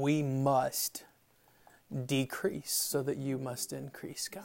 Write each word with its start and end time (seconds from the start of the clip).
we 0.00 0.22
must 0.22 1.04
decrease 2.06 2.72
so 2.72 3.02
that 3.02 3.16
you 3.16 3.38
must 3.38 3.72
increase, 3.72 4.28
God. 4.28 4.44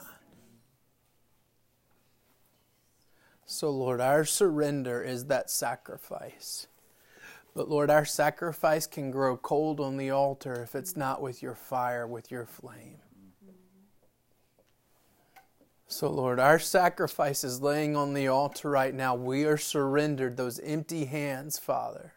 So, 3.44 3.70
Lord, 3.70 4.00
our 4.00 4.24
surrender 4.24 5.02
is 5.02 5.26
that 5.26 5.50
sacrifice. 5.50 6.66
But, 7.54 7.68
Lord, 7.68 7.90
our 7.90 8.04
sacrifice 8.04 8.86
can 8.86 9.10
grow 9.10 9.36
cold 9.36 9.80
on 9.80 9.96
the 9.96 10.10
altar 10.10 10.60
if 10.62 10.74
it's 10.74 10.96
not 10.96 11.22
with 11.22 11.42
your 11.42 11.54
fire, 11.54 12.06
with 12.06 12.30
your 12.30 12.44
flame. 12.44 12.98
So, 15.86 16.10
Lord, 16.10 16.40
our 16.40 16.58
sacrifice 16.58 17.44
is 17.44 17.62
laying 17.62 17.96
on 17.96 18.12
the 18.12 18.26
altar 18.26 18.68
right 18.68 18.92
now. 18.92 19.14
We 19.14 19.44
are 19.44 19.56
surrendered, 19.56 20.36
those 20.36 20.58
empty 20.58 21.04
hands, 21.04 21.58
Father. 21.60 22.15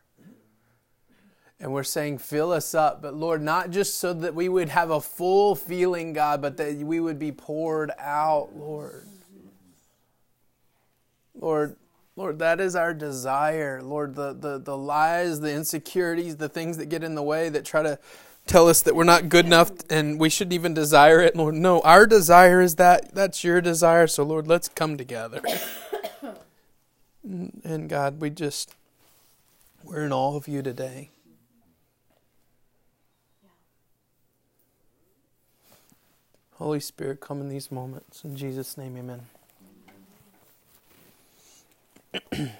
And 1.61 1.73
we're 1.73 1.83
saying, 1.83 2.19
fill 2.19 2.51
us 2.51 2.73
up. 2.73 3.01
But 3.01 3.15
Lord, 3.15 3.41
not 3.41 3.69
just 3.71 3.95
so 3.95 4.13
that 4.13 4.33
we 4.33 4.47
would 4.47 4.69
have 4.69 4.91
a 4.91 5.01
full 5.01 5.55
feeling, 5.55 6.13
God, 6.13 6.41
but 6.41 6.55
that 6.57 6.77
we 6.77 6.99
would 6.99 7.19
be 7.19 7.31
poured 7.31 7.91
out, 7.99 8.55
Lord. 8.55 9.07
Lord, 11.37 11.75
Lord, 12.15 12.39
that 12.39 12.59
is 12.59 12.75
our 12.75 12.93
desire. 12.93 13.81
Lord, 13.81 14.15
the, 14.15 14.33
the, 14.33 14.57
the 14.57 14.77
lies, 14.77 15.39
the 15.41 15.53
insecurities, 15.53 16.37
the 16.37 16.49
things 16.49 16.77
that 16.77 16.87
get 16.87 17.03
in 17.03 17.15
the 17.15 17.23
way 17.23 17.49
that 17.49 17.65
try 17.65 17.81
to 17.83 17.99
tell 18.45 18.67
us 18.67 18.81
that 18.81 18.95
we're 18.95 19.03
not 19.03 19.29
good 19.29 19.45
enough 19.45 19.71
and 19.89 20.19
we 20.19 20.29
shouldn't 20.29 20.53
even 20.53 20.73
desire 20.73 21.21
it. 21.21 21.35
Lord, 21.35 21.55
no, 21.55 21.81
our 21.81 22.07
desire 22.07 22.61
is 22.61 22.75
that. 22.75 23.13
That's 23.13 23.43
your 23.43 23.61
desire. 23.61 24.07
So, 24.07 24.23
Lord, 24.23 24.47
let's 24.47 24.69
come 24.69 24.97
together. 24.97 25.41
And 27.21 27.89
God, 27.89 28.21
we 28.21 28.31
just, 28.31 28.73
we're 29.83 30.05
in 30.05 30.11
all 30.11 30.35
of 30.35 30.47
you 30.47 30.63
today. 30.63 31.11
Holy 36.59 36.81
Spirit, 36.81 37.21
come 37.21 37.39
in 37.39 37.47
these 37.47 37.71
moments. 37.71 38.25
In 38.25 38.35
Jesus' 38.35 38.77
name, 38.77 38.97
amen. 38.97 39.21
I've 42.33 42.51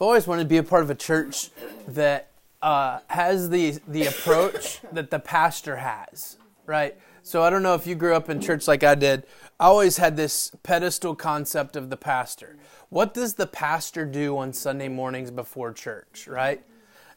always 0.00 0.26
wanted 0.26 0.42
to 0.42 0.48
be 0.48 0.56
a 0.56 0.64
part 0.64 0.82
of 0.82 0.90
a 0.90 0.96
church 0.96 1.50
that 1.86 2.30
uh, 2.62 2.98
has 3.06 3.50
the 3.50 3.78
the 3.86 4.06
approach 4.06 4.80
that 4.92 5.12
the 5.12 5.20
pastor 5.20 5.76
has, 5.76 6.36
right? 6.66 6.96
So 7.22 7.44
I 7.44 7.50
don't 7.50 7.62
know 7.62 7.74
if 7.74 7.86
you 7.86 7.94
grew 7.94 8.16
up 8.16 8.28
in 8.28 8.40
church 8.40 8.66
like 8.66 8.82
I 8.82 8.96
did. 8.96 9.22
I 9.60 9.66
always 9.66 9.98
had 9.98 10.16
this 10.16 10.50
pedestal 10.64 11.14
concept 11.14 11.76
of 11.76 11.90
the 11.90 11.96
pastor. 11.96 12.56
What 12.88 13.14
does 13.14 13.34
the 13.34 13.46
pastor 13.46 14.04
do 14.04 14.36
on 14.36 14.52
Sunday 14.52 14.88
mornings 14.88 15.30
before 15.30 15.72
church, 15.72 16.26
right? 16.26 16.60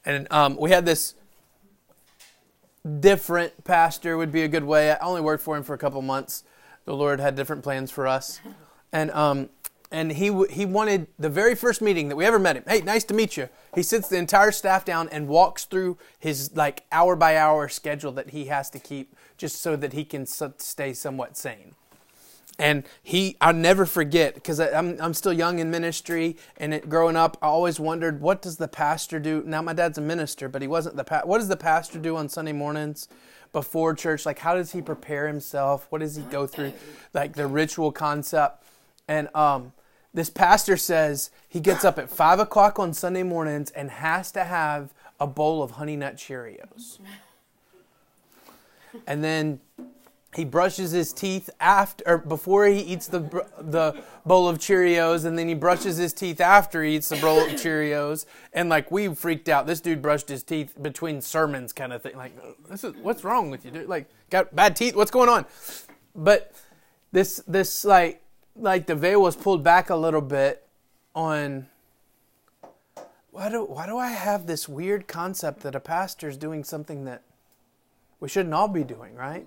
And 0.05 0.27
um, 0.31 0.55
we 0.55 0.69
had 0.69 0.85
this 0.85 1.15
different 2.99 3.63
pastor 3.63 4.17
would 4.17 4.31
be 4.31 4.43
a 4.43 4.47
good 4.47 4.63
way. 4.63 4.91
I 4.91 4.97
only 4.99 5.21
worked 5.21 5.43
for 5.43 5.55
him 5.55 5.63
for 5.63 5.73
a 5.73 5.77
couple 5.77 6.01
months. 6.01 6.43
The 6.85 6.95
Lord 6.95 7.19
had 7.19 7.35
different 7.35 7.63
plans 7.63 7.91
for 7.91 8.07
us, 8.07 8.41
and 8.93 9.11
um, 9.11 9.49
and 9.91 10.13
he 10.13 10.33
he 10.49 10.65
wanted 10.65 11.07
the 11.19 11.29
very 11.29 11.53
first 11.53 11.81
meeting 11.81 12.09
that 12.09 12.15
we 12.15 12.25
ever 12.25 12.39
met 12.39 12.57
him. 12.57 12.63
Hey, 12.67 12.81
nice 12.81 13.03
to 13.05 13.13
meet 13.13 13.37
you. 13.37 13.49
He 13.75 13.83
sits 13.83 14.07
the 14.07 14.17
entire 14.17 14.51
staff 14.51 14.83
down 14.83 15.09
and 15.09 15.27
walks 15.27 15.65
through 15.65 15.97
his 16.19 16.55
like 16.55 16.83
hour 16.91 17.15
by 17.15 17.37
hour 17.37 17.69
schedule 17.69 18.11
that 18.13 18.31
he 18.31 18.45
has 18.45 18.69
to 18.71 18.79
keep 18.79 19.15
just 19.37 19.61
so 19.61 19.75
that 19.75 19.93
he 19.93 20.03
can 20.03 20.25
stay 20.25 20.93
somewhat 20.93 21.37
sane. 21.37 21.75
And 22.61 22.83
he, 23.01 23.37
I'll 23.41 23.53
never 23.53 23.87
forget 23.87 24.35
because 24.35 24.59
I'm 24.59 24.95
I'm 25.01 25.15
still 25.15 25.33
young 25.33 25.57
in 25.59 25.71
ministry, 25.71 26.37
and 26.57 26.75
it, 26.75 26.87
growing 26.87 27.15
up, 27.15 27.37
I 27.41 27.47
always 27.47 27.79
wondered 27.79 28.21
what 28.21 28.41
does 28.41 28.57
the 28.57 28.67
pastor 28.67 29.19
do. 29.19 29.43
Now 29.45 29.63
my 29.63 29.73
dad's 29.73 29.97
a 29.97 30.01
minister, 30.01 30.47
but 30.47 30.61
he 30.61 30.67
wasn't 30.67 30.95
the 30.95 31.03
pa- 31.03 31.23
what 31.23 31.39
does 31.39 31.47
the 31.47 31.57
pastor 31.57 31.97
do 31.97 32.15
on 32.15 32.29
Sunday 32.29 32.53
mornings 32.53 33.07
before 33.51 33.95
church? 33.95 34.27
Like 34.27 34.39
how 34.39 34.53
does 34.53 34.73
he 34.73 34.81
prepare 34.81 35.27
himself? 35.27 35.87
What 35.89 36.01
does 36.01 36.15
he 36.15 36.21
go 36.23 36.45
through? 36.45 36.73
Like 37.15 37.33
the 37.33 37.47
ritual 37.47 37.91
concept, 37.91 38.63
and 39.07 39.27
um, 39.35 39.73
this 40.13 40.29
pastor 40.29 40.77
says 40.77 41.31
he 41.49 41.59
gets 41.59 41.83
up 41.83 41.97
at 41.97 42.09
five 42.11 42.39
o'clock 42.39 42.77
on 42.77 42.93
Sunday 42.93 43.23
mornings 43.23 43.71
and 43.71 43.89
has 43.89 44.31
to 44.33 44.43
have 44.43 44.93
a 45.19 45.25
bowl 45.25 45.63
of 45.63 45.71
Honey 45.71 45.95
Nut 45.95 46.15
Cheerios. 46.15 46.99
And 49.07 49.23
then 49.23 49.61
he 50.33 50.45
brushes 50.45 50.91
his 50.91 51.11
teeth 51.11 51.49
after 51.59 52.03
or 52.07 52.17
before 52.17 52.65
he 52.65 52.79
eats 52.79 53.07
the 53.07 53.19
the 53.59 54.01
bowl 54.25 54.47
of 54.47 54.59
Cheerios, 54.59 55.25
and 55.25 55.37
then 55.37 55.47
he 55.49 55.53
brushes 55.53 55.97
his 55.97 56.13
teeth 56.13 56.39
after 56.39 56.83
he 56.83 56.95
eats 56.95 57.09
the 57.09 57.17
bowl 57.17 57.39
of 57.39 57.51
Cheerios. 57.51 58.25
And 58.53 58.69
like 58.69 58.89
we 58.91 59.13
freaked 59.13 59.49
out. 59.49 59.67
This 59.67 59.81
dude 59.81 60.01
brushed 60.01 60.29
his 60.29 60.41
teeth 60.43 60.73
between 60.81 61.19
sermons, 61.21 61.73
kind 61.73 61.91
of 61.91 62.01
thing. 62.01 62.15
Like, 62.15 62.31
this 62.69 62.83
is 62.85 62.95
what's 63.01 63.25
wrong 63.25 63.49
with 63.49 63.65
you, 63.65 63.71
dude? 63.71 63.89
Like, 63.89 64.09
got 64.29 64.55
bad 64.55 64.75
teeth? 64.75 64.95
What's 64.95 65.11
going 65.11 65.27
on? 65.27 65.45
But 66.15 66.53
this 67.11 67.43
this 67.45 67.83
like 67.83 68.21
like 68.55 68.87
the 68.87 68.95
veil 68.95 69.21
was 69.21 69.35
pulled 69.35 69.63
back 69.63 69.89
a 69.89 69.95
little 69.95 70.21
bit 70.21 70.65
on 71.13 71.67
why 73.31 73.49
do 73.49 73.65
why 73.65 73.85
do 73.85 73.97
I 73.97 74.09
have 74.09 74.47
this 74.47 74.69
weird 74.69 75.09
concept 75.09 75.61
that 75.63 75.75
a 75.75 75.81
pastor 75.81 76.29
is 76.29 76.37
doing 76.37 76.63
something 76.63 77.03
that 77.03 77.23
we 78.21 78.29
shouldn't 78.29 78.53
all 78.53 78.69
be 78.69 78.83
doing, 78.85 79.15
right? 79.15 79.45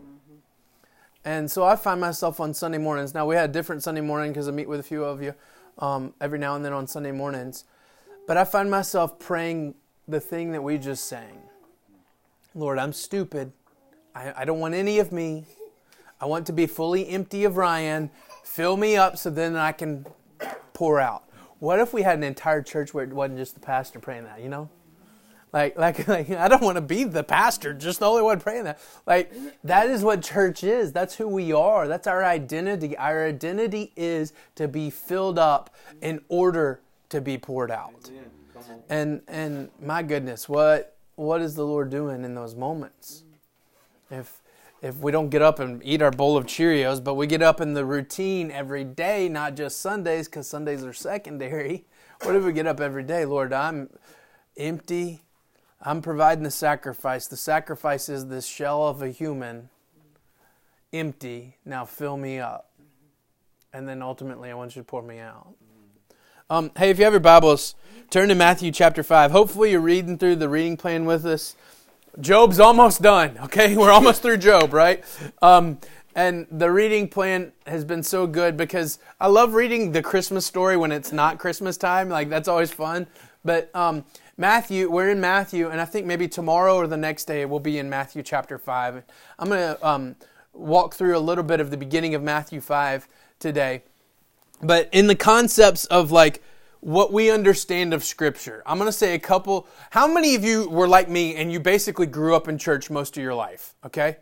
And 1.24 1.50
so 1.50 1.64
I 1.64 1.76
find 1.76 2.00
myself 2.00 2.40
on 2.40 2.52
Sunday 2.52 2.78
mornings. 2.78 3.14
Now 3.14 3.26
we 3.26 3.34
had 3.34 3.50
a 3.50 3.52
different 3.52 3.82
Sunday 3.82 4.00
morning 4.00 4.32
because 4.32 4.48
I 4.48 4.50
meet 4.50 4.68
with 4.68 4.80
a 4.80 4.84
few 4.84 5.04
of 5.04 5.22
you 5.22 5.34
um, 5.78 6.14
every 6.20 6.38
now 6.38 6.54
and 6.54 6.64
then 6.64 6.72
on 6.72 6.86
Sunday 6.86 7.12
mornings, 7.12 7.64
but 8.26 8.36
I 8.36 8.44
find 8.44 8.70
myself 8.70 9.18
praying 9.18 9.74
the 10.06 10.20
thing 10.20 10.52
that 10.52 10.62
we 10.62 10.78
just 10.78 11.06
sang. 11.06 11.40
Lord, 12.54 12.78
I'm 12.78 12.92
stupid. 12.92 13.52
I, 14.14 14.32
I 14.36 14.44
don't 14.44 14.60
want 14.60 14.74
any 14.74 14.98
of 14.98 15.10
me. 15.10 15.46
I 16.20 16.26
want 16.26 16.46
to 16.46 16.52
be 16.52 16.66
fully 16.66 17.08
empty 17.08 17.44
of 17.44 17.56
Ryan 17.56 18.10
Fill 18.44 18.76
me 18.76 18.94
up 18.96 19.16
so 19.16 19.30
then 19.30 19.56
I 19.56 19.72
can 19.72 20.06
pour 20.74 21.00
out. 21.00 21.24
What 21.58 21.80
if 21.80 21.92
we 21.92 22.02
had 22.02 22.18
an 22.18 22.24
entire 22.24 22.62
church 22.62 22.92
where 22.92 23.02
it 23.02 23.12
wasn't 23.12 23.38
just 23.38 23.54
the 23.54 23.60
pastor 23.60 23.98
praying 23.98 24.24
that, 24.24 24.40
you 24.40 24.48
know? 24.48 24.68
Like, 25.54 25.78
like, 25.78 26.08
like 26.08 26.30
I 26.30 26.48
don't 26.48 26.62
want 26.62 26.76
to 26.76 26.82
be 26.82 27.04
the 27.04 27.22
pastor, 27.22 27.72
just 27.72 28.00
the 28.00 28.06
only 28.06 28.22
one 28.22 28.40
praying 28.40 28.64
that. 28.64 28.80
Like, 29.06 29.32
that 29.62 29.88
is 29.88 30.02
what 30.02 30.20
church 30.20 30.64
is. 30.64 30.92
That's 30.92 31.14
who 31.14 31.28
we 31.28 31.52
are. 31.52 31.86
That's 31.86 32.08
our 32.08 32.24
identity. 32.24 32.98
Our 32.98 33.26
identity 33.26 33.92
is 33.96 34.32
to 34.56 34.66
be 34.66 34.90
filled 34.90 35.38
up 35.38 35.74
in 36.02 36.20
order 36.28 36.80
to 37.10 37.20
be 37.20 37.38
poured 37.38 37.70
out. 37.70 38.10
And 38.90 39.22
and 39.28 39.70
my 39.80 40.02
goodness, 40.02 40.48
what 40.48 40.96
what 41.14 41.40
is 41.40 41.54
the 41.54 41.64
Lord 41.64 41.88
doing 41.88 42.24
in 42.24 42.34
those 42.34 42.56
moments? 42.56 43.22
If 44.10 44.42
if 44.82 44.96
we 44.96 45.12
don't 45.12 45.28
get 45.28 45.40
up 45.40 45.60
and 45.60 45.80
eat 45.84 46.02
our 46.02 46.10
bowl 46.10 46.36
of 46.36 46.46
Cheerios, 46.46 47.02
but 47.02 47.14
we 47.14 47.26
get 47.26 47.42
up 47.42 47.60
in 47.60 47.74
the 47.74 47.84
routine 47.84 48.50
every 48.50 48.84
day, 48.84 49.28
not 49.28 49.54
just 49.54 49.80
Sundays, 49.80 50.26
because 50.26 50.48
Sundays 50.48 50.84
are 50.84 50.92
secondary. 50.92 51.84
What 52.22 52.36
if 52.36 52.44
we 52.44 52.52
get 52.52 52.66
up 52.66 52.80
every 52.80 53.02
day? 53.02 53.24
Lord, 53.26 53.52
I'm 53.52 53.90
empty. 54.56 55.23
I'm 55.86 56.00
providing 56.00 56.44
the 56.44 56.50
sacrifice. 56.50 57.26
The 57.26 57.36
sacrifice 57.36 58.08
is 58.08 58.28
this 58.28 58.46
shell 58.46 58.88
of 58.88 59.02
a 59.02 59.10
human, 59.10 59.68
empty. 60.94 61.58
Now 61.66 61.84
fill 61.84 62.16
me 62.16 62.38
up. 62.38 62.70
And 63.70 63.86
then 63.86 64.00
ultimately, 64.00 64.50
I 64.50 64.54
want 64.54 64.74
you 64.76 64.80
to 64.80 64.86
pour 64.86 65.02
me 65.02 65.18
out. 65.18 65.48
Um, 66.48 66.70
hey, 66.78 66.88
if 66.88 66.98
you 66.98 67.04
have 67.04 67.12
your 67.12 67.20
Bibles, 67.20 67.74
turn 68.08 68.30
to 68.30 68.34
Matthew 68.34 68.72
chapter 68.72 69.02
5. 69.02 69.30
Hopefully, 69.30 69.72
you're 69.72 69.80
reading 69.80 70.16
through 70.16 70.36
the 70.36 70.48
reading 70.48 70.78
plan 70.78 71.04
with 71.04 71.26
us. 71.26 71.54
Job's 72.18 72.60
almost 72.60 73.02
done, 73.02 73.36
okay? 73.42 73.76
We're 73.76 73.90
almost 73.90 74.22
through 74.22 74.38
Job, 74.38 74.72
right? 74.72 75.04
Um, 75.42 75.78
and 76.14 76.46
the 76.50 76.70
reading 76.70 77.08
plan 77.08 77.52
has 77.66 77.84
been 77.84 78.02
so 78.02 78.26
good 78.26 78.56
because 78.56 79.00
I 79.20 79.26
love 79.26 79.52
reading 79.52 79.92
the 79.92 80.02
Christmas 80.02 80.46
story 80.46 80.78
when 80.78 80.92
it's 80.92 81.12
not 81.12 81.38
Christmas 81.38 81.76
time. 81.76 82.08
Like, 82.08 82.30
that's 82.30 82.48
always 82.48 82.70
fun. 82.70 83.06
But 83.44 83.74
um, 83.74 84.04
Matthew, 84.36 84.90
we're 84.90 85.10
in 85.10 85.20
Matthew, 85.20 85.68
and 85.68 85.80
I 85.80 85.84
think 85.84 86.06
maybe 86.06 86.26
tomorrow 86.26 86.76
or 86.76 86.86
the 86.88 86.96
next 86.96 87.26
day 87.26 87.44
we'll 87.44 87.60
be 87.60 87.78
in 87.78 87.88
Matthew 87.88 88.22
chapter 88.22 88.58
5. 88.58 89.04
I'm 89.38 89.48
going 89.48 89.60
to 89.60 89.86
um, 89.86 90.16
walk 90.52 90.94
through 90.94 91.16
a 91.16 91.20
little 91.20 91.44
bit 91.44 91.60
of 91.60 91.70
the 91.70 91.76
beginning 91.76 92.16
of 92.16 92.22
Matthew 92.22 92.60
5 92.60 93.06
today. 93.38 93.84
But 94.60 94.88
in 94.90 95.06
the 95.06 95.14
concepts 95.14 95.84
of 95.86 96.10
like, 96.10 96.42
what 96.84 97.14
we 97.14 97.30
understand 97.30 97.94
of 97.94 98.04
Scripture. 98.04 98.62
I'm 98.66 98.76
going 98.76 98.88
to 98.88 98.92
say 98.92 99.14
a 99.14 99.18
couple. 99.18 99.66
How 99.88 100.06
many 100.06 100.34
of 100.34 100.44
you 100.44 100.68
were 100.68 100.86
like 100.86 101.08
me 101.08 101.34
and 101.34 101.50
you 101.50 101.58
basically 101.58 102.04
grew 102.04 102.36
up 102.36 102.46
in 102.46 102.58
church 102.58 102.90
most 102.90 103.16
of 103.16 103.22
your 103.22 103.34
life? 103.34 103.74
Okay? 103.86 104.18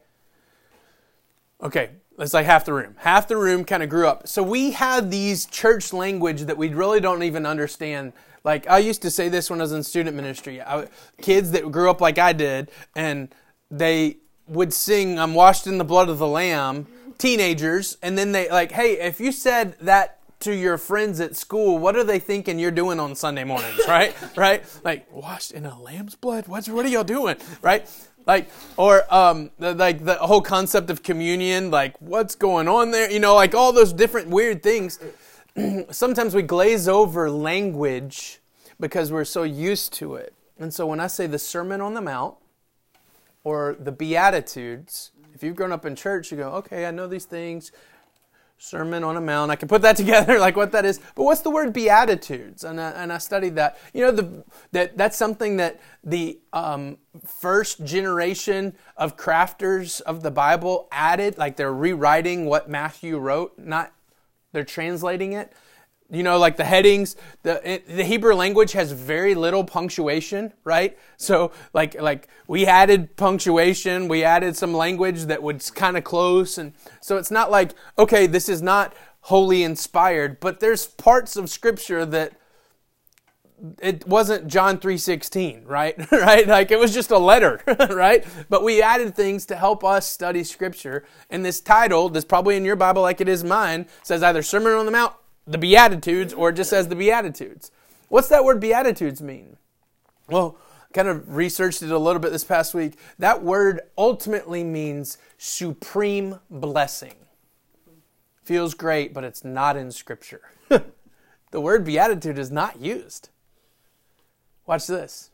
Okay, 1.60 1.90
it's 2.20 2.32
like 2.32 2.46
half 2.46 2.64
the 2.64 2.72
room. 2.72 2.94
Half 2.98 3.26
the 3.26 3.36
room 3.36 3.64
kind 3.64 3.82
of 3.82 3.88
grew 3.88 4.06
up. 4.06 4.28
So 4.28 4.44
we 4.44 4.72
have 4.72 5.10
these 5.10 5.44
church 5.46 5.92
language 5.92 6.42
that 6.42 6.56
we 6.56 6.68
really 6.68 7.00
don't 7.00 7.24
even 7.24 7.46
understand. 7.46 8.12
Like 8.44 8.68
I 8.68 8.78
used 8.78 9.02
to 9.02 9.10
say 9.10 9.28
this 9.28 9.50
when 9.50 9.60
I 9.60 9.62
was 9.62 9.72
in 9.72 9.82
student 9.82 10.16
ministry. 10.16 10.60
I, 10.60 10.88
kids 11.20 11.52
that 11.52 11.70
grew 11.70 11.90
up 11.90 12.00
like 12.00 12.18
I 12.18 12.32
did, 12.32 12.70
and 12.96 13.34
they 13.70 14.18
would 14.46 14.72
sing, 14.72 15.18
I'm 15.18 15.34
washed 15.34 15.66
in 15.66 15.78
the 15.78 15.84
blood 15.84 16.08
of 16.08 16.18
the 16.18 16.26
Lamb, 16.26 16.86
teenagers, 17.18 17.96
and 18.02 18.18
then 18.18 18.32
they 18.32 18.50
like, 18.50 18.72
hey, 18.72 19.00
if 19.00 19.20
you 19.20 19.32
said 19.32 19.76
that 19.80 20.18
to 20.40 20.54
your 20.54 20.76
friends 20.76 21.20
at 21.20 21.36
school, 21.36 21.78
what 21.78 21.96
are 21.96 22.04
they 22.04 22.18
thinking 22.18 22.58
you're 22.58 22.70
doing 22.70 22.98
on 22.98 23.14
Sunday 23.14 23.44
mornings, 23.44 23.80
right? 23.88 24.14
right? 24.36 24.64
Like, 24.84 25.10
washed 25.12 25.52
in 25.52 25.64
a 25.64 25.80
lamb's 25.80 26.16
blood? 26.16 26.48
What's, 26.48 26.68
what 26.68 26.84
are 26.84 26.88
y'all 26.88 27.04
doing, 27.04 27.36
right? 27.62 27.88
Like, 28.26 28.50
or 28.76 29.02
um, 29.12 29.50
the, 29.58 29.74
like 29.74 30.04
the 30.04 30.14
whole 30.14 30.42
concept 30.42 30.90
of 30.90 31.02
communion, 31.02 31.70
like 31.70 32.00
what's 32.00 32.34
going 32.34 32.68
on 32.68 32.90
there? 32.92 33.10
You 33.10 33.18
know, 33.18 33.34
like 33.34 33.54
all 33.54 33.72
those 33.72 33.92
different 33.92 34.28
weird 34.28 34.62
things. 34.62 35.00
Sometimes 35.90 36.34
we 36.34 36.42
glaze 36.42 36.88
over 36.88 37.30
language 37.30 38.40
because 38.80 39.12
we're 39.12 39.24
so 39.24 39.42
used 39.42 39.92
to 39.94 40.14
it. 40.14 40.34
And 40.58 40.72
so 40.72 40.86
when 40.86 41.00
I 41.00 41.06
say 41.06 41.26
the 41.26 41.38
Sermon 41.38 41.80
on 41.80 41.94
the 41.94 42.00
Mount 42.00 42.36
or 43.44 43.76
the 43.78 43.92
Beatitudes, 43.92 45.12
if 45.34 45.42
you've 45.42 45.56
grown 45.56 45.72
up 45.72 45.84
in 45.84 45.96
church, 45.96 46.30
you 46.30 46.36
go, 46.36 46.50
okay, 46.50 46.86
I 46.86 46.90
know 46.90 47.06
these 47.06 47.24
things. 47.24 47.72
Sermon 48.58 49.02
on 49.02 49.16
a 49.16 49.20
Mount. 49.20 49.50
I 49.50 49.56
can 49.56 49.66
put 49.66 49.82
that 49.82 49.96
together, 50.02 50.38
like 50.38 50.54
what 50.54 50.70
that 50.70 50.84
is. 50.84 51.00
But 51.16 51.24
what's 51.24 51.40
the 51.40 51.50
word 51.50 51.72
Beatitudes? 51.72 52.62
And 52.62 52.80
I, 52.80 52.90
and 52.90 53.12
I 53.12 53.18
studied 53.18 53.56
that. 53.56 53.78
You 53.92 54.02
know, 54.02 54.12
the, 54.12 54.44
that 54.70 54.96
that's 54.96 55.16
something 55.16 55.56
that 55.56 55.80
the 56.04 56.38
um, 56.52 56.98
first 57.26 57.84
generation 57.84 58.74
of 58.96 59.16
crafters 59.16 60.00
of 60.02 60.22
the 60.22 60.30
Bible 60.30 60.86
added. 60.92 61.38
Like 61.38 61.56
they're 61.56 61.74
rewriting 61.74 62.46
what 62.46 62.70
Matthew 62.70 63.18
wrote, 63.18 63.58
not 63.58 63.92
they're 64.52 64.64
translating 64.64 65.32
it 65.32 65.52
you 66.12 66.22
know, 66.22 66.38
like 66.38 66.58
the 66.58 66.64
headings, 66.64 67.16
the, 67.42 67.80
the 67.88 68.04
Hebrew 68.04 68.34
language 68.34 68.72
has 68.72 68.92
very 68.92 69.34
little 69.34 69.64
punctuation, 69.64 70.52
right? 70.62 70.98
So, 71.16 71.52
like, 71.72 71.98
like 72.00 72.28
we 72.46 72.66
added 72.66 73.16
punctuation, 73.16 74.08
we 74.08 74.22
added 74.22 74.54
some 74.54 74.74
language 74.74 75.22
that 75.22 75.42
was 75.42 75.70
kind 75.70 75.96
of 75.96 76.04
close, 76.04 76.58
and 76.58 76.74
so 77.00 77.16
it's 77.16 77.30
not 77.30 77.50
like, 77.50 77.72
okay, 77.98 78.26
this 78.26 78.50
is 78.50 78.60
not 78.60 78.94
wholly 79.22 79.62
inspired, 79.62 80.38
but 80.38 80.60
there's 80.60 80.86
parts 80.86 81.34
of 81.34 81.48
Scripture 81.48 82.04
that 82.04 82.34
it 83.80 84.06
wasn't 84.06 84.48
John 84.48 84.78
3:16, 84.78 85.62
right? 85.66 86.10
right? 86.12 86.46
Like 86.46 86.70
it 86.70 86.78
was 86.78 86.92
just 86.92 87.10
a 87.10 87.18
letter, 87.18 87.60
right? 87.90 88.26
But 88.48 88.64
we 88.64 88.82
added 88.82 89.14
things 89.14 89.46
to 89.46 89.56
help 89.56 89.84
us 89.84 90.08
study 90.08 90.44
scripture. 90.44 91.04
And 91.30 91.44
this 91.44 91.60
title, 91.60 92.08
that's 92.08 92.24
probably 92.24 92.56
in 92.56 92.64
your 92.64 92.76
Bible 92.76 93.02
like 93.02 93.20
it 93.20 93.28
is 93.28 93.44
mine, 93.44 93.86
says 94.02 94.22
either 94.22 94.42
Sermon 94.42 94.72
on 94.72 94.86
the 94.86 94.92
Mount 94.92 95.14
the 95.46 95.58
Beatitudes 95.58 96.32
or 96.32 96.50
it 96.50 96.54
just 96.54 96.70
says 96.70 96.88
the 96.88 96.96
Beatitudes. 96.96 97.70
What's 98.08 98.28
that 98.28 98.44
word 98.44 98.60
Beatitudes 98.60 99.22
mean? 99.22 99.56
Well, 100.28 100.56
kind 100.92 101.08
of 101.08 101.34
researched 101.34 101.82
it 101.82 101.90
a 101.90 101.98
little 101.98 102.20
bit 102.20 102.32
this 102.32 102.44
past 102.44 102.74
week. 102.74 102.98
That 103.18 103.42
word 103.42 103.80
ultimately 103.96 104.62
means 104.62 105.18
supreme 105.38 106.38
blessing. 106.50 107.14
Feels 108.44 108.74
great, 108.74 109.14
but 109.14 109.24
it's 109.24 109.44
not 109.44 109.76
in 109.76 109.90
Scripture. 109.90 110.42
the 111.50 111.60
word 111.60 111.84
beatitude 111.84 112.38
is 112.38 112.50
not 112.50 112.80
used. 112.80 113.30
Watch 114.72 114.86
this. 114.86 115.28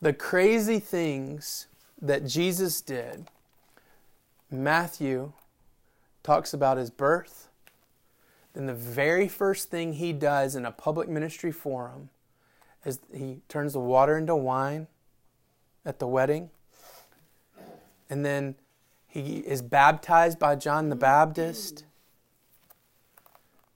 The 0.00 0.12
crazy 0.12 0.78
things 0.78 1.66
that 2.00 2.24
Jesus 2.24 2.80
did, 2.80 3.26
Matthew 4.52 5.32
talks 6.22 6.54
about 6.54 6.76
his 6.76 6.88
birth, 6.88 7.48
then 8.54 8.66
the 8.66 8.72
very 8.72 9.26
first 9.26 9.68
thing 9.68 9.94
he 9.94 10.12
does 10.12 10.54
in 10.54 10.64
a 10.64 10.70
public 10.70 11.08
ministry 11.08 11.50
forum 11.50 12.10
is 12.84 13.00
he 13.12 13.40
turns 13.48 13.72
the 13.72 13.80
water 13.80 14.16
into 14.16 14.36
wine 14.36 14.86
at 15.84 15.98
the 15.98 16.06
wedding. 16.06 16.50
And 18.08 18.24
then 18.24 18.54
he 19.08 19.38
is 19.38 19.60
baptized 19.60 20.38
by 20.38 20.54
John 20.54 20.88
the 20.88 20.94
Baptist. 20.94 21.84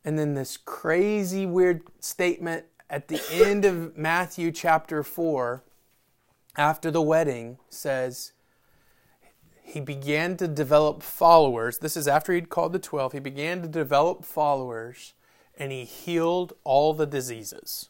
And 0.04 0.16
then 0.16 0.34
this 0.34 0.56
crazy, 0.56 1.44
weird 1.44 1.82
statement 1.98 2.66
at 2.90 3.08
the 3.08 3.22
end 3.32 3.64
of 3.64 3.96
Matthew 3.96 4.50
chapter 4.50 5.02
4, 5.02 5.62
after 6.56 6.90
the 6.90 7.00
wedding, 7.00 7.58
says, 7.70 8.32
he 9.62 9.78
began 9.80 10.36
to 10.38 10.48
develop 10.48 11.00
followers. 11.00 11.78
This 11.78 11.96
is 11.96 12.08
after 12.08 12.32
he'd 12.32 12.48
called 12.48 12.72
the 12.72 12.80
12. 12.80 13.12
He 13.12 13.20
began 13.20 13.62
to 13.62 13.68
develop 13.68 14.24
followers 14.24 15.14
and 15.56 15.70
he 15.70 15.84
healed 15.84 16.54
all 16.64 16.92
the 16.92 17.06
diseases. 17.06 17.88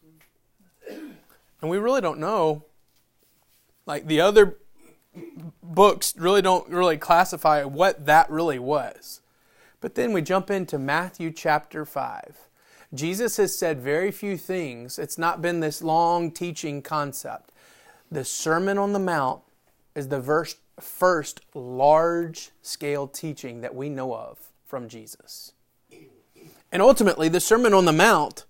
And 0.89 1.71
we 1.71 1.79
really 1.79 2.03
don't 2.03 2.19
know. 2.19 2.67
Like 3.87 4.07
the 4.07 4.21
other 4.21 4.59
books 5.63 6.15
really 6.19 6.43
don't 6.43 6.69
really 6.69 6.99
classify 6.99 7.65
what 7.65 8.05
that 8.05 8.29
really 8.29 8.59
was. 8.59 9.23
But 9.81 9.95
then 9.95 10.13
we 10.13 10.21
jump 10.21 10.51
into 10.51 10.79
Matthew 10.79 11.31
chapter 11.31 11.87
5. 11.87 12.50
Jesus 12.93 13.37
has 13.37 13.57
said 13.57 13.81
very 13.81 14.11
few 14.11 14.37
things. 14.37 14.99
It's 14.99 15.19
not 15.19 15.41
been 15.41 15.61
this 15.61 15.83
long 15.83 16.31
teaching 16.31 16.83
concept. 16.83 17.53
The 18.11 18.25
Sermon 18.25 18.79
on 18.79 18.93
the 18.93 18.99
Mount 18.99 19.43
is 19.95 20.09
the 20.09 20.21
verse 20.21 20.57
first 20.81 21.41
large 21.55 22.51
scale 22.63 23.07
teaching 23.07 23.61
that 23.61 23.75
we 23.75 23.89
know 23.89 24.15
of 24.15 24.39
from 24.67 24.89
Jesus. 24.89 25.53
And 26.73 26.83
ultimately, 26.83 27.29
the 27.29 27.41
Sermon 27.41 27.75
on 27.75 27.85
the 27.85 27.93
Mount 27.93 28.45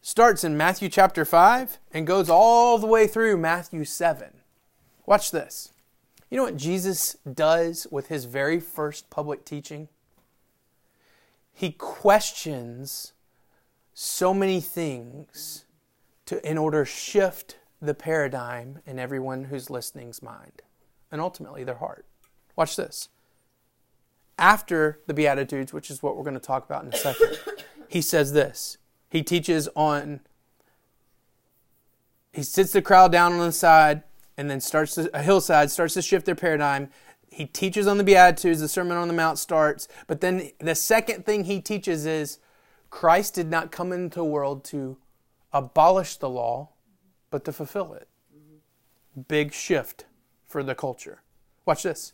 starts 0.00 0.44
in 0.44 0.56
Matthew 0.56 0.88
chapter 0.88 1.24
5 1.24 1.78
and 1.92 2.06
goes 2.06 2.28
all 2.28 2.78
the 2.78 2.86
way 2.86 3.06
through 3.06 3.36
Matthew 3.36 3.84
7. 3.84 4.28
Watch 5.06 5.30
this. 5.30 5.72
You 6.30 6.36
know 6.38 6.44
what 6.44 6.56
Jesus 6.56 7.16
does 7.30 7.86
with 7.90 8.08
his 8.08 8.24
very 8.24 8.60
first 8.60 9.10
public 9.10 9.44
teaching? 9.44 9.88
He 11.52 11.72
questions 11.72 13.12
so 14.02 14.34
many 14.34 14.60
things 14.60 15.64
to, 16.26 16.44
in 16.48 16.58
order 16.58 16.84
to 16.84 16.90
shift 16.90 17.58
the 17.80 17.94
paradigm 17.94 18.80
in 18.84 18.98
everyone 18.98 19.44
who's 19.44 19.70
listening's 19.70 20.20
mind 20.20 20.60
and 21.12 21.20
ultimately 21.20 21.62
their 21.62 21.76
heart. 21.76 22.04
Watch 22.56 22.74
this. 22.74 23.10
After 24.36 24.98
the 25.06 25.14
Beatitudes, 25.14 25.72
which 25.72 25.88
is 25.88 26.02
what 26.02 26.16
we're 26.16 26.24
going 26.24 26.34
to 26.34 26.40
talk 26.40 26.64
about 26.64 26.82
in 26.84 26.92
a 26.92 26.96
second, 26.96 27.38
he 27.88 28.00
says 28.00 28.32
this. 28.32 28.76
He 29.08 29.22
teaches 29.22 29.68
on, 29.76 30.20
he 32.32 32.42
sits 32.42 32.72
the 32.72 32.82
crowd 32.82 33.12
down 33.12 33.32
on 33.32 33.38
the 33.38 33.52
side 33.52 34.02
and 34.36 34.50
then 34.50 34.60
starts 34.60 34.96
to, 34.96 35.16
a 35.16 35.22
hillside, 35.22 35.70
starts 35.70 35.94
to 35.94 36.02
shift 36.02 36.26
their 36.26 36.34
paradigm. 36.34 36.90
He 37.30 37.46
teaches 37.46 37.86
on 37.86 37.98
the 37.98 38.04
Beatitudes, 38.04 38.58
the 38.58 38.68
Sermon 38.68 38.96
on 38.96 39.06
the 39.06 39.14
Mount 39.14 39.38
starts, 39.38 39.86
but 40.08 40.20
then 40.20 40.50
the 40.58 40.74
second 40.74 41.24
thing 41.24 41.44
he 41.44 41.60
teaches 41.60 42.04
is 42.04 42.40
Christ 42.92 43.34
did 43.34 43.50
not 43.50 43.72
come 43.72 43.90
into 43.90 44.16
the 44.16 44.24
world 44.24 44.64
to 44.64 44.98
abolish 45.50 46.16
the 46.16 46.28
law, 46.28 46.68
but 47.30 47.42
to 47.46 47.52
fulfill 47.52 47.94
it. 47.94 48.06
Big 49.28 49.54
shift 49.54 50.04
for 50.46 50.62
the 50.62 50.74
culture. 50.74 51.22
Watch 51.64 51.84
this. 51.84 52.12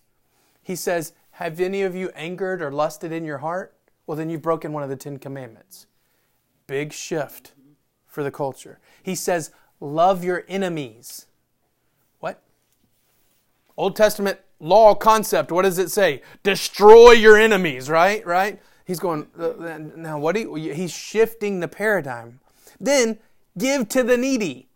He 0.63 0.77
says, 0.77 1.13
Have 1.33 1.59
any 1.59 1.83
of 1.83 1.97
you 1.97 2.11
angered 2.15 2.63
or 2.63 2.71
lusted 2.71 3.11
in 3.11 3.25
your 3.25 3.39
heart? 3.39 3.75
Well, 4.07 4.17
then 4.17 4.31
you've 4.31 4.41
broken 4.41 4.73
one 4.73 4.85
of 4.85 4.89
the 4.89 4.97
Ten 4.97 5.19
Commandments. 5.19 5.89
Big 6.69 6.93
shift 6.93 7.55
for 8.07 8.23
the 8.23 8.31
culture. 8.31 8.79
He 9.03 9.17
says, 9.17 9.51
Love 9.81 10.23
your 10.23 10.45
enemies. 10.49 11.27
What? 12.21 12.41
Old 13.77 13.97
Testament 13.97 14.39
law 14.61 14.95
concept. 14.95 15.51
What 15.51 15.63
does 15.63 15.79
it 15.79 15.91
say? 15.91 16.23
Destroy 16.45 17.13
your 17.13 17.37
enemies, 17.37 17.91
right? 17.91 18.25
Right? 18.25 18.61
He's 18.89 18.99
going, 18.99 19.29
uh, 19.39 19.79
now 19.97 20.19
what 20.19 20.35
do 20.35 20.41
you, 20.41 20.73
he's 20.73 20.91
shifting 20.91 21.61
the 21.61 21.69
paradigm. 21.69 22.41
Then 22.81 23.19
give 23.59 23.91
to 23.91 24.03
the 24.03 24.17
needy. 24.17 24.71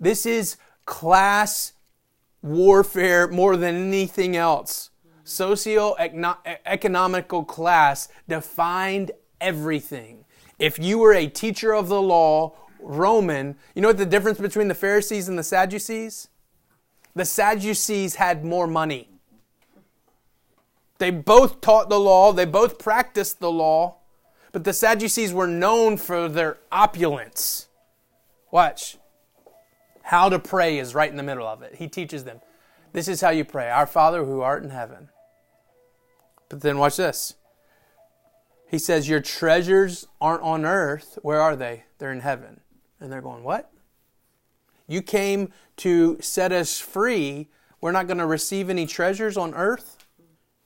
This 0.00 0.26
is 0.26 0.56
class 0.86 1.74
warfare 2.42 3.28
more 3.28 3.56
than 3.56 3.76
anything 3.76 4.34
else. 4.34 4.90
Socio-economical 5.22 7.44
class 7.44 8.08
defined 8.26 9.12
everything. 9.40 10.24
If 10.58 10.80
you 10.80 10.98
were 10.98 11.14
a 11.14 11.28
teacher 11.28 11.72
of 11.72 11.88
the 11.88 12.02
law, 12.02 12.56
Roman, 12.80 13.54
you 13.76 13.82
know 13.82 13.88
what 13.88 13.98
the 13.98 14.06
difference 14.06 14.40
between 14.40 14.66
the 14.66 14.74
Pharisees 14.74 15.28
and 15.28 15.38
the 15.38 15.44
Sadducees? 15.44 16.26
The 17.14 17.24
Sadducees 17.24 18.16
had 18.16 18.44
more 18.44 18.66
money. 18.66 19.09
They 21.00 21.10
both 21.10 21.62
taught 21.62 21.88
the 21.88 21.98
law, 21.98 22.30
they 22.30 22.44
both 22.44 22.78
practiced 22.78 23.40
the 23.40 23.50
law, 23.50 23.96
but 24.52 24.64
the 24.64 24.74
Sadducees 24.74 25.32
were 25.32 25.46
known 25.46 25.96
for 25.96 26.28
their 26.28 26.58
opulence. 26.70 27.68
Watch. 28.50 28.98
How 30.02 30.28
to 30.28 30.38
pray 30.38 30.78
is 30.78 30.94
right 30.94 31.10
in 31.10 31.16
the 31.16 31.22
middle 31.22 31.46
of 31.46 31.62
it. 31.62 31.76
He 31.76 31.88
teaches 31.88 32.24
them. 32.24 32.40
This 32.92 33.08
is 33.08 33.22
how 33.22 33.30
you 33.30 33.46
pray 33.46 33.70
Our 33.70 33.86
Father 33.86 34.26
who 34.26 34.42
art 34.42 34.62
in 34.62 34.68
heaven. 34.68 35.08
But 36.50 36.60
then 36.60 36.76
watch 36.76 36.98
this. 36.98 37.34
He 38.68 38.78
says, 38.78 39.08
Your 39.08 39.20
treasures 39.20 40.06
aren't 40.20 40.42
on 40.42 40.66
earth. 40.66 41.18
Where 41.22 41.40
are 41.40 41.56
they? 41.56 41.84
They're 41.96 42.12
in 42.12 42.20
heaven. 42.20 42.60
And 43.00 43.10
they're 43.10 43.22
going, 43.22 43.42
What? 43.42 43.72
You 44.86 45.00
came 45.00 45.50
to 45.78 46.18
set 46.20 46.52
us 46.52 46.78
free. 46.78 47.48
We're 47.80 47.92
not 47.92 48.06
going 48.06 48.18
to 48.18 48.26
receive 48.26 48.68
any 48.68 48.84
treasures 48.84 49.38
on 49.38 49.54
earth? 49.54 49.99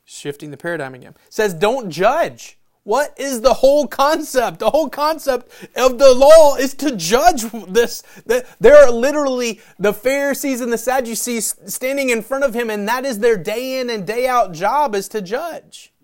Shifting 0.05 0.51
the 0.51 0.57
paradigm 0.57 0.95
again. 0.95 1.15
says, 1.31 1.55
Don't 1.55 1.91
judge. 1.91 2.59
What 2.85 3.15
is 3.17 3.41
the 3.41 3.55
whole 3.55 3.87
concept? 3.87 4.59
The 4.59 4.71
whole 4.71 4.91
concept 4.91 5.51
of 5.75 5.99
the 5.99 6.13
law 6.13 6.57
is 6.57 6.75
to 6.75 6.95
judge 6.95 7.45
this. 7.67 8.03
There 8.27 8.77
are 8.77 8.91
literally 8.91 9.63
the 9.79 9.95
Pharisees 9.95 10.61
and 10.61 10.71
the 10.71 10.77
Sadducees 10.77 11.57
standing 11.65 12.11
in 12.11 12.21
front 12.21 12.45
of 12.45 12.53
him, 12.53 12.69
and 12.69 12.87
that 12.87 13.07
is 13.07 13.21
their 13.21 13.39
day 13.39 13.81
in 13.81 13.89
and 13.89 14.07
day 14.07 14.27
out 14.29 14.53
job 14.53 14.95
is 14.95 15.09
to 15.09 15.23
judge. 15.23 15.95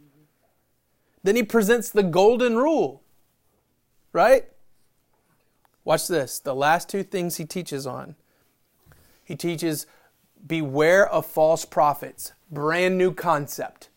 Then 1.23 1.37
he 1.37 1.43
presents 1.43 1.91
the 1.91 2.03
golden 2.03 2.57
rule, 2.57 3.03
right? 4.15 4.47
Watch 5.85 6.09
this. 6.09 6.39
The 6.39 6.55
last 6.55 6.89
two 6.89 7.03
things 7.03 7.37
he 7.37 7.45
teaches 7.45 7.87
on. 7.87 8.17
He 9.23 9.37
teaches 9.37 9.87
beware 10.47 11.07
of 11.07 11.27
false 11.27 11.67
prophets. 11.67 12.33
Brand 12.51 12.97
new 12.97 13.13
concept. 13.13 13.90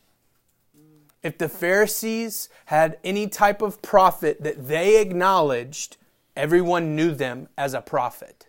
If 1.24 1.38
the 1.38 1.48
Pharisees 1.48 2.50
had 2.66 3.00
any 3.04 3.28
type 3.28 3.62
of 3.62 3.82
prophet 3.82 4.44
that 4.44 4.68
they 4.68 5.02
acknowledged, 5.02 5.96
everyone 6.36 6.96
knew 6.96 7.16
them 7.16 7.48
as 7.58 7.74
a 7.74 7.82
prophet. 7.82 8.48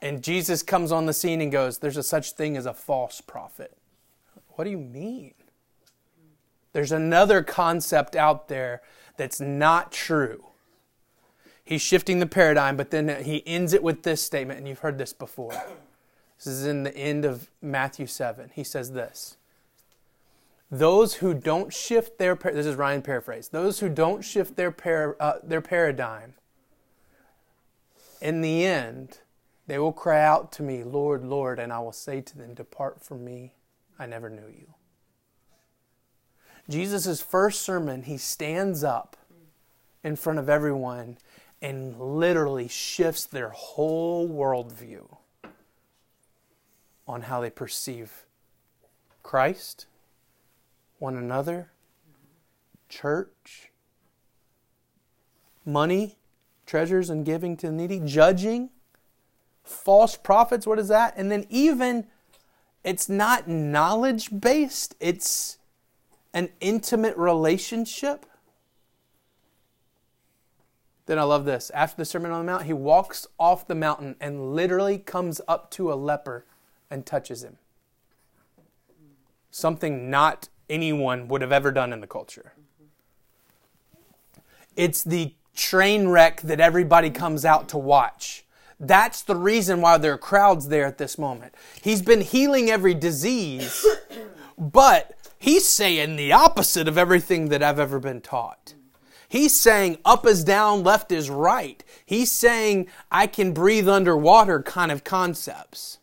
And 0.00 0.22
Jesus 0.22 0.62
comes 0.62 0.92
on 0.92 1.06
the 1.06 1.14
scene 1.14 1.40
and 1.40 1.50
goes, 1.50 1.78
There's 1.78 1.96
a 1.96 2.02
such 2.02 2.32
thing 2.32 2.56
as 2.56 2.66
a 2.66 2.74
false 2.74 3.22
prophet. 3.22 3.76
What 4.50 4.64
do 4.64 4.70
you 4.70 4.78
mean? 4.78 5.34
There's 6.74 6.92
another 6.92 7.42
concept 7.42 8.14
out 8.14 8.48
there 8.48 8.82
that's 9.16 9.40
not 9.40 9.90
true. 9.90 10.44
He's 11.64 11.82
shifting 11.82 12.18
the 12.18 12.26
paradigm, 12.26 12.76
but 12.76 12.90
then 12.90 13.24
he 13.24 13.42
ends 13.46 13.72
it 13.72 13.82
with 13.82 14.02
this 14.02 14.22
statement, 14.22 14.58
and 14.58 14.68
you've 14.68 14.78
heard 14.80 14.98
this 14.98 15.12
before. 15.12 15.60
This 16.36 16.46
is 16.46 16.66
in 16.66 16.84
the 16.84 16.96
end 16.96 17.24
of 17.24 17.50
Matthew 17.60 18.06
7. 18.06 18.50
He 18.54 18.62
says 18.62 18.92
this 18.92 19.37
Those 20.70 21.14
who 21.14 21.32
don't 21.32 21.72
shift 21.72 22.18
their, 22.18 22.34
this 22.34 22.66
is 22.66 22.76
Ryan 22.76 23.02
paraphrase, 23.02 23.48
those 23.48 23.80
who 23.80 23.88
don't 23.88 24.22
shift 24.22 24.56
their, 24.56 24.70
par, 24.70 25.16
uh, 25.18 25.34
their 25.42 25.62
paradigm, 25.62 26.34
in 28.20 28.40
the 28.42 28.64
end, 28.64 29.20
they 29.66 29.78
will 29.78 29.92
cry 29.92 30.20
out 30.20 30.52
to 30.52 30.62
me, 30.62 30.82
Lord, 30.82 31.24
Lord, 31.24 31.58
and 31.58 31.72
I 31.72 31.78
will 31.78 31.92
say 31.92 32.20
to 32.20 32.36
them, 32.36 32.54
Depart 32.54 33.02
from 33.02 33.24
me, 33.24 33.54
I 33.98 34.06
never 34.06 34.28
knew 34.28 34.48
you. 34.48 34.74
Jesus' 36.68 37.22
first 37.22 37.62
sermon, 37.62 38.02
he 38.02 38.18
stands 38.18 38.84
up 38.84 39.16
in 40.04 40.16
front 40.16 40.38
of 40.38 40.48
everyone 40.48 41.18
and 41.62 41.98
literally 41.98 42.68
shifts 42.68 43.24
their 43.24 43.50
whole 43.50 44.28
worldview 44.28 45.16
on 47.06 47.22
how 47.22 47.40
they 47.40 47.50
perceive 47.50 48.26
Christ, 49.22 49.86
one 50.98 51.16
another, 51.16 51.70
church, 52.88 53.70
money, 55.64 56.16
treasures, 56.66 57.10
and 57.10 57.24
giving 57.24 57.56
to 57.56 57.66
the 57.66 57.72
needy, 57.72 58.00
judging, 58.04 58.70
false 59.62 60.16
prophets. 60.16 60.66
What 60.66 60.78
is 60.78 60.88
that? 60.88 61.14
And 61.16 61.30
then 61.30 61.46
even 61.48 62.06
it's 62.84 63.08
not 63.08 63.48
knowledge 63.48 64.30
based, 64.40 64.94
it's 65.00 65.58
an 66.32 66.50
intimate 66.60 67.16
relationship. 67.16 68.26
Then 71.06 71.18
I 71.18 71.22
love 71.22 71.46
this. 71.46 71.70
After 71.70 71.96
the 71.96 72.04
Sermon 72.04 72.30
on 72.30 72.44
the 72.44 72.52
Mount, 72.52 72.64
he 72.64 72.74
walks 72.74 73.26
off 73.38 73.66
the 73.66 73.74
mountain 73.74 74.14
and 74.20 74.54
literally 74.54 74.98
comes 74.98 75.40
up 75.48 75.70
to 75.72 75.90
a 75.90 75.94
leper 75.94 76.44
and 76.90 77.06
touches 77.06 77.42
him. 77.42 77.56
Something 79.50 80.10
not 80.10 80.50
anyone 80.68 81.28
would 81.28 81.42
have 81.42 81.52
ever 81.52 81.70
done 81.70 81.92
in 81.92 82.00
the 82.00 82.06
culture. 82.06 82.52
It's 84.76 85.02
the 85.02 85.34
train 85.54 86.08
wreck 86.08 86.40
that 86.42 86.60
everybody 86.60 87.10
comes 87.10 87.44
out 87.44 87.68
to 87.70 87.78
watch. 87.78 88.44
That's 88.80 89.22
the 89.22 89.34
reason 89.34 89.80
why 89.80 89.98
there 89.98 90.12
are 90.12 90.18
crowds 90.18 90.68
there 90.68 90.86
at 90.86 90.98
this 90.98 91.18
moment. 91.18 91.54
He's 91.82 92.00
been 92.00 92.20
healing 92.20 92.70
every 92.70 92.94
disease, 92.94 93.84
but 94.56 95.16
he's 95.38 95.68
saying 95.68 96.14
the 96.14 96.32
opposite 96.32 96.86
of 96.86 96.96
everything 96.96 97.48
that 97.48 97.62
I've 97.62 97.80
ever 97.80 97.98
been 97.98 98.20
taught. 98.20 98.74
He's 99.28 99.58
saying 99.58 99.98
up 100.04 100.24
is 100.24 100.44
down, 100.44 100.84
left 100.84 101.12
is 101.12 101.28
right. 101.28 101.82
He's 102.06 102.30
saying 102.30 102.86
I 103.10 103.26
can 103.26 103.52
breathe 103.52 103.88
underwater 103.88 104.62
kind 104.62 104.90
of 104.90 105.04
concepts. 105.04 105.98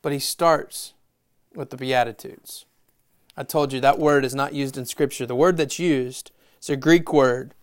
But 0.00 0.12
he 0.12 0.18
starts 0.18 0.94
with 1.54 1.70
the 1.70 1.76
Beatitudes. 1.76 2.64
I 3.36 3.44
told 3.44 3.72
you 3.72 3.80
that 3.80 3.98
word 3.98 4.24
is 4.24 4.34
not 4.34 4.52
used 4.52 4.76
in 4.76 4.84
Scripture. 4.84 5.26
The 5.26 5.34
word 5.34 5.56
that's 5.56 5.78
used 5.78 6.32
is 6.60 6.70
a 6.70 6.76
Greek 6.76 7.12
word. 7.12 7.54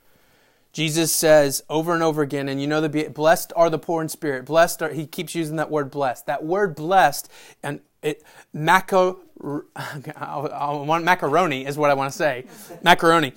Jesus 0.75 1.11
says 1.11 1.63
over 1.69 1.93
and 1.93 2.03
over 2.03 2.21
again, 2.21 2.49
and 2.49 2.59
you 2.59 2.67
know 2.67 2.81
the 2.81 3.09
blessed 3.09 3.53
are 3.55 3.69
the 3.69 3.79
poor 3.79 4.01
in 4.01 4.09
spirit. 4.09 4.45
Blessed 4.45 4.81
are 4.81 4.89
he 4.89 5.07
keeps 5.07 5.33
using 5.33 5.55
that 5.55 5.71
word 5.71 5.89
blessed. 5.89 6.25
That 6.25 6.43
word 6.43 6.75
blessed 6.75 7.31
and 7.63 7.79
it 8.01 8.23
maco 8.51 9.19
I 9.75 10.71
want 10.73 11.05
macaroni 11.05 11.65
is 11.65 11.77
what 11.77 11.89
I 11.89 11.93
want 11.93 12.11
to 12.11 12.17
say. 12.17 12.43
Macaroni. 12.83 13.31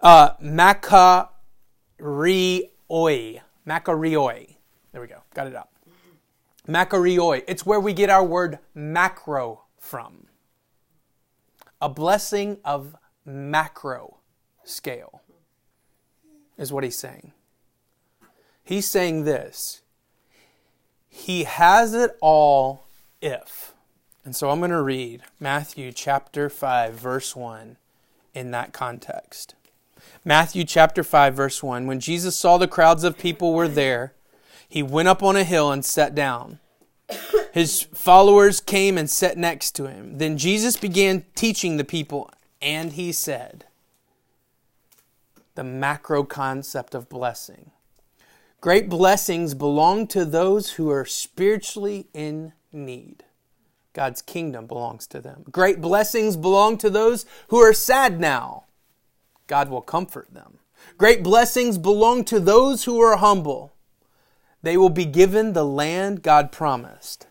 Uh, 0.00 0.34
macarioi. 0.36 1.28
Macarioi. 3.66 4.56
There 4.92 5.00
we 5.00 5.06
go. 5.08 5.22
Got 5.34 5.48
it 5.48 5.56
up. 5.56 5.74
Makarioi. 6.68 7.42
It's 7.48 7.66
where 7.66 7.80
we 7.80 7.92
get 7.92 8.08
our 8.08 8.24
word 8.24 8.60
macro 8.72 9.63
from. 9.84 10.26
A 11.80 11.88
blessing 11.88 12.58
of 12.64 12.96
macro 13.24 14.18
scale 14.64 15.22
is 16.56 16.72
what 16.72 16.84
he's 16.84 16.98
saying. 16.98 17.32
He's 18.62 18.88
saying 18.88 19.24
this 19.24 19.82
He 21.08 21.44
has 21.44 21.94
it 21.94 22.16
all 22.20 22.86
if. 23.20 23.74
And 24.24 24.34
so 24.34 24.48
I'm 24.48 24.60
going 24.60 24.70
to 24.70 24.80
read 24.80 25.22
Matthew 25.38 25.92
chapter 25.92 26.48
5, 26.48 26.94
verse 26.94 27.36
1 27.36 27.76
in 28.32 28.50
that 28.52 28.72
context. 28.72 29.54
Matthew 30.24 30.64
chapter 30.64 31.04
5, 31.04 31.34
verse 31.34 31.62
1. 31.62 31.86
When 31.86 32.00
Jesus 32.00 32.34
saw 32.34 32.56
the 32.56 32.66
crowds 32.66 33.04
of 33.04 33.18
people 33.18 33.52
were 33.52 33.68
there, 33.68 34.14
he 34.66 34.82
went 34.82 35.08
up 35.08 35.22
on 35.22 35.36
a 35.36 35.44
hill 35.44 35.70
and 35.70 35.84
sat 35.84 36.14
down. 36.14 36.58
His 37.54 37.82
followers 37.94 38.58
came 38.58 38.98
and 38.98 39.08
sat 39.08 39.38
next 39.38 39.76
to 39.76 39.86
him. 39.86 40.18
Then 40.18 40.38
Jesus 40.38 40.76
began 40.76 41.24
teaching 41.36 41.76
the 41.76 41.84
people, 41.84 42.32
and 42.60 42.94
he 42.94 43.12
said, 43.12 43.66
The 45.54 45.62
macro 45.62 46.24
concept 46.24 46.96
of 46.96 47.08
blessing. 47.08 47.70
Great 48.60 48.88
blessings 48.88 49.54
belong 49.54 50.08
to 50.08 50.24
those 50.24 50.72
who 50.72 50.90
are 50.90 51.04
spiritually 51.04 52.08
in 52.12 52.54
need. 52.72 53.22
God's 53.92 54.20
kingdom 54.20 54.66
belongs 54.66 55.06
to 55.06 55.20
them. 55.20 55.44
Great 55.48 55.80
blessings 55.80 56.36
belong 56.36 56.76
to 56.78 56.90
those 56.90 57.24
who 57.50 57.58
are 57.58 57.72
sad 57.72 58.18
now. 58.18 58.64
God 59.46 59.68
will 59.68 59.80
comfort 59.80 60.34
them. 60.34 60.58
Great 60.98 61.22
blessings 61.22 61.78
belong 61.78 62.24
to 62.24 62.40
those 62.40 62.82
who 62.82 63.00
are 63.00 63.18
humble. 63.18 63.72
They 64.60 64.76
will 64.76 64.90
be 64.90 65.04
given 65.04 65.52
the 65.52 65.64
land 65.64 66.20
God 66.24 66.50
promised. 66.50 67.28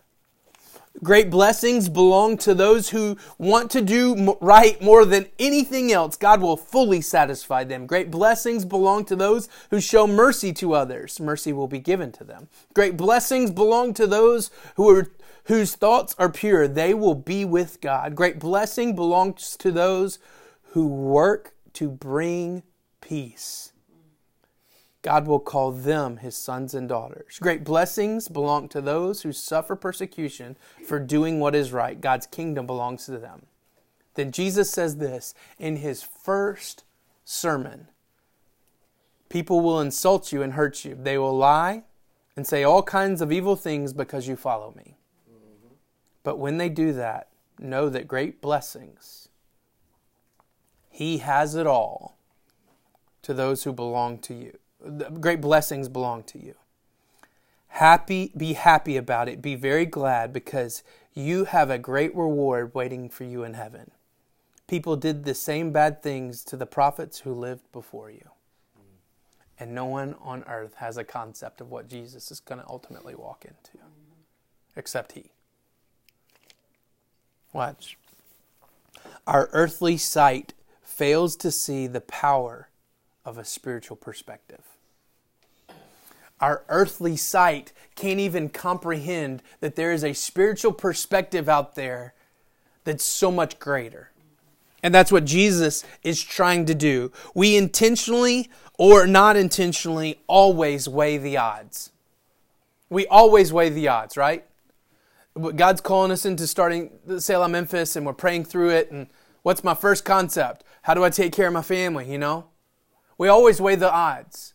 Great 1.02 1.28
blessings 1.28 1.88
belong 1.88 2.38
to 2.38 2.54
those 2.54 2.90
who 2.90 3.16
want 3.36 3.70
to 3.72 3.82
do 3.82 4.38
right 4.40 4.80
more 4.80 5.04
than 5.04 5.26
anything 5.38 5.92
else. 5.92 6.16
God 6.16 6.40
will 6.40 6.56
fully 6.56 7.00
satisfy 7.00 7.64
them. 7.64 7.86
Great 7.86 8.10
blessings 8.10 8.64
belong 8.64 9.04
to 9.06 9.16
those 9.16 9.48
who 9.70 9.80
show 9.80 10.06
mercy 10.06 10.52
to 10.54 10.72
others. 10.72 11.18
Mercy 11.18 11.52
will 11.52 11.66
be 11.66 11.80
given 11.80 12.12
to 12.12 12.24
them. 12.24 12.48
Great 12.74 12.96
blessings 12.96 13.50
belong 13.50 13.92
to 13.94 14.06
those 14.06 14.50
who 14.76 14.88
are 14.88 15.10
whose 15.46 15.74
thoughts 15.74 16.14
are 16.18 16.30
pure. 16.30 16.66
They 16.66 16.94
will 16.94 17.14
be 17.14 17.44
with 17.44 17.80
God. 17.82 18.14
Great 18.14 18.38
blessing 18.38 18.94
belongs 18.94 19.56
to 19.58 19.70
those 19.70 20.18
who 20.70 20.86
work 20.86 21.54
to 21.74 21.90
bring 21.90 22.62
peace. 23.00 23.73
God 25.04 25.26
will 25.26 25.38
call 25.38 25.70
them 25.70 26.16
his 26.16 26.34
sons 26.34 26.72
and 26.72 26.88
daughters. 26.88 27.38
Great 27.38 27.62
blessings 27.62 28.26
belong 28.26 28.70
to 28.70 28.80
those 28.80 29.20
who 29.20 29.32
suffer 29.32 29.76
persecution 29.76 30.56
for 30.86 30.98
doing 30.98 31.38
what 31.38 31.54
is 31.54 31.72
right. 31.72 32.00
God's 32.00 32.26
kingdom 32.26 32.66
belongs 32.66 33.04
to 33.04 33.18
them. 33.18 33.44
Then 34.14 34.32
Jesus 34.32 34.70
says 34.70 34.96
this 34.96 35.34
in 35.58 35.76
his 35.76 36.02
first 36.02 36.84
sermon 37.24 37.88
People 39.28 39.60
will 39.60 39.80
insult 39.80 40.32
you 40.32 40.42
and 40.42 40.54
hurt 40.54 40.84
you. 40.86 40.96
They 40.98 41.18
will 41.18 41.36
lie 41.36 41.82
and 42.34 42.46
say 42.46 42.62
all 42.62 42.82
kinds 42.82 43.20
of 43.20 43.30
evil 43.30 43.56
things 43.56 43.92
because 43.92 44.26
you 44.26 44.36
follow 44.36 44.72
me. 44.74 44.96
But 46.22 46.38
when 46.38 46.56
they 46.56 46.70
do 46.70 46.94
that, 46.94 47.28
know 47.58 47.90
that 47.90 48.08
great 48.08 48.40
blessings, 48.40 49.28
He 50.88 51.18
has 51.18 51.56
it 51.56 51.66
all 51.66 52.16
to 53.22 53.34
those 53.34 53.64
who 53.64 53.72
belong 53.72 54.18
to 54.20 54.34
you 54.34 54.58
great 55.20 55.40
blessings 55.40 55.88
belong 55.88 56.22
to 56.24 56.38
you. 56.38 56.54
Happy, 57.68 58.32
be 58.36 58.52
happy 58.54 58.96
about 58.96 59.28
it. 59.28 59.42
Be 59.42 59.54
very 59.56 59.86
glad 59.86 60.32
because 60.32 60.82
you 61.14 61.46
have 61.46 61.70
a 61.70 61.78
great 61.78 62.14
reward 62.14 62.74
waiting 62.74 63.08
for 63.08 63.24
you 63.24 63.44
in 63.44 63.54
heaven. 63.54 63.90
people 64.66 64.96
did 64.96 65.24
the 65.24 65.34
same 65.34 65.72
bad 65.72 66.02
things 66.02 66.42
to 66.44 66.56
the 66.56 66.66
prophets 66.66 67.20
who 67.20 67.32
lived 67.32 67.70
before 67.72 68.10
you. 68.10 68.30
And 69.58 69.74
no 69.74 69.84
one 69.84 70.16
on 70.20 70.42
earth 70.44 70.74
has 70.76 70.96
a 70.96 71.04
concept 71.04 71.60
of 71.60 71.70
what 71.70 71.88
Jesus 71.88 72.30
is 72.30 72.40
going 72.40 72.60
to 72.60 72.68
ultimately 72.68 73.14
walk 73.14 73.44
into, 73.44 73.84
except 74.74 75.12
He. 75.12 75.30
Watch. 77.52 77.96
Our 79.26 79.48
earthly 79.52 79.96
sight 79.96 80.54
fails 80.82 81.36
to 81.36 81.52
see 81.52 81.86
the 81.86 82.00
power 82.00 82.68
of 83.24 83.38
a 83.38 83.44
spiritual 83.44 83.96
perspective. 83.96 84.62
Our 86.40 86.64
earthly 86.68 87.16
sight 87.16 87.72
can't 87.94 88.20
even 88.20 88.48
comprehend 88.48 89.42
that 89.60 89.76
there 89.76 89.92
is 89.92 90.04
a 90.04 90.12
spiritual 90.12 90.72
perspective 90.72 91.48
out 91.48 91.74
there 91.74 92.14
that's 92.84 93.04
so 93.04 93.30
much 93.30 93.58
greater. 93.58 94.10
And 94.82 94.94
that's 94.94 95.10
what 95.10 95.24
Jesus 95.24 95.84
is 96.02 96.22
trying 96.22 96.66
to 96.66 96.74
do. 96.74 97.10
We 97.34 97.56
intentionally 97.56 98.50
or 98.76 99.06
not 99.06 99.36
intentionally 99.36 100.20
always 100.26 100.88
weigh 100.88 101.16
the 101.16 101.36
odds. 101.38 101.92
We 102.90 103.06
always 103.06 103.52
weigh 103.52 103.70
the 103.70 103.88
odds, 103.88 104.16
right? 104.16 104.44
God's 105.56 105.80
calling 105.80 106.10
us 106.10 106.26
into 106.26 106.46
starting 106.46 106.90
Selah 107.18 107.48
Memphis 107.48 107.96
and 107.96 108.04
we're 108.04 108.12
praying 108.12 108.44
through 108.44 108.70
it. 108.70 108.90
And 108.90 109.08
what's 109.42 109.64
my 109.64 109.74
first 109.74 110.04
concept? 110.04 110.64
How 110.82 110.94
do 110.94 111.02
I 111.02 111.10
take 111.10 111.32
care 111.32 111.48
of 111.48 111.54
my 111.54 111.62
family, 111.62 112.10
you 112.10 112.18
know? 112.18 112.46
We 113.16 113.28
always 113.28 113.60
weigh 113.60 113.76
the 113.76 113.92
odds. 113.92 114.53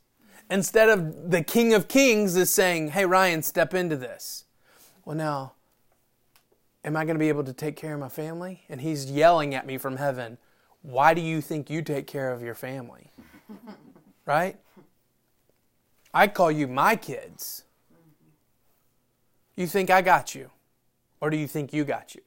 Instead 0.49 0.89
of 0.89 1.29
the 1.29 1.43
King 1.43 1.73
of 1.73 1.87
Kings 1.87 2.35
is 2.35 2.51
saying, 2.51 2.89
hey, 2.89 3.05
Ryan, 3.05 3.43
step 3.43 3.73
into 3.73 3.95
this. 3.95 4.45
Well, 5.05 5.15
now, 5.15 5.53
am 6.83 6.97
I 6.97 7.05
going 7.05 7.15
to 7.15 7.19
be 7.19 7.29
able 7.29 7.43
to 7.43 7.53
take 7.53 7.75
care 7.75 7.93
of 7.93 7.99
my 7.99 8.09
family? 8.09 8.63
And 8.67 8.81
he's 8.81 9.11
yelling 9.11 9.53
at 9.53 9.67
me 9.67 9.77
from 9.77 9.97
heaven, 9.97 10.37
why 10.81 11.13
do 11.13 11.21
you 11.21 11.41
think 11.41 11.69
you 11.69 11.81
take 11.81 12.07
care 12.07 12.31
of 12.31 12.41
your 12.41 12.55
family? 12.55 13.11
right? 14.25 14.57
I 16.13 16.27
call 16.27 16.51
you 16.51 16.67
my 16.67 16.95
kids. 16.95 17.63
You 19.55 19.67
think 19.67 19.89
I 19.89 20.01
got 20.01 20.33
you, 20.35 20.49
or 21.19 21.29
do 21.29 21.35
you 21.35 21.47
think 21.47 21.73
you 21.73 21.83
got 21.83 22.15
you? 22.15 22.21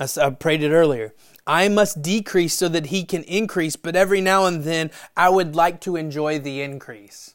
Mm-hmm. 0.00 0.20
I 0.20 0.30
prayed 0.30 0.64
it 0.64 0.72
earlier. 0.72 1.14
I 1.48 1.68
must 1.70 2.02
decrease 2.02 2.52
so 2.52 2.68
that 2.68 2.86
he 2.86 3.04
can 3.04 3.22
increase, 3.24 3.74
but 3.74 3.96
every 3.96 4.20
now 4.20 4.44
and 4.44 4.64
then 4.64 4.90
I 5.16 5.30
would 5.30 5.56
like 5.56 5.80
to 5.80 5.96
enjoy 5.96 6.38
the 6.38 6.60
increase. 6.60 7.34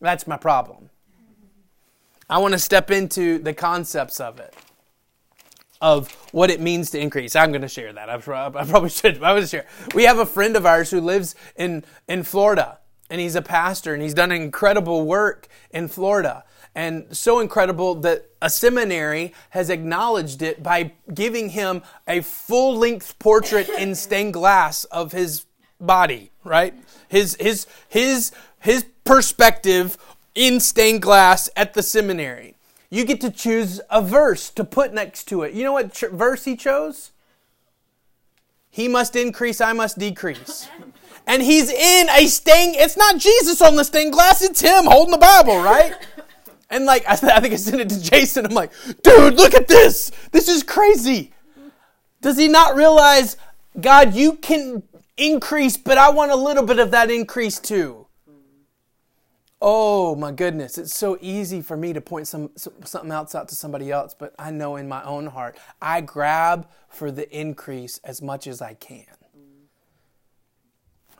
That's 0.00 0.28
my 0.28 0.36
problem. 0.36 0.90
I 2.30 2.38
want 2.38 2.52
to 2.54 2.58
step 2.58 2.92
into 2.92 3.38
the 3.38 3.52
concepts 3.52 4.20
of 4.20 4.38
it, 4.38 4.54
of 5.80 6.12
what 6.30 6.50
it 6.50 6.60
means 6.60 6.92
to 6.92 7.00
increase. 7.00 7.34
I'm 7.34 7.50
going 7.50 7.62
to 7.62 7.68
share 7.68 7.92
that. 7.92 8.08
I, 8.08 8.18
probably 8.18 8.90
should. 8.90 9.20
I 9.20 9.32
would 9.32 9.48
share. 9.48 9.66
We 9.92 10.04
have 10.04 10.18
a 10.18 10.26
friend 10.26 10.54
of 10.56 10.64
ours 10.64 10.92
who 10.92 11.00
lives 11.00 11.34
in, 11.56 11.84
in 12.06 12.22
Florida, 12.22 12.78
and 13.10 13.20
he's 13.20 13.34
a 13.34 13.42
pastor, 13.42 13.92
and 13.92 14.02
he's 14.02 14.14
done 14.14 14.30
incredible 14.30 15.04
work 15.04 15.48
in 15.70 15.88
Florida. 15.88 16.44
And 16.76 17.16
so 17.16 17.40
incredible 17.40 17.94
that 18.02 18.26
a 18.42 18.50
seminary 18.50 19.32
has 19.48 19.70
acknowledged 19.70 20.42
it 20.42 20.62
by 20.62 20.92
giving 21.12 21.48
him 21.48 21.82
a 22.06 22.20
full 22.20 22.76
length 22.76 23.18
portrait 23.18 23.66
in 23.70 23.94
stained 23.94 24.34
glass 24.34 24.84
of 24.84 25.12
his 25.12 25.46
body, 25.80 26.30
right? 26.44 26.74
His, 27.08 27.34
his, 27.40 27.66
his, 27.88 28.30
his 28.58 28.84
perspective 29.04 29.96
in 30.34 30.60
stained 30.60 31.00
glass 31.00 31.48
at 31.56 31.72
the 31.72 31.82
seminary. 31.82 32.56
You 32.90 33.06
get 33.06 33.22
to 33.22 33.30
choose 33.30 33.80
a 33.90 34.02
verse 34.02 34.50
to 34.50 34.62
put 34.62 34.92
next 34.92 35.24
to 35.28 35.44
it. 35.44 35.54
You 35.54 35.64
know 35.64 35.72
what 35.72 35.94
ch- 35.94 36.10
verse 36.12 36.44
he 36.44 36.56
chose? 36.56 37.12
He 38.68 38.86
must 38.86 39.16
increase, 39.16 39.62
I 39.62 39.72
must 39.72 39.98
decrease. 39.98 40.68
And 41.28 41.42
he's 41.42 41.68
in 41.70 42.08
a 42.10 42.28
stained, 42.28 42.76
it's 42.76 42.96
not 42.96 43.18
Jesus 43.18 43.60
on 43.60 43.74
the 43.74 43.82
stained 43.82 44.12
glass, 44.12 44.42
it's 44.42 44.60
him 44.60 44.84
holding 44.84 45.10
the 45.10 45.18
Bible, 45.18 45.60
right? 45.60 45.92
And 46.70 46.84
like, 46.84 47.06
I, 47.06 47.12
I 47.36 47.40
think 47.40 47.54
I 47.54 47.56
sent 47.56 47.80
it 47.80 47.88
to 47.90 48.00
Jason. 48.00 48.46
I'm 48.46 48.54
like, 48.54 48.72
dude, 49.02 49.34
look 49.34 49.54
at 49.54 49.68
this. 49.68 50.10
This 50.32 50.48
is 50.48 50.62
crazy. 50.62 51.32
Does 52.20 52.38
he 52.38 52.48
not 52.48 52.76
realize, 52.76 53.36
God, 53.80 54.14
you 54.14 54.34
can 54.34 54.82
increase, 55.16 55.76
but 55.76 55.98
I 55.98 56.10
want 56.10 56.32
a 56.32 56.36
little 56.36 56.64
bit 56.64 56.78
of 56.78 56.90
that 56.90 57.10
increase 57.10 57.58
too? 57.58 58.06
Oh 59.60 60.14
my 60.14 60.32
goodness, 60.32 60.76
it's 60.76 60.94
so 60.94 61.16
easy 61.20 61.62
for 61.62 61.78
me 61.78 61.94
to 61.94 62.00
point 62.02 62.28
some 62.28 62.50
something 62.56 63.10
else 63.10 63.34
out 63.34 63.48
to 63.48 63.54
somebody 63.54 63.90
else, 63.90 64.12
but 64.12 64.34
I 64.38 64.50
know 64.50 64.76
in 64.76 64.86
my 64.86 65.02
own 65.02 65.28
heart, 65.28 65.56
I 65.80 66.02
grab 66.02 66.68
for 66.88 67.10
the 67.10 67.28
increase 67.36 67.98
as 68.04 68.20
much 68.20 68.46
as 68.46 68.60
I 68.60 68.74
can. 68.74 69.06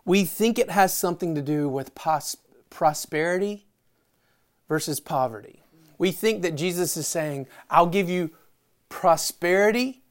We 0.05 0.25
think 0.25 0.59
it 0.59 0.71
has 0.71 0.97
something 0.97 1.35
to 1.35 1.43
do 1.43 1.69
with 1.69 1.95
pos- 1.95 2.37
prosperity 2.69 3.66
versus 4.69 5.01
poverty. 5.01 5.63
We 5.99 6.13
think 6.13 6.43
that 6.43 6.57
Jesus 6.57 6.97
is 6.97 7.07
saying, 7.07 7.47
I'll 7.71 7.87
give 7.87 8.11
you 8.11 8.31
prosperity, 8.89 10.03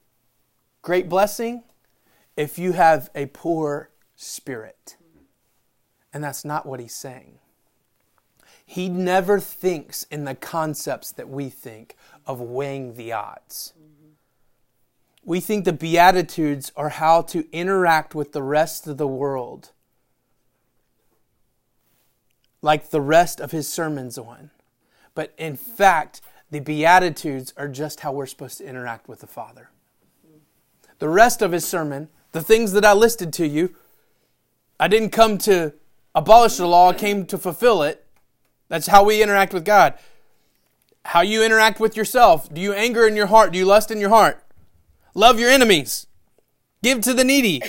great 0.82 1.10
blessing, 1.10 1.63
if 2.36 2.58
you 2.58 2.74
have 2.74 3.10
a 3.15 3.28
poor 3.28 3.89
spirit. 4.15 4.98
And 6.13 6.24
that's 6.24 6.46
not 6.46 6.65
what 6.65 6.80
he's 6.80 6.96
saying. 6.96 7.39
He 8.65 8.89
never 8.89 9.39
thinks 9.39 10.04
in 10.04 10.24
the 10.26 10.34
concepts 10.34 11.12
that 11.12 11.30
we 11.30 11.50
think 11.50 11.96
of 12.26 12.41
weighing 12.41 12.96
the 12.96 13.12
odds. 13.12 13.74
We 15.24 15.39
think 15.39 15.65
the 15.65 15.74
Beatitudes 15.74 16.72
are 16.76 16.89
how 16.89 17.22
to 17.24 17.48
interact 17.52 18.15
with 18.15 18.32
the 18.32 18.44
rest 18.44 18.88
of 18.88 18.98
the 18.98 19.08
world, 19.08 19.72
like 22.65 22.89
the 22.89 22.99
rest 22.99 23.39
of 23.39 23.51
his 23.51 23.71
sermons 23.71 24.17
on. 24.17 24.49
But 25.13 25.34
in 25.38 25.56
fact, 25.56 26.19
the 26.49 26.60
Beatitudes 26.60 27.54
are 27.58 27.67
just 27.67 27.99
how 27.99 28.12
we're 28.12 28.25
supposed 28.25 28.58
to 28.58 28.65
interact 28.65 29.08
with 29.08 29.19
the 29.19 29.28
Father. 29.28 29.69
The 30.97 31.08
rest 31.08 31.43
of 31.43 31.51
his 31.51 31.63
sermon, 31.63 32.10
the 32.32 32.41
things 32.41 32.71
that 32.71 32.84
I 32.84 32.93
listed 32.93 33.32
to 33.34 33.47
you, 33.47 33.75
I 34.80 34.88
didn't 34.88 35.12
come 35.12 35.38
to 35.39 35.73
abolish 36.15 36.58
the 36.58 36.65
law, 36.65 36.89
I 36.89 36.93
came 36.95 37.28
to 37.28 37.38
fulfill 37.38 37.84
it. 37.84 38.04
That's 38.67 38.88
how 38.88 39.04
we 39.04 39.21
interact 39.21 39.54
with 39.54 39.63
God. 39.63 39.93
How 41.04 41.21
you 41.21 41.43
interact 41.43 41.80
with 41.80 41.95
yourself. 41.95 42.51
Do 42.51 42.60
you 42.60 42.73
anger 42.73 43.08
in 43.08 43.15
your 43.15 43.28
heart? 43.28 43.54
Do 43.54 43.60
you 43.60 43.65
lust 43.65 43.91
in 43.91 43.99
your 43.99 44.10
heart? 44.10 44.43
Love 45.13 45.39
your 45.39 45.51
enemies. 45.51 46.08
Give 46.82 46.99
to 47.01 47.13
the 47.13 47.23
needy. 47.23 47.62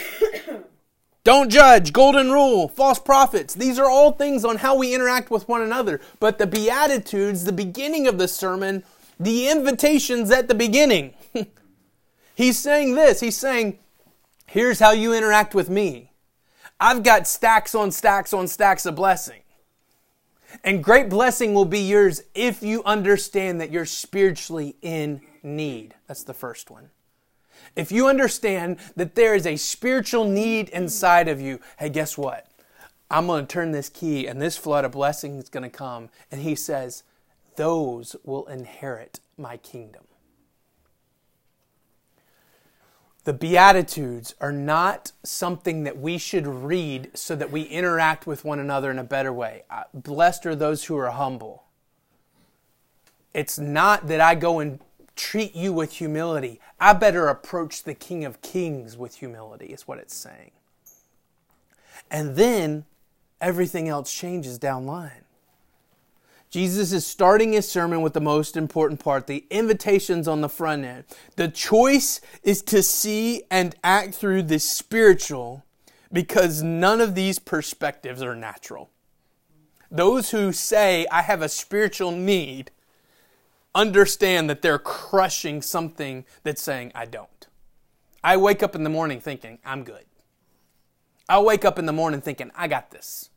Don't 1.27 1.51
judge, 1.51 1.93
golden 1.93 2.31
rule, 2.31 2.69
false 2.69 3.01
prophets. 3.01 3.53
These 3.53 3.81
are 3.81 3.91
all 3.91 4.13
things 4.13 4.45
on 4.45 4.59
how 4.59 4.77
we 4.77 4.95
interact 4.95 5.29
with 5.29 5.49
one 5.49 5.61
another. 5.61 6.01
But 6.21 6.39
the 6.39 6.47
Beatitudes, 6.47 7.43
the 7.43 7.53
beginning 7.53 8.07
of 8.07 8.17
the 8.17 8.29
sermon, 8.29 8.85
the 9.19 9.49
invitations 9.49 10.31
at 10.31 10.47
the 10.47 10.55
beginning. 10.55 11.15
He's 12.37 12.61
saying 12.61 12.95
this. 12.95 13.19
He's 13.19 13.37
saying, 13.37 13.81
here's 14.47 14.79
how 14.79 14.93
you 14.93 15.13
interact 15.13 15.53
with 15.53 15.69
me. 15.69 16.13
I've 16.79 17.03
got 17.03 17.27
stacks 17.27 17.75
on 17.75 17.91
stacks 17.91 18.33
on 18.33 18.47
stacks 18.47 18.87
of 18.87 18.95
blessing. 18.95 19.43
And 20.63 20.85
great 20.85 21.09
blessing 21.09 21.55
will 21.55 21.65
be 21.65 21.81
yours 21.81 22.23
if 22.37 22.63
you 22.63 22.85
understand 22.85 23.61
that 23.61 23.73
you're 23.73 23.85
spiritually 23.85 24.77
in 24.81 25.23
need. 25.43 25.97
That's 26.07 26.23
the 26.23 26.35
first 26.35 26.71
one. 26.71 26.91
If 27.77 27.93
you 27.93 28.09
understand 28.09 28.79
that 28.97 29.15
there 29.15 29.35
is 29.35 29.47
a 29.47 29.57
spiritual 29.57 30.25
need 30.25 30.71
inside 30.71 31.29
of 31.29 31.41
you, 31.41 31.61
hey, 31.79 31.91
guess 31.91 32.17
what? 32.17 32.47
I'm 33.11 33.27
going 33.27 33.47
to 33.47 33.53
turn 33.53 33.71
this 33.71 33.89
key 33.89 34.27
and 34.27 34.41
this 34.41 34.57
flood 34.57 34.85
of 34.85 34.93
blessing 34.93 35.39
is 35.39 35.49
going 35.49 35.63
to 35.63 35.71
come. 35.71 36.09
And 36.33 36.41
he 36.41 36.55
says, 36.55 37.03
those 37.57 38.17
will 38.25 38.47
inherit 38.47 39.21
my 39.39 39.59
kingdom. 39.59 40.05
The 43.25 43.33
Beatitudes 43.33 44.35
are 44.41 44.53
not 44.53 45.11
something 45.25 45.83
that 45.83 45.99
we 45.99 46.17
should 46.17 46.47
read 46.47 47.11
so 47.15 47.35
that 47.35 47.51
we 47.51 47.63
interact 47.63 48.27
with 48.27 48.45
one 48.45 48.61
another 48.61 48.91
in 48.91 49.01
a 49.01 49.05
better 49.05 49.33
way. 49.33 49.65
Uh, 49.69 49.83
blessed 49.93 50.47
are 50.47 50.55
those 50.55 50.85
who 50.85 50.97
are 50.97 51.11
humble. 51.11 51.65
It's 53.35 53.59
not 53.59 54.07
that 54.07 54.21
I 54.21 54.37
go 54.37 54.61
and 54.61 54.79
treat 55.17 55.57
you 55.57 55.73
with 55.73 55.95
humility. 55.95 56.61
I 56.79 56.93
better 56.93 57.29
approach 57.29 57.83
the 57.83 57.95
King 57.95 58.25
of 58.25 58.43
Kings 58.43 58.97
with 58.97 59.17
humility, 59.17 59.67
is 59.67 59.89
what 59.89 59.99
it's 59.99 60.15
saying. 60.15 60.53
And 62.11 62.37
then 62.37 62.85
everything 63.41 63.89
else 63.89 64.13
changes 64.13 64.59
down 64.59 64.87
line. 64.87 65.25
Jesus 66.49 66.93
is 66.93 67.07
starting 67.07 67.53
his 67.53 67.69
sermon 67.69 68.03
with 68.03 68.13
the 68.13 68.21
most 68.21 68.57
important 68.57 69.01
part 69.01 69.27
the 69.27 69.45
invitations 69.51 70.29
on 70.29 70.41
the 70.41 70.49
front 70.49 70.85
end. 70.85 71.05
The 71.35 71.49
choice 71.49 72.21
is 72.43 72.63
to 72.63 72.83
see 72.83 73.43
and 73.51 73.75
act 73.83 74.15
through 74.15 74.45
the 74.45 74.61
spiritual 74.61 75.65
because 76.13 76.63
none 76.63 77.01
of 77.01 77.15
these 77.15 77.39
perspectives 77.39 78.23
are 78.23 78.37
natural. 78.37 78.91
Those 79.91 80.31
who 80.31 80.53
say, 80.53 81.07
I 81.11 81.23
have 81.23 81.43
a 81.43 81.49
spiritual 81.49 82.13
need, 82.13 82.71
understand 83.77 84.51
that 84.51 84.63
they're 84.63 84.79
crushing 84.79 85.63
something 85.63 86.25
that's 86.43 86.63
saying, 86.63 86.91
I 86.95 87.05
don't. 87.05 87.47
I 88.25 88.37
wake 88.39 88.63
up 88.63 88.75
in 88.75 88.83
the 88.83 88.91
morning 88.91 89.21
thinking, 89.21 89.59
I'm 89.65 89.85
good. 89.85 90.05
I'll 91.29 91.45
wake 91.45 91.65
up 91.65 91.79
in 91.79 91.87
the 91.87 91.93
morning 91.93 92.21
thinking, 92.21 92.51
I 92.57 92.67
got 92.67 92.91
this. 92.91 93.31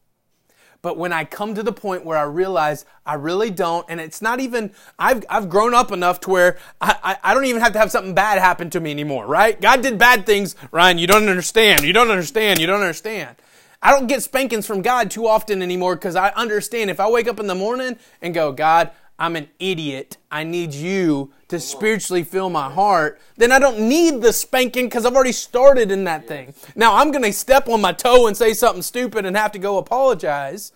But 0.82 0.98
when 0.98 1.12
I 1.12 1.26
come 1.26 1.56
to 1.56 1.64
the 1.64 1.74
point 1.74 2.06
where 2.06 2.18
I 2.18 2.24
realize 2.24 2.86
I 3.06 3.16
really 3.16 3.50
don't, 3.50 3.86
and 3.90 4.00
it's 4.00 4.22
not 4.22 4.40
even, 4.40 4.72
I've, 4.98 5.26
I've 5.30 5.50
grown 5.50 5.74
up 5.74 5.92
enough 5.92 6.22
to 6.22 6.30
where 6.30 6.58
I, 6.80 6.96
I, 7.04 7.18
I, 7.32 7.34
don't 7.34 7.46
even 7.46 7.62
have 7.62 7.74
to 7.74 7.80
have 7.80 7.92
something 7.92 8.16
bad 8.16 8.40
happen 8.40 8.70
to 8.70 8.80
me 8.80 8.90
anymore, 8.92 9.28
right? 9.28 9.60
God 9.60 9.82
did 9.82 9.98
bad 9.98 10.26
things, 10.26 10.56
Ryan, 10.72 10.98
you 10.98 11.08
don't 11.08 11.28
understand, 11.28 11.84
you 11.84 11.92
don't 11.92 12.10
understand, 12.10 12.62
you 12.62 12.68
don't 12.68 12.80
understand. 12.80 13.36
I 13.82 13.92
don't 13.92 14.08
get 14.08 14.24
spankings 14.24 14.66
from 14.66 14.82
God 14.82 15.12
too 15.12 15.28
often 15.28 15.62
anymore 15.62 15.96
because 15.96 16.16
I 16.16 16.30
understand 16.30 16.90
if 16.90 17.00
I 17.00 17.10
wake 17.10 17.28
up 17.28 17.40
in 17.42 17.48
the 17.48 17.56
morning 17.56 17.98
and 18.22 18.34
go, 18.34 18.54
God, 18.54 18.92
I'm 19.20 19.36
an 19.36 19.50
idiot. 19.60 20.18
I 20.32 20.46
need 20.46 20.74
you 20.74 21.32
to 21.50 21.60
spiritually 21.60 22.24
fill 22.24 22.50
my 22.50 22.72
heart. 22.72 23.20
Then 23.36 23.52
I 23.52 23.60
don't 23.60 23.82
need 23.90 24.22
the 24.22 24.32
spanking 24.32 24.86
because 24.86 25.06
I've 25.06 25.14
already 25.14 25.34
started 25.34 25.92
in 25.92 26.06
that 26.06 26.28
thing. 26.28 26.54
Now 26.76 26.96
I'm 26.96 27.12
going 27.12 27.24
to 27.24 27.34
step 27.34 27.68
on 27.68 27.82
my 27.82 27.92
toe 27.92 28.28
and 28.28 28.38
say 28.38 28.54
something 28.54 28.82
stupid 28.82 29.26
and 29.26 29.36
have 29.36 29.52
to 29.52 29.60
go 29.60 29.78
apologize 29.78 30.72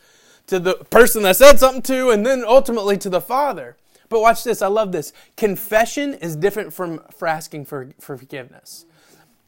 to 0.48 0.60
the 0.60 0.76
person 0.76 1.24
that 1.24 1.38
said 1.38 1.58
something 1.58 1.82
to 1.84 2.10
and 2.10 2.26
then 2.26 2.44
ultimately 2.46 2.98
to 2.98 3.10
the 3.10 3.22
Father. 3.22 3.78
But 4.10 4.20
watch 4.22 4.44
this. 4.44 4.62
I 4.62 4.68
love 4.68 4.92
this. 4.92 5.14
Confession 5.38 6.14
is 6.16 6.36
different 6.36 6.74
from 6.74 7.02
for 7.16 7.28
asking 7.28 7.66
for, 7.66 7.90
for 8.00 8.18
forgiveness. 8.18 8.86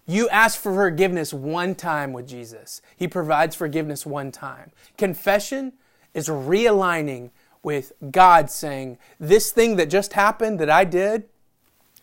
You 0.08 0.29
ask 0.29 0.60
for 0.60 0.73
forgiveness 0.73 1.34
one 1.34 1.75
time 1.75 2.13
with 2.13 2.27
Jesus. 2.27 2.81
He 2.95 3.08
provides 3.08 3.55
forgiveness 3.55 4.05
one 4.05 4.31
time. 4.31 4.71
Confession 4.97 5.73
is 6.13 6.29
realigning 6.29 7.31
with 7.65 7.93
God 8.12 8.51
saying, 8.51 8.99
This 9.19 9.51
thing 9.51 9.75
that 9.78 9.89
just 9.89 10.13
happened 10.13 10.60
that 10.60 10.69
I 10.69 10.86
did, 10.86 11.25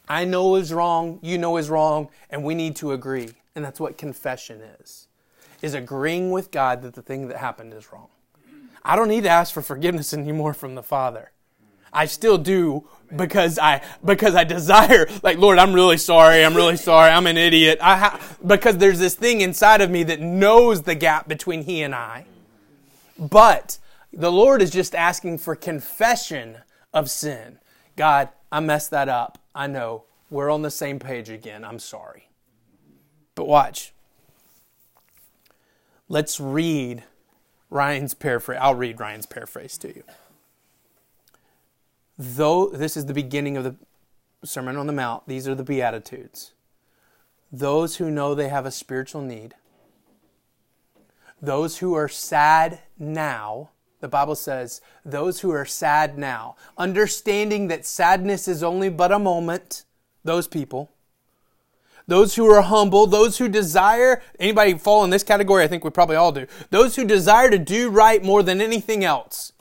I 0.09 0.25
know 0.25 0.57
is 0.57 0.73
wrong, 0.73 1.21
you 1.23 1.39
know 1.39 1.57
is 1.57 1.71
wrong, 1.71 2.09
and 2.29 2.43
we 2.43 2.57
need 2.57 2.75
to 2.77 2.91
agree. 2.91 3.31
And 3.55 3.65
that's 3.65 3.79
what 3.79 3.97
confession 3.97 4.61
is. 4.81 5.07
Is 5.63 5.75
agreeing 5.75 6.33
with 6.33 6.51
God 6.51 6.83
that 6.83 6.95
the 6.95 7.03
thing 7.03 7.29
that 7.29 7.37
happened 7.37 7.73
is 7.73 7.93
wrong. 7.93 8.09
I 8.85 8.97
don't 8.97 9.07
need 9.07 9.23
to 9.23 9.29
ask 9.29 9.55
for 9.55 9.63
forgiveness 9.63 10.13
anymore 10.13 10.53
from 10.53 10.75
the 10.75 10.83
Father. 10.83 11.31
I 11.93 12.07
still 12.07 12.39
do 12.39 12.89
because 13.15 13.59
I 13.59 13.83
because 14.05 14.35
I 14.35 14.45
desire 14.45 15.07
like 15.23 15.37
Lord 15.37 15.59
I'm 15.59 15.75
really 15.75 15.99
sorry 15.99 16.43
I'm 16.43 16.57
really 16.57 16.79
sorry 16.79 17.11
I'm 17.11 17.27
an 17.27 17.37
idiot 17.37 17.79
I 17.83 17.97
ha- 17.99 18.21
because 18.45 18.79
there's 18.79 18.99
this 18.99 19.15
thing 19.15 19.43
inside 19.43 19.83
of 19.83 19.91
me 19.91 20.03
that 20.05 20.19
knows 20.19 20.83
the 20.83 20.95
gap 20.95 21.29
between 21.29 21.65
he 21.65 21.83
and 21.83 21.95
I 21.95 22.25
but 23.19 23.77
the 24.13 24.33
Lord 24.33 24.63
is 24.63 24.71
just 24.71 24.95
asking 24.95 25.39
for 25.39 25.57
confession 25.57 26.59
of 26.93 27.11
sin. 27.11 27.59
God, 27.97 28.29
I 28.51 28.61
messed 28.61 28.91
that 28.91 29.09
up. 29.09 29.39
I 29.55 29.67
know. 29.67 30.05
We're 30.31 30.51
on 30.51 30.63
the 30.63 30.71
same 30.71 30.99
page 30.99 31.29
again. 31.29 31.65
I'm 31.65 31.79
sorry. 31.79 32.29
But 33.35 33.47
watch. 33.47 33.93
Let's 36.09 36.39
read 36.41 37.05
Ryan's 37.71 38.15
paraphrase. 38.15 38.59
I'll 38.61 38.75
read 38.75 39.01
Ryan's 39.01 39.27
paraphrase 39.27 39.79
to 39.79 39.89
you. 39.89 40.05
Though 42.19 42.69
this 42.69 42.97
is 42.97 43.07
the 43.07 43.15
beginning 43.15 43.57
of 43.57 43.65
the 43.65 43.77
Sermon 44.45 44.77
on 44.77 44.87
the 44.87 44.93
Mount, 44.93 45.27
these 45.27 45.49
are 45.49 45.55
the 45.55 45.65
Beatitudes. 45.65 46.53
Those 47.51 47.97
who 47.97 48.11
know 48.11 48.35
they 48.35 48.49
have 48.49 48.67
a 48.67 48.71
spiritual 48.71 49.23
need, 49.23 49.55
those 51.41 51.79
who 51.79 51.95
are 51.95 52.09
sad 52.09 52.81
now, 52.99 53.71
the 54.03 54.09
Bible 54.09 54.35
says, 54.35 54.81
those 55.05 55.41
who 55.41 55.53
are 55.53 55.65
sad 55.65 56.19
now, 56.19 56.57
understanding 56.77 57.69
that 57.69 57.87
sadness 57.87 58.49
is 58.49 58.63
only 58.63 58.89
but 58.89 59.13
a 59.13 59.19
moment, 59.19 59.85
those 60.25 60.49
people. 60.49 60.91
Those 62.09 62.35
who 62.35 62.45
are 62.51 62.63
humble, 62.63 63.07
those 63.07 63.39
who 63.39 63.49
desire, 63.49 64.21
anybody 64.41 64.75
fall 64.75 65.05
in 65.05 65.11
this 65.11 65.23
category? 65.23 65.63
I 65.63 65.69
think 65.69 65.85
we 65.85 65.91
probably 65.91 66.17
all 66.17 66.33
do. 66.33 66.49
Those 66.71 66.97
who 66.97 67.05
desire 67.05 67.49
to 67.49 67.59
do 67.59 67.91
right 67.91 68.25
more 68.25 68.43
than 68.43 68.61
anything 68.61 69.05
else. 69.05 69.53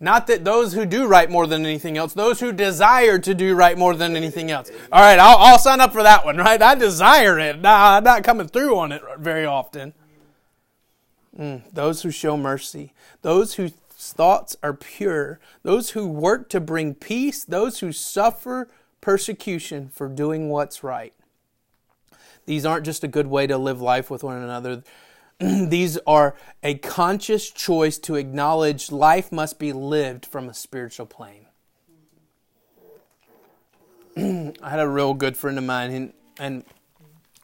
Not 0.00 0.26
that 0.26 0.44
those 0.44 0.72
who 0.72 0.84
do 0.84 1.06
right 1.06 1.30
more 1.30 1.46
than 1.46 1.64
anything 1.64 1.96
else, 1.96 2.12
those 2.12 2.40
who 2.40 2.50
desire 2.50 3.20
to 3.20 3.34
do 3.36 3.54
right 3.54 3.78
more 3.78 3.94
than 3.94 4.16
anything 4.16 4.50
else. 4.50 4.68
All 4.90 5.00
right, 5.00 5.18
I'll, 5.20 5.38
I'll 5.38 5.58
sign 5.60 5.80
up 5.80 5.92
for 5.92 6.02
that 6.02 6.24
one, 6.24 6.38
right? 6.38 6.60
I 6.60 6.74
desire 6.74 7.38
it. 7.38 7.60
Nah, 7.60 7.98
I'm 7.98 8.04
not 8.04 8.24
coming 8.24 8.48
through 8.48 8.76
on 8.76 8.90
it 8.90 9.00
very 9.18 9.46
often. 9.46 9.94
Mm, 11.38 11.62
those 11.72 12.02
who 12.02 12.10
show 12.10 12.36
mercy, 12.36 12.92
those 13.22 13.54
whose 13.54 13.72
thoughts 13.90 14.56
are 14.62 14.74
pure, 14.74 15.40
those 15.62 15.90
who 15.90 16.06
work 16.06 16.48
to 16.50 16.60
bring 16.60 16.94
peace, 16.94 17.44
those 17.44 17.80
who 17.80 17.92
suffer 17.92 18.68
persecution 19.00 19.88
for 19.88 20.08
doing 20.08 20.48
what's 20.48 20.84
right. 20.84 21.12
These 22.46 22.66
aren't 22.66 22.84
just 22.84 23.02
a 23.04 23.08
good 23.08 23.26
way 23.26 23.46
to 23.46 23.58
live 23.58 23.80
life 23.80 24.10
with 24.10 24.22
one 24.22 24.36
another. 24.36 24.82
These 25.38 25.98
are 26.06 26.36
a 26.62 26.74
conscious 26.74 27.50
choice 27.50 27.98
to 27.98 28.14
acknowledge 28.14 28.92
life 28.92 29.32
must 29.32 29.58
be 29.58 29.72
lived 29.72 30.26
from 30.26 30.48
a 30.48 30.54
spiritual 30.54 31.06
plane. 31.06 31.46
I 34.16 34.70
had 34.70 34.80
a 34.80 34.88
real 34.88 35.14
good 35.14 35.36
friend 35.36 35.58
of 35.58 35.64
mine, 35.64 35.90
and, 35.90 36.12
and 36.38 36.64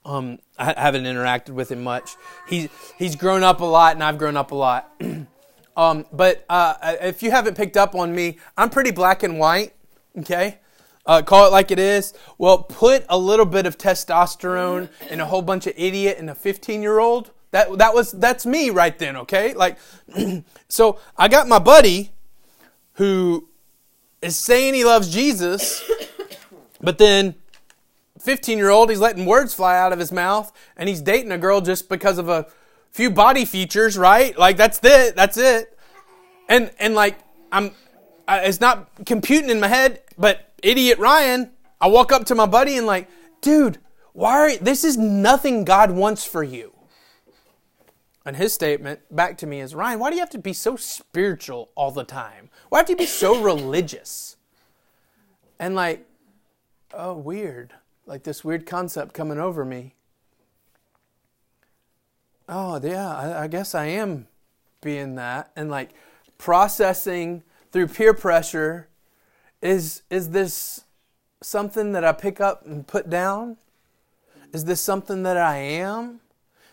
um, 0.04 0.38
I 0.58 0.74
haven't 0.80 1.04
interacted 1.04 1.50
with 1.50 1.70
him 1.70 1.82
much. 1.82 2.16
He's 2.48 2.68
he's 2.96 3.16
grown 3.16 3.42
up 3.42 3.60
a 3.60 3.64
lot, 3.64 3.94
and 3.94 4.02
I've 4.02 4.18
grown 4.18 4.36
up 4.36 4.50
a 4.50 4.54
lot. 4.54 4.92
um, 5.76 6.06
but 6.12 6.44
uh, 6.48 6.74
if 7.02 7.22
you 7.22 7.30
haven't 7.30 7.56
picked 7.56 7.76
up 7.76 7.94
on 7.94 8.14
me, 8.14 8.38
I'm 8.56 8.70
pretty 8.70 8.90
black 8.90 9.22
and 9.22 9.38
white. 9.38 9.74
Okay, 10.18 10.58
uh, 11.06 11.22
call 11.22 11.46
it 11.46 11.52
like 11.52 11.70
it 11.70 11.78
is. 11.78 12.14
Well, 12.38 12.62
put 12.62 13.04
a 13.08 13.18
little 13.18 13.46
bit 13.46 13.66
of 13.66 13.78
testosterone 13.78 14.88
in 15.10 15.20
a 15.20 15.26
whole 15.26 15.42
bunch 15.42 15.66
of 15.66 15.74
idiot 15.76 16.18
and 16.18 16.30
a 16.30 16.34
15 16.34 16.82
year 16.82 16.98
old. 16.98 17.30
That 17.50 17.78
that 17.78 17.94
was 17.94 18.12
that's 18.12 18.46
me 18.46 18.70
right 18.70 18.98
then. 18.98 19.16
Okay, 19.16 19.54
like 19.54 19.76
so 20.68 20.98
I 21.16 21.28
got 21.28 21.48
my 21.48 21.58
buddy 21.58 22.10
who 22.94 23.48
is 24.22 24.36
saying 24.36 24.74
he 24.74 24.84
loves 24.84 25.12
Jesus, 25.12 25.82
but 26.80 26.98
then 26.98 27.34
15 28.20 28.58
year 28.58 28.70
old, 28.70 28.90
he's 28.90 29.00
letting 29.00 29.24
words 29.24 29.54
fly 29.54 29.78
out 29.78 29.92
of 29.92 29.98
his 29.98 30.12
mouth, 30.12 30.52
and 30.76 30.88
he's 30.88 31.00
dating 31.00 31.32
a 31.32 31.38
girl 31.38 31.60
just 31.60 31.88
because 31.88 32.18
of 32.18 32.28
a 32.28 32.46
few 32.90 33.10
body 33.10 33.44
features, 33.44 33.96
right? 33.96 34.36
Like 34.38 34.56
that's 34.56 34.80
it, 34.82 35.16
that's 35.16 35.36
it. 35.36 35.78
And 36.48 36.70
and 36.78 36.94
like 36.94 37.18
I'm, 37.50 37.72
I, 38.28 38.40
it's 38.40 38.60
not 38.60 38.90
computing 39.06 39.50
in 39.50 39.60
my 39.60 39.68
head, 39.68 40.02
but 40.18 40.52
idiot 40.62 40.98
Ryan, 40.98 41.50
I 41.80 41.88
walk 41.88 42.12
up 42.12 42.26
to 42.26 42.34
my 42.34 42.46
buddy 42.46 42.76
and 42.76 42.86
like, 42.86 43.08
dude, 43.40 43.78
why 44.12 44.32
are 44.32 44.56
this 44.56 44.84
is 44.84 44.96
nothing 44.96 45.64
God 45.64 45.90
wants 45.90 46.24
for 46.24 46.42
you. 46.42 46.74
And 48.26 48.36
his 48.36 48.52
statement 48.52 49.00
back 49.10 49.38
to 49.38 49.46
me 49.46 49.60
is, 49.60 49.74
Ryan, 49.74 49.98
why 49.98 50.10
do 50.10 50.16
you 50.16 50.20
have 50.20 50.30
to 50.30 50.38
be 50.38 50.52
so 50.52 50.76
spiritual 50.76 51.70
all 51.74 51.90
the 51.90 52.04
time? 52.04 52.50
Why 52.68 52.78
have 52.78 52.86
to 52.88 52.96
be 52.96 53.06
so 53.06 53.42
religious? 53.42 54.36
And 55.58 55.74
like, 55.74 56.06
oh, 56.92 57.14
weird 57.14 57.72
like 58.10 58.24
this 58.24 58.44
weird 58.44 58.66
concept 58.66 59.14
coming 59.14 59.38
over 59.38 59.64
me. 59.64 59.94
Oh, 62.48 62.80
yeah, 62.82 63.08
I, 63.08 63.44
I 63.44 63.46
guess 63.46 63.72
I 63.72 63.84
am 63.86 64.26
being 64.82 65.14
that. 65.14 65.52
And 65.54 65.70
like 65.70 65.90
processing 66.36 67.44
through 67.70 67.86
peer 67.86 68.12
pressure 68.12 68.88
is 69.62 70.02
is 70.10 70.30
this 70.30 70.84
something 71.40 71.92
that 71.92 72.04
I 72.04 72.10
pick 72.10 72.40
up 72.40 72.66
and 72.66 72.84
put 72.84 73.08
down? 73.08 73.58
Is 74.52 74.64
this 74.64 74.80
something 74.80 75.22
that 75.22 75.36
I 75.36 75.58
am? 75.58 76.18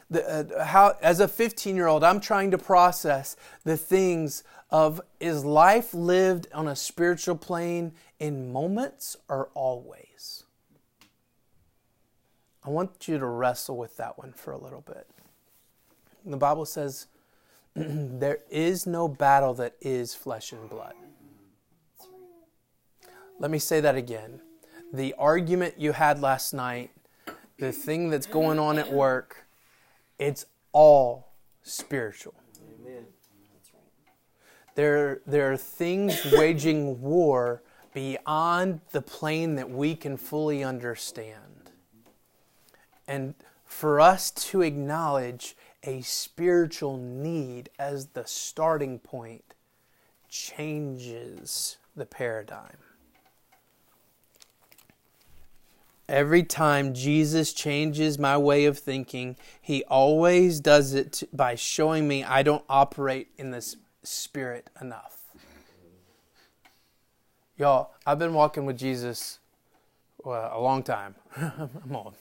The, 0.09 0.27
uh, 0.27 0.65
how, 0.65 0.95
as 1.03 1.19
a 1.19 1.27
15 1.27 1.75
year 1.75 1.85
old, 1.85 2.03
I'm 2.03 2.19
trying 2.19 2.49
to 2.49 2.57
process 2.57 3.35
the 3.63 3.77
things 3.77 4.43
of 4.71 4.99
is 5.19 5.45
life 5.45 5.93
lived 5.93 6.47
on 6.51 6.67
a 6.67 6.75
spiritual 6.75 7.35
plane 7.35 7.91
in 8.19 8.51
moments 8.51 9.17
or 9.29 9.49
always? 9.53 10.06
I 12.67 12.69
want 12.69 13.07
you 13.07 13.17
to 13.17 13.25
wrestle 13.25 13.77
with 13.77 13.95
that 13.95 14.17
one 14.17 14.33
for 14.33 14.51
a 14.51 14.57
little 14.57 14.81
bit. 14.81 15.07
The 16.25 16.35
Bible 16.35 16.65
says, 16.65 17.07
there 17.75 18.39
is 18.51 18.85
no 18.85 19.07
battle 19.07 19.53
that 19.53 19.75
is 19.79 20.13
flesh 20.13 20.51
and 20.51 20.69
blood. 20.69 20.93
Let 23.39 23.51
me 23.51 23.57
say 23.57 23.79
that 23.79 23.95
again. 23.95 24.41
The 24.91 25.15
argument 25.17 25.75
you 25.77 25.93
had 25.93 26.19
last 26.19 26.53
night, 26.53 26.91
the 27.57 27.71
thing 27.71 28.09
that's 28.09 28.27
going 28.27 28.59
on 28.59 28.77
at 28.77 28.91
work, 28.91 29.47
it's 30.19 30.45
all 30.73 31.31
spiritual. 31.63 32.33
Amen. 32.81 33.05
There, 34.75 35.21
there 35.25 35.53
are 35.53 35.57
things 35.57 36.19
waging 36.33 37.01
war 37.01 37.63
beyond 37.93 38.81
the 38.91 39.01
plane 39.01 39.55
that 39.55 39.69
we 39.69 39.95
can 39.95 40.17
fully 40.17 40.65
understand 40.65 41.46
and 43.07 43.33
for 43.65 43.99
us 43.99 44.31
to 44.31 44.61
acknowledge 44.61 45.55
a 45.83 46.01
spiritual 46.01 46.97
need 46.97 47.69
as 47.77 48.07
the 48.07 48.25
starting 48.25 48.99
point 48.99 49.53
changes 50.29 51.77
the 51.95 52.05
paradigm. 52.05 52.77
Every 56.09 56.43
time 56.43 56.93
Jesus 56.93 57.51
changes 57.51 58.17
my 58.17 58.37
way 58.37 58.65
of 58.65 58.79
thinking, 58.79 59.35
he 59.61 59.83
always 59.85 60.61
does 60.61 60.93
it 60.93 61.23
by 61.33 61.55
showing 61.55 62.07
me 62.07 62.23
I 62.23 62.43
don't 62.43 62.63
operate 62.69 63.27
in 63.37 63.51
this 63.51 63.75
spirit 64.03 64.69
enough. 64.79 65.17
Y'all, 67.57 67.91
I've 68.05 68.19
been 68.19 68.33
walking 68.33 68.65
with 68.65 68.77
Jesus 68.77 69.39
well, 70.23 70.51
a 70.53 70.59
long 70.59 70.83
time. 70.83 71.15
I'm 71.35 71.95
old. 71.95 72.13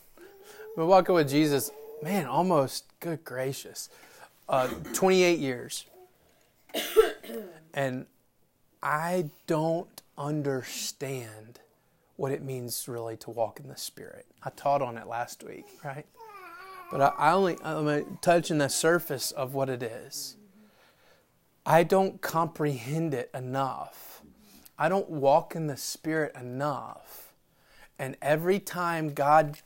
Been 0.77 0.89
walking 0.89 1.15
with 1.15 1.31
Jesus, 1.31 1.71
man, 2.03 2.27
almost, 2.27 2.85
good 3.01 3.25
gracious, 3.25 3.89
uh, 4.47 4.69
28 4.93 5.39
years. 5.39 5.87
and 7.73 8.05
I 8.83 9.31
don't 9.47 10.03
understand 10.19 11.61
what 12.17 12.31
it 12.31 12.43
means 12.43 12.87
really 12.89 13.17
to 13.17 13.31
walk 13.31 13.59
in 13.59 13.69
the 13.69 13.77
Spirit. 13.79 14.27
I 14.43 14.51
taught 14.51 14.83
on 14.83 14.99
it 14.99 15.07
last 15.07 15.43
week, 15.43 15.65
right? 15.83 16.05
But 16.91 17.01
I, 17.01 17.13
I 17.17 17.33
only 17.33 17.57
I'm 17.65 18.19
touching 18.21 18.59
the 18.59 18.69
surface 18.69 19.31
of 19.31 19.55
what 19.55 19.71
it 19.71 19.83
is. 19.83 20.37
I 21.65 21.85
don't 21.85 22.21
comprehend 22.21 23.15
it 23.15 23.31
enough. 23.33 24.21
I 24.79 24.91
don't 24.91 25.09
walk 25.09 25.57
in 25.57 25.69
the 25.69 25.79
Spirit 25.79 26.35
enough. 26.39 27.33
And 27.99 28.19
every 28.21 28.59
time 28.61 29.15
God 29.15 29.57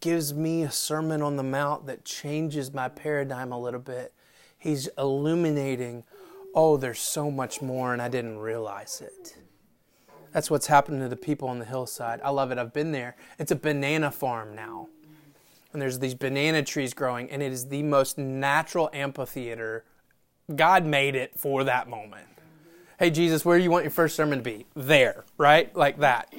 gives 0.00 0.34
me 0.34 0.62
a 0.62 0.70
sermon 0.70 1.22
on 1.22 1.36
the 1.36 1.42
mount 1.42 1.86
that 1.86 2.04
changes 2.04 2.72
my 2.72 2.88
paradigm 2.88 3.52
a 3.52 3.58
little 3.58 3.80
bit, 3.80 4.12
He's 4.58 4.88
illuminating, 4.98 6.04
oh, 6.54 6.76
there's 6.76 6.98
so 6.98 7.30
much 7.30 7.62
more, 7.62 7.92
and 7.92 8.00
I 8.00 8.08
didn't 8.08 8.38
realize 8.38 9.00
it. 9.00 9.36
That's 10.32 10.50
what's 10.50 10.66
happening 10.66 11.00
to 11.00 11.08
the 11.08 11.16
people 11.16 11.48
on 11.48 11.58
the 11.58 11.64
hillside. 11.64 12.20
I 12.22 12.30
love 12.30 12.50
it. 12.50 12.58
I've 12.58 12.72
been 12.72 12.92
there. 12.92 13.16
It's 13.38 13.52
a 13.52 13.56
banana 13.56 14.10
farm 14.10 14.54
now. 14.54 14.88
And 15.72 15.80
there's 15.80 15.98
these 15.98 16.14
banana 16.14 16.62
trees 16.62 16.94
growing, 16.94 17.30
and 17.30 17.42
it 17.42 17.52
is 17.52 17.68
the 17.68 17.82
most 17.82 18.18
natural 18.18 18.90
amphitheater. 18.92 19.84
God 20.54 20.84
made 20.84 21.14
it 21.14 21.38
for 21.38 21.64
that 21.64 21.88
moment. 21.88 22.26
Hey, 22.98 23.10
Jesus, 23.10 23.44
where 23.44 23.58
do 23.58 23.64
you 23.64 23.70
want 23.70 23.84
your 23.84 23.90
first 23.90 24.16
sermon 24.16 24.38
to 24.38 24.42
be? 24.42 24.66
There, 24.74 25.24
right? 25.36 25.74
Like 25.76 25.98
that. 25.98 26.34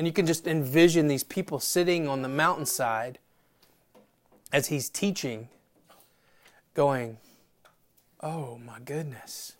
And 0.00 0.06
you 0.06 0.14
can 0.14 0.24
just 0.24 0.46
envision 0.46 1.08
these 1.08 1.24
people 1.24 1.60
sitting 1.60 2.08
on 2.08 2.22
the 2.22 2.28
mountainside 2.28 3.18
as 4.50 4.68
he's 4.68 4.88
teaching, 4.88 5.50
going, 6.72 7.18
Oh 8.20 8.56
my 8.64 8.78
goodness. 8.82 9.56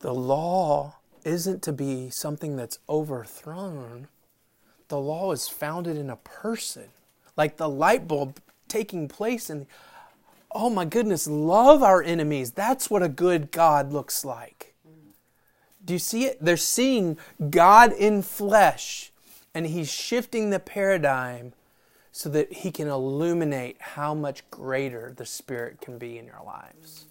The 0.00 0.12
law 0.12 0.96
isn't 1.22 1.62
to 1.62 1.72
be 1.72 2.10
something 2.10 2.56
that's 2.56 2.80
overthrown. 2.88 4.08
The 4.88 4.98
law 4.98 5.30
is 5.30 5.46
founded 5.46 5.96
in 5.96 6.10
a 6.10 6.16
person, 6.16 6.88
like 7.36 7.58
the 7.58 7.68
light 7.68 8.08
bulb 8.08 8.40
taking 8.66 9.06
place 9.06 9.48
in. 9.48 9.68
Oh 10.50 10.70
my 10.70 10.86
goodness, 10.86 11.28
love 11.28 11.84
our 11.84 12.02
enemies. 12.02 12.50
That's 12.50 12.90
what 12.90 13.04
a 13.04 13.08
good 13.08 13.52
God 13.52 13.92
looks 13.92 14.24
like. 14.24 14.74
Do 15.86 15.92
you 15.92 15.98
see 15.98 16.24
it? 16.24 16.38
They're 16.40 16.56
seeing 16.56 17.16
God 17.48 17.92
in 17.92 18.22
flesh, 18.22 19.12
and 19.54 19.66
He's 19.66 19.90
shifting 19.90 20.50
the 20.50 20.58
paradigm 20.58 21.54
so 22.12 22.28
that 22.30 22.52
He 22.52 22.70
can 22.70 22.88
illuminate 22.88 23.76
how 23.80 24.12
much 24.12 24.48
greater 24.50 25.14
the 25.16 25.24
Spirit 25.24 25.80
can 25.80 25.96
be 25.96 26.18
in 26.18 26.26
your 26.26 26.42
lives. 26.44 27.06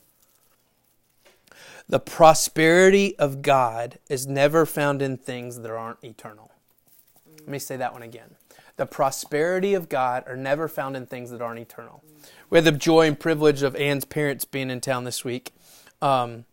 The 1.87 1.99
prosperity 1.99 3.17
of 3.17 3.41
God 3.41 3.99
is 4.09 4.27
never 4.27 4.65
found 4.65 5.01
in 5.01 5.17
things 5.17 5.59
that 5.59 5.71
aren't 5.71 6.03
eternal. 6.03 6.51
Let 7.39 7.47
me 7.47 7.59
say 7.59 7.77
that 7.77 7.93
one 7.93 8.01
again. 8.01 8.35
The 8.77 8.85
prosperity 8.85 9.73
of 9.73 9.87
God 9.87 10.23
are 10.27 10.35
never 10.35 10.67
found 10.67 10.97
in 10.97 11.05
things 11.05 11.31
that 11.31 11.41
aren't 11.41 11.59
eternal. 11.59 12.03
We 12.49 12.57
had 12.57 12.65
the 12.65 12.71
joy 12.71 13.07
and 13.07 13.17
privilege 13.17 13.61
of 13.61 13.75
Anne's 13.75 14.03
parents 14.03 14.43
being 14.43 14.69
in 14.69 14.81
town 14.81 15.05
this 15.05 15.23
week. 15.23 15.53
Um, 16.01 16.45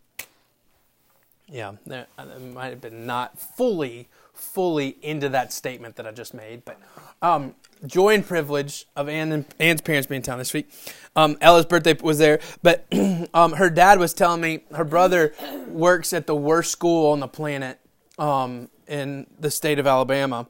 yeah, 1.53 1.73
it 1.87 2.09
might 2.55 2.71
have 2.71 2.81
been 2.81 3.07
not 3.07 3.39
fully, 3.39 4.09
fully 4.33 4.97
into 5.03 5.29
that 5.29 5.53
statement 5.53 5.97
that 5.97 6.07
I 6.07 6.11
just 6.11 6.33
made, 6.33 6.65
but 6.65 6.81
um, 7.21 7.55
joy 7.87 8.15
and 8.15 8.27
privilege 8.27 8.87
of 8.97 9.09
Anne 9.09 9.33
and 9.33 9.45
Anne's 9.59 9.83
parents 9.83 10.07
being 10.07 10.21
in 10.21 10.23
town 10.23 10.39
this 10.39 10.55
week. 10.55 10.71
Um, 11.15 11.37
Ella's 11.41 11.67
birthday 11.67 11.95
was 12.01 12.19
there, 12.19 12.41
but 12.63 12.87
um, 13.35 13.53
her 13.53 13.69
dad 13.69 13.99
was 13.99 14.15
telling 14.15 14.41
me 14.41 14.65
her 14.75 14.85
brother 14.85 15.35
works 15.69 16.13
at 16.13 16.27
the 16.27 16.35
worst 16.35 16.71
school 16.71 17.13
on 17.13 17.21
the 17.21 17.29
planet 17.29 17.79
um, 18.19 18.71
in 18.89 19.27
the 19.39 19.51
state 19.51 19.79
of 19.79 19.87
Alabama, 19.87 20.47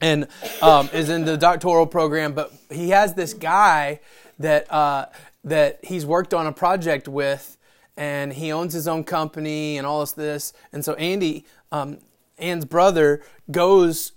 and 0.00 0.26
um, 0.62 0.88
is 0.92 1.10
in 1.10 1.24
the 1.24 1.36
doctoral 1.36 1.86
program. 1.86 2.32
But 2.32 2.52
he 2.70 2.90
has 2.90 3.14
this 3.14 3.34
guy 3.34 4.00
that 4.38 4.72
uh, 4.72 5.06
that 5.44 5.80
he's 5.84 6.06
worked 6.06 6.32
on 6.32 6.46
a 6.46 6.52
project 6.52 7.08
with, 7.08 7.56
and 7.96 8.32
he 8.32 8.52
owns 8.52 8.72
his 8.72 8.88
own 8.88 9.04
company 9.04 9.78
and 9.78 9.86
all 9.86 10.00
this. 10.00 10.12
This, 10.12 10.52
and 10.72 10.84
so 10.84 10.94
Andy, 10.94 11.44
um, 11.72 11.98
Anne's 12.38 12.64
brother, 12.64 13.22
goes 13.50 14.12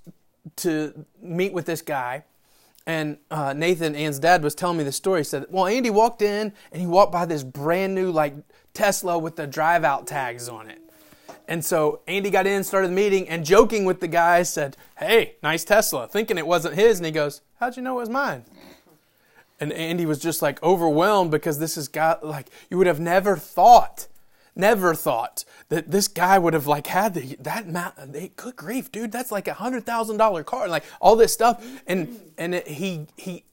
to 0.57 1.05
meet 1.21 1.53
with 1.53 1.65
this 1.65 1.81
guy 1.81 2.23
and 2.87 3.17
uh, 3.29 3.51
Nathan, 3.51 3.95
Ann's 3.95 4.17
dad, 4.17 4.41
was 4.41 4.55
telling 4.55 4.77
me 4.77 4.85
the 4.85 4.93
story. 4.93 5.19
He 5.19 5.25
said, 5.25 5.45
Well, 5.49 5.67
Andy 5.67 5.89
walked 5.89 6.21
in 6.21 6.53
and 6.71 6.81
he 6.81 6.87
walked 6.87 7.11
by 7.11 7.25
this 7.25 7.43
brand 7.43 7.93
new 7.93 8.11
like 8.11 8.33
Tesla 8.73 9.19
with 9.19 9.35
the 9.35 9.45
drive 9.45 9.83
out 9.83 10.07
tags 10.07 10.47
on 10.47 10.69
it. 10.69 10.79
And 11.49 11.63
so 11.63 11.99
Andy 12.07 12.29
got 12.29 12.47
in, 12.47 12.63
started 12.63 12.87
the 12.87 12.95
meeting, 12.95 13.27
and 13.27 13.45
joking 13.45 13.83
with 13.83 13.99
the 13.99 14.07
guy 14.07 14.41
said, 14.43 14.77
Hey, 14.97 15.35
nice 15.43 15.65
Tesla, 15.65 16.07
thinking 16.07 16.37
it 16.37 16.47
wasn't 16.47 16.75
his. 16.75 16.97
And 16.97 17.05
he 17.05 17.11
goes, 17.11 17.41
How'd 17.59 17.75
you 17.75 17.83
know 17.83 17.97
it 17.97 18.01
was 18.01 18.09
mine? 18.09 18.45
And 19.59 19.73
Andy 19.73 20.05
was 20.05 20.19
just 20.19 20.41
like 20.41 20.61
overwhelmed 20.61 21.31
because 21.31 21.59
this 21.59 21.75
has 21.75 21.87
got 21.87 22.25
like, 22.25 22.47
you 22.69 22.77
would 22.77 22.87
have 22.87 22.99
never 22.99 23.37
thought 23.37 24.07
never 24.55 24.95
thought 24.95 25.45
that 25.69 25.91
this 25.91 26.07
guy 26.07 26.39
would 26.39 26.55
have 26.55 26.65
like 26.65 26.87
had 26.87 27.13
the, 27.13 27.35
that 27.39 27.65
amount. 27.65 28.11
They, 28.11 28.29
good 28.35 28.55
grief, 28.55 28.91
dude, 28.91 29.11
that's 29.11 29.31
like 29.31 29.47
a 29.47 29.53
hundred 29.53 29.85
thousand 29.85 30.17
dollar 30.17 30.43
car, 30.43 30.67
like 30.67 30.83
all 30.99 31.15
this 31.15 31.31
stuff. 31.31 31.63
And 31.85 32.19
and 32.39 32.55
it, 32.55 32.67
he 32.67 33.05
he. 33.17 33.43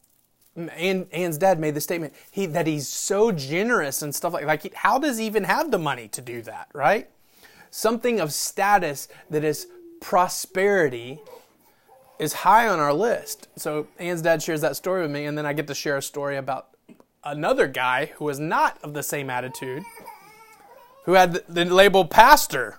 and 0.56 1.06
Ann's 1.12 1.36
dad 1.36 1.58
made 1.58 1.74
the 1.74 1.80
statement 1.80 2.14
he, 2.30 2.46
that 2.46 2.66
he's 2.66 2.88
so 2.88 3.32
generous 3.32 4.02
and 4.02 4.14
stuff 4.14 4.32
like 4.32 4.46
like 4.46 4.72
how 4.74 4.98
does 4.98 5.18
he 5.18 5.26
even 5.26 5.44
have 5.44 5.70
the 5.70 5.78
money 5.78 6.08
to 6.08 6.20
do 6.20 6.42
that 6.42 6.68
right 6.72 7.10
something 7.70 8.20
of 8.20 8.32
status 8.32 9.08
that 9.30 9.42
is 9.42 9.66
prosperity 10.00 11.20
is 12.18 12.32
high 12.32 12.68
on 12.68 12.78
our 12.78 12.92
list 12.92 13.48
so 13.56 13.86
Ann's 13.98 14.22
dad 14.22 14.42
shares 14.42 14.60
that 14.60 14.76
story 14.76 15.02
with 15.02 15.10
me 15.10 15.24
and 15.24 15.36
then 15.36 15.46
I 15.46 15.52
get 15.52 15.66
to 15.68 15.74
share 15.74 15.96
a 15.96 16.02
story 16.02 16.36
about 16.36 16.68
another 17.24 17.66
guy 17.66 18.06
who 18.16 18.24
was 18.24 18.38
not 18.38 18.78
of 18.82 18.94
the 18.94 19.02
same 19.02 19.30
attitude 19.30 19.82
who 21.04 21.12
had 21.12 21.42
the, 21.48 21.64
label 21.64 22.04
pastor 22.04 22.78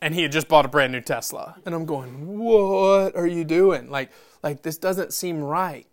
and 0.00 0.14
he 0.14 0.22
had 0.22 0.32
just 0.32 0.48
bought 0.48 0.64
a 0.64 0.68
brand 0.68 0.92
new 0.92 1.00
Tesla. 1.00 1.56
And 1.66 1.74
I'm 1.74 1.84
going, 1.84 2.38
what 2.38 3.14
are 3.16 3.26
you 3.26 3.44
doing? 3.44 3.90
Like, 3.90 4.10
like 4.42 4.62
this 4.62 4.78
doesn't 4.78 5.12
seem 5.12 5.42
right. 5.42 5.86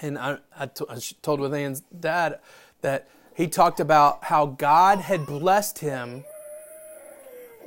And 0.00 0.18
I, 0.18 0.38
I, 0.56 0.66
t- 0.66 0.84
I 0.88 0.98
told 1.22 1.40
with 1.40 1.54
Ann's 1.54 1.80
dad 1.98 2.38
that 2.82 3.08
he 3.34 3.48
talked 3.48 3.80
about 3.80 4.24
how 4.24 4.46
God 4.46 4.98
had 4.98 5.26
blessed 5.26 5.80
him 5.80 6.24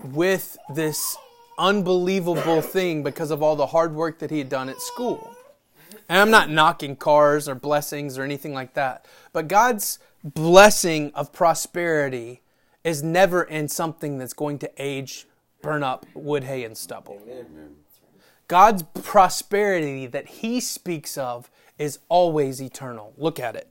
with 0.04 0.58
this 0.74 1.18
unbelievable 1.60 2.62
thing 2.62 3.04
because 3.04 3.30
of 3.30 3.44
all 3.44 3.56
the 3.56 3.68
hard 3.68 3.94
work 3.94 4.20
that 4.20 4.32
he 4.32 4.40
had 4.40 4.50
done 4.50 4.70
at 4.70 4.82
school. 4.82 5.36
And 6.08 6.18
I'm 6.18 6.32
not 6.32 6.50
knocking 6.50 6.96
cars 6.96 7.48
or 7.48 7.54
blessings 7.54 8.18
or 8.18 8.24
anything 8.24 8.54
like 8.54 8.74
that, 8.74 9.06
but 9.32 9.48
God's 9.48 10.00
blessing 10.24 11.12
of 11.14 11.32
prosperity 11.32 12.42
is 12.84 13.04
never 13.04 13.44
in 13.44 13.68
something 13.68 14.18
that's 14.18 14.34
going 14.34 14.58
to 14.60 14.72
age, 14.78 15.28
burn 15.62 15.84
up 15.84 16.06
wood, 16.14 16.46
hay, 16.46 16.64
and 16.64 16.78
stubble. 16.78 17.22
God's 18.48 18.84
prosperity 19.04 20.08
that 20.08 20.28
He 20.28 20.60
speaks 20.60 21.18
of 21.18 21.52
is 21.78 22.00
always 22.10 22.62
eternal. 22.62 23.14
Look 23.18 23.40
at 23.40 23.56
it. 23.56 23.68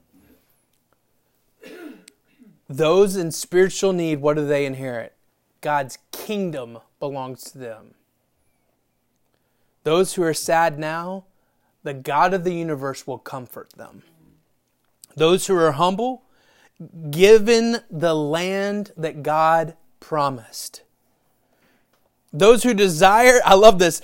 Those 2.69 3.15
in 3.15 3.31
spiritual 3.31 3.93
need, 3.93 4.21
what 4.21 4.37
do 4.37 4.45
they 4.45 4.65
inherit? 4.65 5.13
God's 5.61 5.97
kingdom 6.11 6.79
belongs 6.99 7.43
to 7.51 7.57
them. 7.57 7.93
Those 9.83 10.13
who 10.13 10.23
are 10.23 10.33
sad 10.33 10.77
now, 10.77 11.25
the 11.83 11.93
God 11.93 12.33
of 12.33 12.43
the 12.43 12.53
universe 12.53 13.07
will 13.07 13.17
comfort 13.17 13.73
them. 13.73 14.03
Those 15.15 15.47
who 15.47 15.55
are 15.57 15.71
humble, 15.71 16.23
given 17.11 17.77
the 17.89 18.15
land 18.15 18.91
that 18.95 19.23
God 19.23 19.75
promised. 19.99 20.83
Those 22.31 22.63
who 22.63 22.73
desire, 22.73 23.39
I 23.43 23.55
love 23.55 23.79
this, 23.79 24.01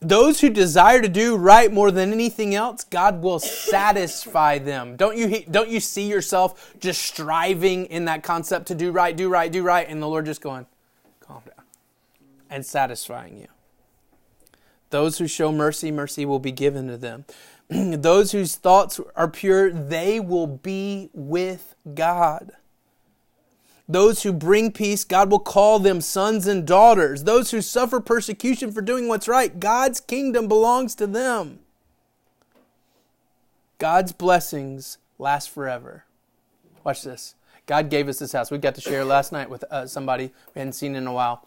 those 0.00 0.40
who 0.40 0.50
desire 0.50 1.00
to 1.02 1.08
do 1.08 1.36
right 1.36 1.72
more 1.72 1.90
than 1.90 2.12
anything 2.12 2.54
else, 2.54 2.84
God 2.84 3.22
will 3.22 3.38
satisfy 3.38 4.58
them. 4.58 4.96
Don't 4.96 5.16
you, 5.16 5.44
don't 5.50 5.68
you 5.68 5.80
see 5.80 6.08
yourself 6.08 6.74
just 6.80 7.02
striving 7.02 7.86
in 7.86 8.04
that 8.04 8.22
concept 8.22 8.66
to 8.66 8.74
do 8.74 8.92
right, 8.92 9.16
do 9.16 9.28
right, 9.28 9.50
do 9.50 9.62
right, 9.62 9.88
and 9.88 10.02
the 10.02 10.08
Lord 10.08 10.26
just 10.26 10.40
going, 10.40 10.66
and 12.50 12.64
satisfying 12.64 13.38
you? 13.38 13.48
Those 14.90 15.18
who 15.18 15.26
show 15.26 15.52
mercy, 15.52 15.90
mercy 15.90 16.24
will 16.24 16.38
be 16.38 16.52
given 16.52 16.88
to 16.88 16.96
them. 16.96 17.24
Those 17.68 18.32
whose 18.32 18.56
thoughts 18.56 19.00
are 19.14 19.28
pure, 19.28 19.70
they 19.70 20.18
will 20.18 20.46
be 20.46 21.10
with 21.12 21.74
God. 21.94 22.52
Those 23.90 24.22
who 24.22 24.32
bring 24.32 24.72
peace, 24.72 25.04
God 25.04 25.30
will 25.30 25.38
call 25.38 25.78
them 25.78 26.02
sons 26.02 26.46
and 26.46 26.66
daughters. 26.66 27.24
Those 27.24 27.50
who 27.50 27.62
suffer 27.62 28.00
persecution 28.00 28.70
for 28.70 28.82
doing 28.82 29.08
what's 29.08 29.28
right, 29.28 29.58
God's 29.58 30.00
kingdom 30.00 30.46
belongs 30.46 30.94
to 30.96 31.06
them. 31.06 31.60
God's 33.78 34.12
blessings 34.12 34.98
last 35.18 35.48
forever. 35.50 36.04
Watch 36.84 37.02
this. 37.02 37.34
God 37.64 37.90
gave 37.90 38.08
us 38.08 38.18
this 38.18 38.32
house. 38.32 38.50
We 38.50 38.58
got 38.58 38.74
to 38.74 38.80
share 38.80 39.04
last 39.04 39.32
night 39.32 39.48
with 39.48 39.64
uh, 39.70 39.86
somebody 39.86 40.32
we 40.54 40.58
hadn't 40.58 40.72
seen 40.72 40.94
in 40.94 41.06
a 41.06 41.12
while. 41.12 41.46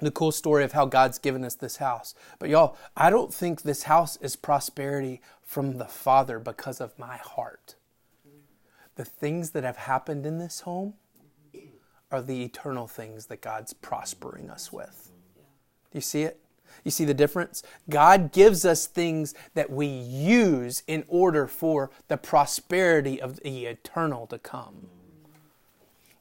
The 0.00 0.10
cool 0.10 0.32
story 0.32 0.64
of 0.64 0.72
how 0.72 0.86
God's 0.86 1.18
given 1.18 1.44
us 1.44 1.54
this 1.54 1.76
house. 1.76 2.14
But 2.38 2.48
y'all, 2.48 2.76
I 2.96 3.10
don't 3.10 3.32
think 3.32 3.62
this 3.62 3.82
house 3.82 4.16
is 4.16 4.34
prosperity 4.34 5.20
from 5.42 5.76
the 5.76 5.84
Father 5.84 6.38
because 6.38 6.80
of 6.80 6.98
my 6.98 7.18
heart. 7.18 7.74
The 8.96 9.04
things 9.04 9.50
that 9.50 9.62
have 9.62 9.76
happened 9.76 10.24
in 10.24 10.38
this 10.38 10.60
home 10.60 10.94
are 12.10 12.22
the 12.22 12.42
eternal 12.42 12.86
things 12.86 13.26
that 13.26 13.40
God's 13.40 13.72
prospering 13.72 14.50
us 14.50 14.72
with. 14.72 15.10
Do 15.90 15.98
you 15.98 16.02
see 16.02 16.22
it? 16.22 16.40
You 16.84 16.90
see 16.90 17.04
the 17.04 17.14
difference? 17.14 17.62
God 17.88 18.32
gives 18.32 18.64
us 18.64 18.86
things 18.86 19.34
that 19.54 19.70
we 19.70 19.86
use 19.86 20.82
in 20.86 21.04
order 21.08 21.46
for 21.46 21.90
the 22.08 22.16
prosperity 22.16 23.20
of 23.20 23.40
the 23.40 23.66
eternal 23.66 24.26
to 24.28 24.38
come. 24.38 24.88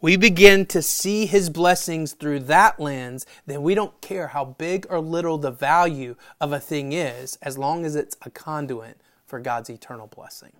We 0.01 0.15
begin 0.15 0.65
to 0.67 0.81
see 0.81 1.25
his 1.25 1.49
blessings 1.49 2.13
through 2.13 2.41
that 2.41 2.79
lens, 2.79 3.25
then 3.45 3.61
we 3.61 3.75
don't 3.75 3.99
care 4.01 4.27
how 4.27 4.45
big 4.45 4.87
or 4.89 4.99
little 4.99 5.37
the 5.37 5.51
value 5.51 6.15
of 6.39 6.53
a 6.53 6.59
thing 6.59 6.93
is, 6.93 7.37
as 7.41 7.57
long 7.57 7.85
as 7.85 7.95
it's 7.95 8.15
a 8.21 8.29
conduit 8.29 9.01
for 9.25 9.39
God's 9.39 9.69
eternal 9.69 10.07
blessing. 10.07 10.53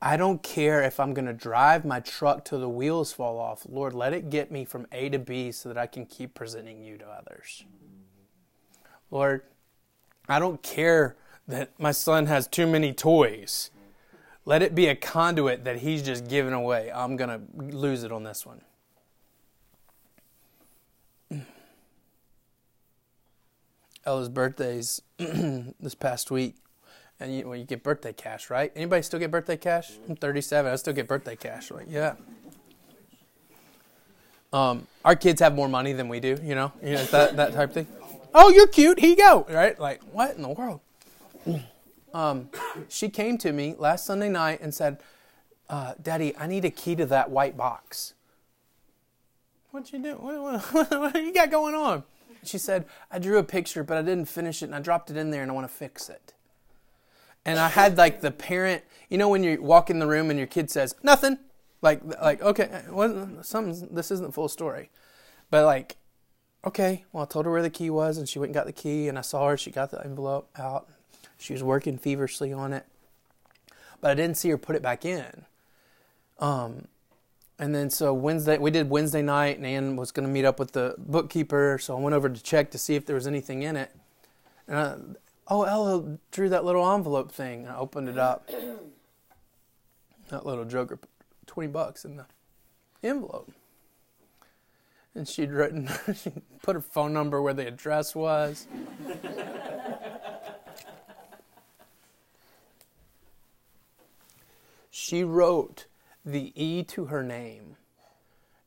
I 0.00 0.16
don't 0.16 0.42
care 0.42 0.82
if 0.82 1.00
I'm 1.00 1.12
going 1.12 1.26
to 1.26 1.32
drive 1.32 1.84
my 1.84 1.98
truck 1.98 2.44
till 2.44 2.60
the 2.60 2.68
wheels 2.68 3.12
fall 3.12 3.38
off. 3.38 3.66
Lord, 3.68 3.94
let 3.94 4.12
it 4.12 4.30
get 4.30 4.52
me 4.52 4.64
from 4.64 4.86
A 4.92 5.08
to 5.08 5.18
B 5.18 5.50
so 5.50 5.68
that 5.68 5.78
I 5.78 5.86
can 5.86 6.06
keep 6.06 6.34
presenting 6.34 6.84
you 6.84 6.98
to 6.98 7.06
others. 7.06 7.64
Lord, 9.10 9.42
I 10.28 10.38
don't 10.38 10.62
care 10.62 11.16
that 11.48 11.70
my 11.80 11.90
son 11.90 12.26
has 12.26 12.46
too 12.46 12.66
many 12.66 12.92
toys. 12.92 13.70
Let 14.48 14.62
it 14.62 14.74
be 14.74 14.86
a 14.86 14.94
conduit 14.94 15.64
that 15.64 15.80
he's 15.80 16.02
just 16.02 16.26
giving 16.26 16.54
away. 16.54 16.90
I'm 16.90 17.16
going 17.16 17.28
to 17.28 17.42
lose 17.54 18.02
it 18.02 18.10
on 18.10 18.22
this 18.22 18.46
one. 18.46 18.62
Ella's 24.06 24.30
birthday's 24.30 25.02
this 25.18 25.94
past 25.94 26.30
week 26.30 26.54
and 27.20 27.36
you, 27.36 27.46
well, 27.46 27.56
you 27.56 27.64
get 27.66 27.82
birthday 27.82 28.14
cash, 28.14 28.48
right? 28.48 28.72
Anybody 28.74 29.02
still 29.02 29.20
get 29.20 29.30
birthday 29.30 29.58
cash? 29.58 29.92
I'm 30.08 30.16
37. 30.16 30.72
I 30.72 30.76
still 30.76 30.94
get 30.94 31.06
birthday 31.06 31.36
cash. 31.36 31.70
Like, 31.70 31.88
yeah. 31.90 32.14
Um, 34.50 34.86
our 35.04 35.14
kids 35.14 35.42
have 35.42 35.54
more 35.54 35.68
money 35.68 35.92
than 35.92 36.08
we 36.08 36.20
do. 36.20 36.38
You 36.42 36.54
know, 36.54 36.72
you 36.82 36.92
know 36.92 37.04
that 37.04 37.36
that 37.36 37.52
type 37.52 37.74
thing. 37.74 37.86
Oh, 38.34 38.48
you're 38.48 38.66
cute. 38.66 38.98
Here 38.98 39.10
you 39.10 39.16
go. 39.16 39.46
Right? 39.50 39.78
Like, 39.78 40.02
what 40.04 40.36
in 40.36 40.40
the 40.40 40.48
world? 40.48 40.80
Um, 42.18 42.50
she 42.88 43.08
came 43.08 43.38
to 43.38 43.52
me 43.52 43.74
last 43.78 44.04
Sunday 44.04 44.28
night 44.28 44.60
and 44.60 44.74
said, 44.74 45.00
uh, 45.68 45.94
"Daddy, 46.00 46.36
I 46.36 46.46
need 46.46 46.64
a 46.64 46.70
key 46.70 46.96
to 46.96 47.06
that 47.06 47.30
white 47.30 47.56
box." 47.56 48.14
What 49.70 49.92
you 49.92 50.02
do? 50.02 50.14
What, 50.14 50.62
what, 50.72 50.90
what, 50.90 51.14
you 51.14 51.32
got 51.32 51.50
going 51.50 51.74
on? 51.74 52.02
She 52.42 52.58
said, 52.58 52.86
"I 53.10 53.18
drew 53.18 53.38
a 53.38 53.44
picture, 53.44 53.84
but 53.84 53.96
I 53.96 54.02
didn't 54.02 54.26
finish 54.26 54.62
it, 54.62 54.66
and 54.66 54.74
I 54.74 54.80
dropped 54.80 55.10
it 55.10 55.16
in 55.16 55.30
there, 55.30 55.42
and 55.42 55.50
I 55.50 55.54
want 55.54 55.68
to 55.68 55.74
fix 55.74 56.08
it." 56.08 56.34
and 57.48 57.58
I 57.58 57.68
had 57.68 57.96
like 57.96 58.20
the 58.20 58.30
parent, 58.30 58.84
you 59.08 59.16
know, 59.16 59.30
when 59.30 59.42
you 59.42 59.62
walk 59.62 59.88
in 59.88 60.00
the 60.00 60.06
room 60.06 60.28
and 60.28 60.38
your 60.38 60.46
kid 60.46 60.70
says 60.70 60.94
nothing, 61.02 61.38
like 61.80 62.02
like 62.20 62.42
okay, 62.42 62.82
well, 62.90 63.42
something. 63.42 63.88
This 63.90 64.10
isn't 64.10 64.26
the 64.26 64.32
full 64.32 64.48
story, 64.48 64.90
but 65.50 65.64
like, 65.64 65.96
okay, 66.66 67.06
well, 67.10 67.22
I 67.22 67.26
told 67.26 67.46
her 67.46 67.52
where 67.52 67.62
the 67.62 67.70
key 67.70 67.88
was, 67.88 68.18
and 68.18 68.28
she 68.28 68.38
went 68.38 68.48
and 68.50 68.54
got 68.54 68.66
the 68.66 68.72
key, 68.72 69.08
and 69.08 69.18
I 69.18 69.22
saw 69.22 69.48
her. 69.48 69.56
She 69.56 69.70
got 69.70 69.90
the 69.90 70.04
envelope 70.04 70.50
out. 70.58 70.88
She 71.38 71.52
was 71.52 71.62
working 71.62 71.98
feverishly 71.98 72.52
on 72.52 72.72
it, 72.72 72.84
but 74.00 74.10
I 74.10 74.14
didn't 74.14 74.36
see 74.36 74.50
her 74.50 74.58
put 74.58 74.76
it 74.76 74.82
back 74.82 75.04
in. 75.04 75.44
Um, 76.38 76.88
and 77.58 77.74
then 77.74 77.90
so 77.90 78.12
Wednesday 78.12 78.58
we 78.58 78.70
did 78.70 78.90
Wednesday 78.90 79.22
night, 79.22 79.56
and 79.56 79.66
Ann 79.66 79.96
was 79.96 80.12
going 80.12 80.26
to 80.26 80.32
meet 80.32 80.44
up 80.44 80.58
with 80.58 80.72
the 80.72 80.94
bookkeeper, 80.98 81.78
so 81.80 81.96
I 81.96 82.00
went 82.00 82.14
over 82.14 82.28
to 82.28 82.42
check 82.42 82.70
to 82.72 82.78
see 82.78 82.94
if 82.94 83.06
there 83.06 83.14
was 83.14 83.26
anything 83.26 83.62
in 83.62 83.76
it. 83.76 83.90
And 84.68 84.76
I, 84.76 84.96
oh, 85.48 85.62
Ella 85.62 86.18
drew 86.30 86.48
that 86.50 86.64
little 86.64 86.88
envelope 86.94 87.32
thing. 87.32 87.64
And 87.64 87.72
I 87.72 87.76
opened 87.78 88.08
it 88.08 88.18
up. 88.18 88.48
that 90.28 90.46
little 90.46 90.64
joker 90.64 90.98
20 91.46 91.68
bucks 91.68 92.04
in 92.04 92.16
the 92.16 92.26
envelope. 93.02 93.50
And 95.14 95.26
she'd 95.26 95.50
written, 95.50 95.88
she 96.14 96.30
put 96.62 96.74
her 96.74 96.80
phone 96.80 97.12
number 97.12 97.42
where 97.42 97.54
the 97.54 97.66
address 97.66 98.14
was. 98.14 98.68
she 104.98 105.22
wrote 105.22 105.86
the 106.24 106.52
E 106.60 106.82
to 106.82 107.04
her 107.04 107.22
name 107.22 107.76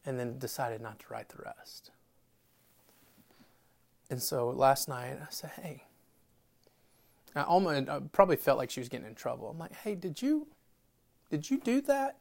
and 0.06 0.18
then 0.18 0.40
decided 0.40 0.80
not 0.80 0.98
to 0.98 1.06
write 1.10 1.28
the 1.28 1.44
rest. 1.44 1.92
And 4.10 4.22
so 4.24 4.50
last 4.50 4.88
night 4.88 5.18
I 5.22 5.28
said, 5.30 5.52
hey, 5.62 5.84
I 7.36 7.44
almost 7.44 7.90
I 7.90 8.00
probably 8.14 8.38
felt 8.38 8.58
like 8.58 8.70
she 8.70 8.80
was 8.80 8.88
getting 8.88 9.08
in 9.08 9.14
trouble. 9.14 9.50
I'm 9.50 9.60
like, 9.60 9.74
hey, 9.74 9.94
did 9.94 10.22
you 10.22 10.48
did 11.30 11.50
you 11.50 11.60
do 11.60 11.82
that? 11.82 12.16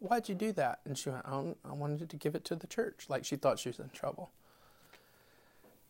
Why'd 0.00 0.28
you 0.28 0.34
do 0.34 0.50
that? 0.52 0.80
And 0.84 0.98
she 0.98 1.10
went, 1.10 1.24
I, 1.24 1.72
wanted 1.72 2.10
to 2.10 2.16
give 2.16 2.34
it 2.34 2.44
to 2.46 2.56
the 2.56 2.66
church. 2.66 3.06
Like 3.08 3.24
she 3.24 3.36
thought 3.36 3.60
she 3.60 3.68
was 3.68 3.78
in 3.78 3.90
trouble. 3.90 4.32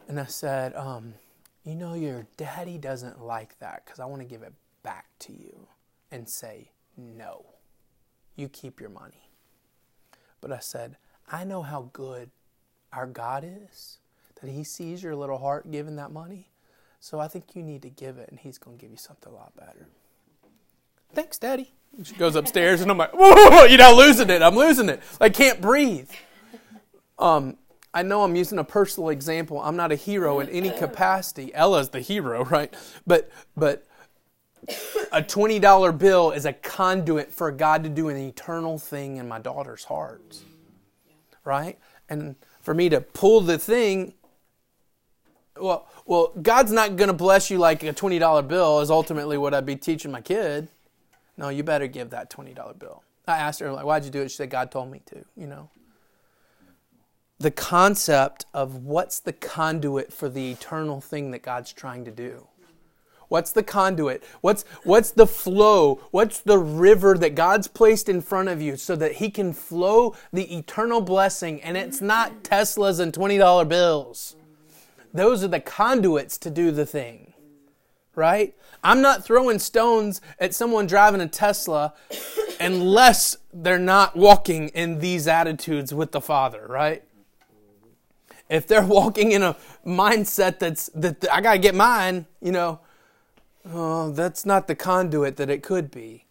And 0.06 0.20
I 0.20 0.26
said, 0.26 0.74
um, 0.76 1.14
you 1.64 1.74
know, 1.74 1.94
your 1.94 2.26
daddy 2.36 2.76
doesn't 2.76 3.22
like 3.22 3.58
that 3.60 3.84
because 3.84 3.98
I 3.98 4.04
want 4.04 4.20
to 4.20 4.28
give 4.28 4.42
it 4.42 4.52
back 4.82 5.06
to 5.20 5.32
you 5.32 5.68
and 6.14 6.28
say, 6.28 6.70
no, 6.96 7.44
you 8.36 8.48
keep 8.48 8.80
your 8.80 8.88
money. 8.88 9.30
But 10.40 10.52
I 10.52 10.60
said, 10.60 10.96
I 11.30 11.42
know 11.42 11.62
how 11.62 11.90
good 11.92 12.30
our 12.92 13.06
God 13.06 13.44
is, 13.44 13.98
that 14.40 14.48
He 14.48 14.62
sees 14.62 15.02
your 15.02 15.16
little 15.16 15.38
heart 15.38 15.72
giving 15.72 15.96
that 15.96 16.12
money. 16.12 16.50
So 17.00 17.18
I 17.18 17.26
think 17.26 17.56
you 17.56 17.62
need 17.64 17.82
to 17.82 17.90
give 17.90 18.18
it, 18.18 18.30
and 18.30 18.38
he's 18.38 18.58
going 18.58 18.78
to 18.78 18.80
give 18.80 18.90
you 18.90 18.96
something 18.96 19.30
a 19.30 19.36
lot 19.36 19.54
better. 19.56 19.88
Thanks, 21.12 21.36
Daddy. 21.36 21.72
she 22.02 22.14
goes 22.14 22.36
upstairs, 22.36 22.80
and 22.80 22.90
I'm 22.90 22.96
like, 22.96 23.10
whoa, 23.14 23.64
you 23.64 23.76
know, 23.76 23.94
losing 23.94 24.30
it. 24.30 24.40
I'm 24.40 24.54
losing 24.56 24.88
it. 24.88 25.02
I 25.20 25.28
can't 25.28 25.60
breathe. 25.60 26.10
Um, 27.18 27.58
I 27.92 28.02
know 28.02 28.22
I'm 28.22 28.36
using 28.36 28.58
a 28.58 28.64
personal 28.64 29.10
example. 29.10 29.60
I'm 29.60 29.76
not 29.76 29.92
a 29.92 29.96
hero 29.96 30.40
in 30.40 30.48
any 30.48 30.70
capacity. 30.70 31.52
Ella's 31.54 31.90
the 31.90 32.00
hero, 32.00 32.44
right? 32.44 32.72
But 33.06 33.30
but 33.56 33.84
a 35.12 35.22
twenty 35.22 35.58
dollar 35.58 35.92
bill 35.92 36.30
is 36.30 36.44
a 36.44 36.52
conduit 36.52 37.32
for 37.32 37.50
God 37.50 37.84
to 37.84 37.90
do 37.90 38.08
an 38.08 38.16
eternal 38.16 38.78
thing 38.78 39.16
in 39.16 39.28
my 39.28 39.38
daughter's 39.38 39.84
heart, 39.84 40.38
right? 41.44 41.78
And 42.08 42.36
for 42.60 42.74
me 42.74 42.88
to 42.88 43.00
pull 43.00 43.40
the 43.40 43.58
thing, 43.58 44.14
well, 45.58 45.86
well, 46.06 46.32
God's 46.40 46.72
not 46.72 46.96
going 46.96 47.08
to 47.08 47.14
bless 47.14 47.50
you 47.50 47.58
like 47.58 47.82
a 47.82 47.92
$20 47.92 48.48
bill, 48.48 48.80
is 48.80 48.90
ultimately 48.90 49.38
what 49.38 49.54
I'd 49.54 49.66
be 49.66 49.76
teaching 49.76 50.10
my 50.10 50.20
kid. 50.20 50.68
No, 51.36 51.48
you 51.48 51.62
better 51.62 51.86
give 51.86 52.10
that 52.10 52.30
$20 52.30 52.78
bill. 52.78 53.02
I 53.26 53.38
asked 53.38 53.60
her, 53.60 53.72
like, 53.72 53.84
why'd 53.84 54.04
you 54.04 54.10
do 54.10 54.22
it? 54.22 54.30
She 54.30 54.36
said, 54.36 54.50
God 54.50 54.70
told 54.70 54.90
me 54.90 55.00
to, 55.06 55.24
you 55.36 55.46
know. 55.46 55.70
The 57.38 57.50
concept 57.50 58.46
of 58.54 58.76
what's 58.76 59.18
the 59.18 59.32
conduit 59.32 60.12
for 60.12 60.28
the 60.28 60.52
eternal 60.52 61.00
thing 61.00 61.30
that 61.32 61.42
God's 61.42 61.72
trying 61.72 62.04
to 62.04 62.10
do. 62.10 62.46
What's 63.28 63.52
the 63.52 63.62
conduit? 63.62 64.22
What's, 64.40 64.64
what's 64.84 65.10
the 65.10 65.26
flow? 65.26 66.00
What's 66.10 66.40
the 66.40 66.58
river 66.58 67.16
that 67.18 67.34
God's 67.34 67.68
placed 67.68 68.08
in 68.08 68.20
front 68.20 68.48
of 68.48 68.60
you 68.60 68.76
so 68.76 68.96
that 68.96 69.12
He 69.12 69.30
can 69.30 69.52
flow 69.52 70.14
the 70.32 70.56
eternal 70.56 71.00
blessing? 71.00 71.62
And 71.62 71.76
it's 71.76 72.00
not 72.00 72.42
Teslas 72.42 73.00
and 73.00 73.12
$20 73.12 73.68
bills. 73.68 74.36
Those 75.12 75.44
are 75.44 75.48
the 75.48 75.60
conduits 75.60 76.36
to 76.38 76.50
do 76.50 76.72
the 76.72 76.84
thing, 76.84 77.34
right? 78.16 78.54
I'm 78.82 79.00
not 79.00 79.24
throwing 79.24 79.60
stones 79.60 80.20
at 80.40 80.54
someone 80.54 80.86
driving 80.86 81.20
a 81.20 81.28
Tesla 81.28 81.94
unless 82.60 83.36
they're 83.52 83.78
not 83.78 84.16
walking 84.16 84.68
in 84.70 84.98
these 84.98 85.28
attitudes 85.28 85.94
with 85.94 86.12
the 86.12 86.20
Father, 86.20 86.66
right? 86.68 87.04
If 88.50 88.66
they're 88.66 88.84
walking 88.86 89.32
in 89.32 89.42
a 89.42 89.56
mindset 89.86 90.58
that's 90.58 90.90
that 90.94 91.24
I 91.32 91.40
gotta 91.40 91.58
get 91.58 91.74
mine, 91.74 92.26
you 92.42 92.52
know, 92.52 92.80
oh, 93.66 94.10
that's 94.10 94.46
not 94.46 94.68
the 94.68 94.74
conduit 94.74 95.36
that 95.36 95.50
it 95.50 95.62
could 95.62 95.90
be. 95.90 96.24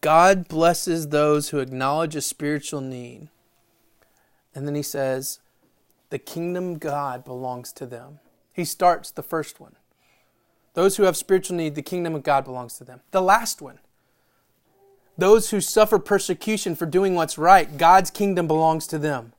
God 0.00 0.48
blesses 0.48 1.08
those 1.08 1.50
who 1.50 1.58
acknowledge 1.58 2.16
a 2.16 2.22
spiritual 2.22 2.80
need 2.80 3.28
And 4.54 4.66
then 4.66 4.74
he 4.74 4.82
says, 4.82 5.40
the 6.10 6.18
kingdom 6.18 6.72
of 6.72 6.80
God 6.80 7.24
belongs 7.24 7.72
to 7.74 7.86
them. 7.86 8.18
He 8.52 8.64
starts 8.64 9.10
the 9.10 9.22
first 9.22 9.60
one. 9.60 9.76
Those 10.74 10.96
who 10.96 11.04
have 11.04 11.16
spiritual 11.16 11.56
need, 11.56 11.74
the 11.74 11.82
kingdom 11.82 12.14
of 12.14 12.22
God 12.22 12.44
belongs 12.44 12.76
to 12.78 12.84
them. 12.84 13.00
The 13.10 13.22
last 13.22 13.62
one. 13.62 13.78
Those 15.16 15.50
who 15.50 15.60
suffer 15.60 15.98
persecution 15.98 16.74
for 16.74 16.86
doing 16.86 17.14
what's 17.14 17.38
right, 17.38 17.76
God's 17.76 18.10
kingdom 18.10 18.46
belongs 18.46 18.86
to 18.88 18.98
them. 18.98 19.32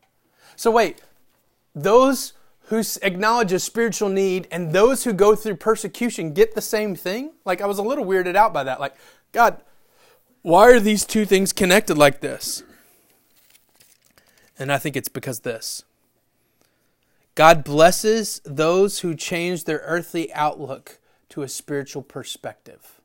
So 0.55 0.71
wait, 0.71 1.01
those 1.73 2.33
who 2.71 2.81
acknowledges 3.01 3.65
spiritual 3.65 4.07
need 4.07 4.47
and 4.49 4.71
those 4.71 5.03
who 5.03 5.11
go 5.11 5.35
through 5.35 5.57
persecution 5.57 6.31
get 6.31 6.55
the 6.55 6.61
same 6.61 6.95
thing? 6.95 7.33
Like 7.43 7.59
I 7.59 7.65
was 7.65 7.77
a 7.77 7.83
little 7.83 8.05
weirded 8.05 8.37
out 8.37 8.53
by 8.53 8.63
that. 8.63 8.79
Like, 8.79 8.95
God, 9.33 9.61
why 10.41 10.71
are 10.71 10.79
these 10.79 11.03
two 11.03 11.25
things 11.25 11.51
connected 11.51 11.97
like 11.97 12.21
this? 12.21 12.63
And 14.57 14.71
I 14.71 14.77
think 14.77 14.95
it's 14.95 15.09
because 15.09 15.41
this. 15.41 15.83
God 17.35 17.65
blesses 17.65 18.41
those 18.45 18.99
who 18.99 19.15
change 19.15 19.65
their 19.65 19.79
earthly 19.79 20.33
outlook 20.33 20.97
to 21.27 21.41
a 21.41 21.49
spiritual 21.49 22.03
perspective. 22.03 23.01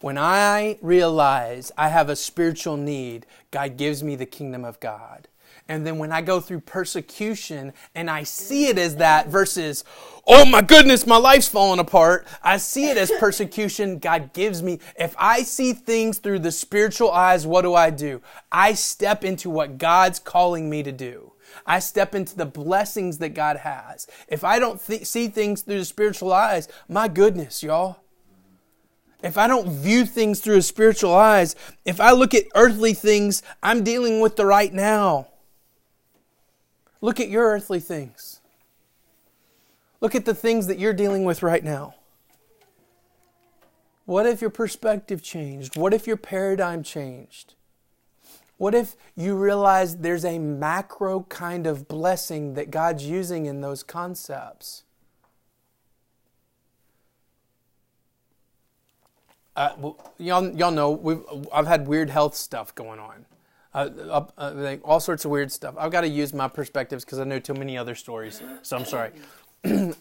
When 0.00 0.16
I 0.16 0.78
realize 0.80 1.72
I 1.76 1.90
have 1.90 2.08
a 2.08 2.16
spiritual 2.16 2.78
need, 2.78 3.26
God 3.50 3.76
gives 3.76 4.02
me 4.02 4.16
the 4.16 4.24
kingdom 4.24 4.64
of 4.64 4.80
God. 4.80 5.28
And 5.68 5.86
then 5.86 5.98
when 5.98 6.12
I 6.12 6.22
go 6.22 6.40
through 6.40 6.60
persecution 6.60 7.72
and 7.94 8.10
I 8.10 8.24
see 8.24 8.66
it 8.66 8.78
as 8.78 8.96
that 8.96 9.28
versus, 9.28 9.84
oh 10.26 10.44
my 10.44 10.60
goodness, 10.60 11.06
my 11.06 11.16
life's 11.16 11.48
falling 11.48 11.78
apart, 11.78 12.26
I 12.42 12.56
see 12.58 12.90
it 12.90 12.96
as 12.96 13.12
persecution. 13.18 13.98
God 13.98 14.32
gives 14.32 14.62
me, 14.62 14.80
if 14.98 15.14
I 15.18 15.42
see 15.42 15.72
things 15.72 16.18
through 16.18 16.40
the 16.40 16.52
spiritual 16.52 17.10
eyes, 17.10 17.46
what 17.46 17.62
do 17.62 17.74
I 17.74 17.90
do? 17.90 18.20
I 18.50 18.74
step 18.74 19.24
into 19.24 19.48
what 19.48 19.78
God's 19.78 20.18
calling 20.18 20.68
me 20.68 20.82
to 20.82 20.92
do. 20.92 21.32
I 21.66 21.78
step 21.78 22.14
into 22.14 22.36
the 22.36 22.46
blessings 22.46 23.18
that 23.18 23.30
God 23.30 23.58
has. 23.58 24.06
If 24.28 24.42
I 24.42 24.58
don't 24.58 24.84
th- 24.84 25.06
see 25.06 25.28
things 25.28 25.62
through 25.62 25.78
the 25.78 25.84
spiritual 25.84 26.32
eyes, 26.32 26.68
my 26.88 27.08
goodness, 27.08 27.62
y'all. 27.62 27.98
If 29.22 29.38
I 29.38 29.46
don't 29.46 29.68
view 29.68 30.04
things 30.04 30.40
through 30.40 30.62
spiritual 30.62 31.14
eyes, 31.14 31.54
if 31.84 32.00
I 32.00 32.10
look 32.10 32.34
at 32.34 32.44
earthly 32.56 32.92
things, 32.92 33.42
I'm 33.62 33.84
dealing 33.84 34.20
with 34.20 34.34
the 34.36 34.44
right 34.44 34.72
now. 34.72 35.28
Look 37.02 37.20
at 37.20 37.28
your 37.28 37.44
earthly 37.44 37.80
things. 37.80 38.40
Look 40.00 40.14
at 40.14 40.24
the 40.24 40.34
things 40.34 40.68
that 40.68 40.78
you're 40.78 40.94
dealing 40.94 41.24
with 41.24 41.42
right 41.42 41.62
now. 41.62 41.96
What 44.06 44.24
if 44.24 44.40
your 44.40 44.50
perspective 44.50 45.22
changed? 45.22 45.76
What 45.76 45.92
if 45.92 46.06
your 46.06 46.16
paradigm 46.16 46.82
changed? 46.82 47.54
What 48.56 48.74
if 48.74 48.96
you 49.16 49.36
realize 49.36 49.96
there's 49.98 50.24
a 50.24 50.38
macro 50.38 51.24
kind 51.28 51.66
of 51.66 51.88
blessing 51.88 52.54
that 52.54 52.70
God's 52.70 53.04
using 53.04 53.46
in 53.46 53.60
those 53.60 53.82
concepts? 53.82 54.84
Uh, 59.56 59.74
well, 59.76 60.12
y'all, 60.18 60.48
y'all 60.56 60.70
know 60.70 61.48
I've 61.52 61.66
had 61.66 61.88
weird 61.88 62.10
health 62.10 62.36
stuff 62.36 62.74
going 62.74 63.00
on. 63.00 63.26
Uh, 63.74 64.24
uh, 64.36 64.76
all 64.84 65.00
sorts 65.00 65.24
of 65.24 65.30
weird 65.30 65.50
stuff. 65.50 65.74
I've 65.78 65.90
got 65.90 66.02
to 66.02 66.08
use 66.08 66.34
my 66.34 66.48
perspectives 66.48 67.04
because 67.04 67.18
I 67.18 67.24
know 67.24 67.38
too 67.38 67.54
many 67.54 67.78
other 67.78 67.94
stories. 67.94 68.42
So 68.62 68.76
I'm 68.76 68.84
sorry. 68.84 69.12
I, 69.64 69.92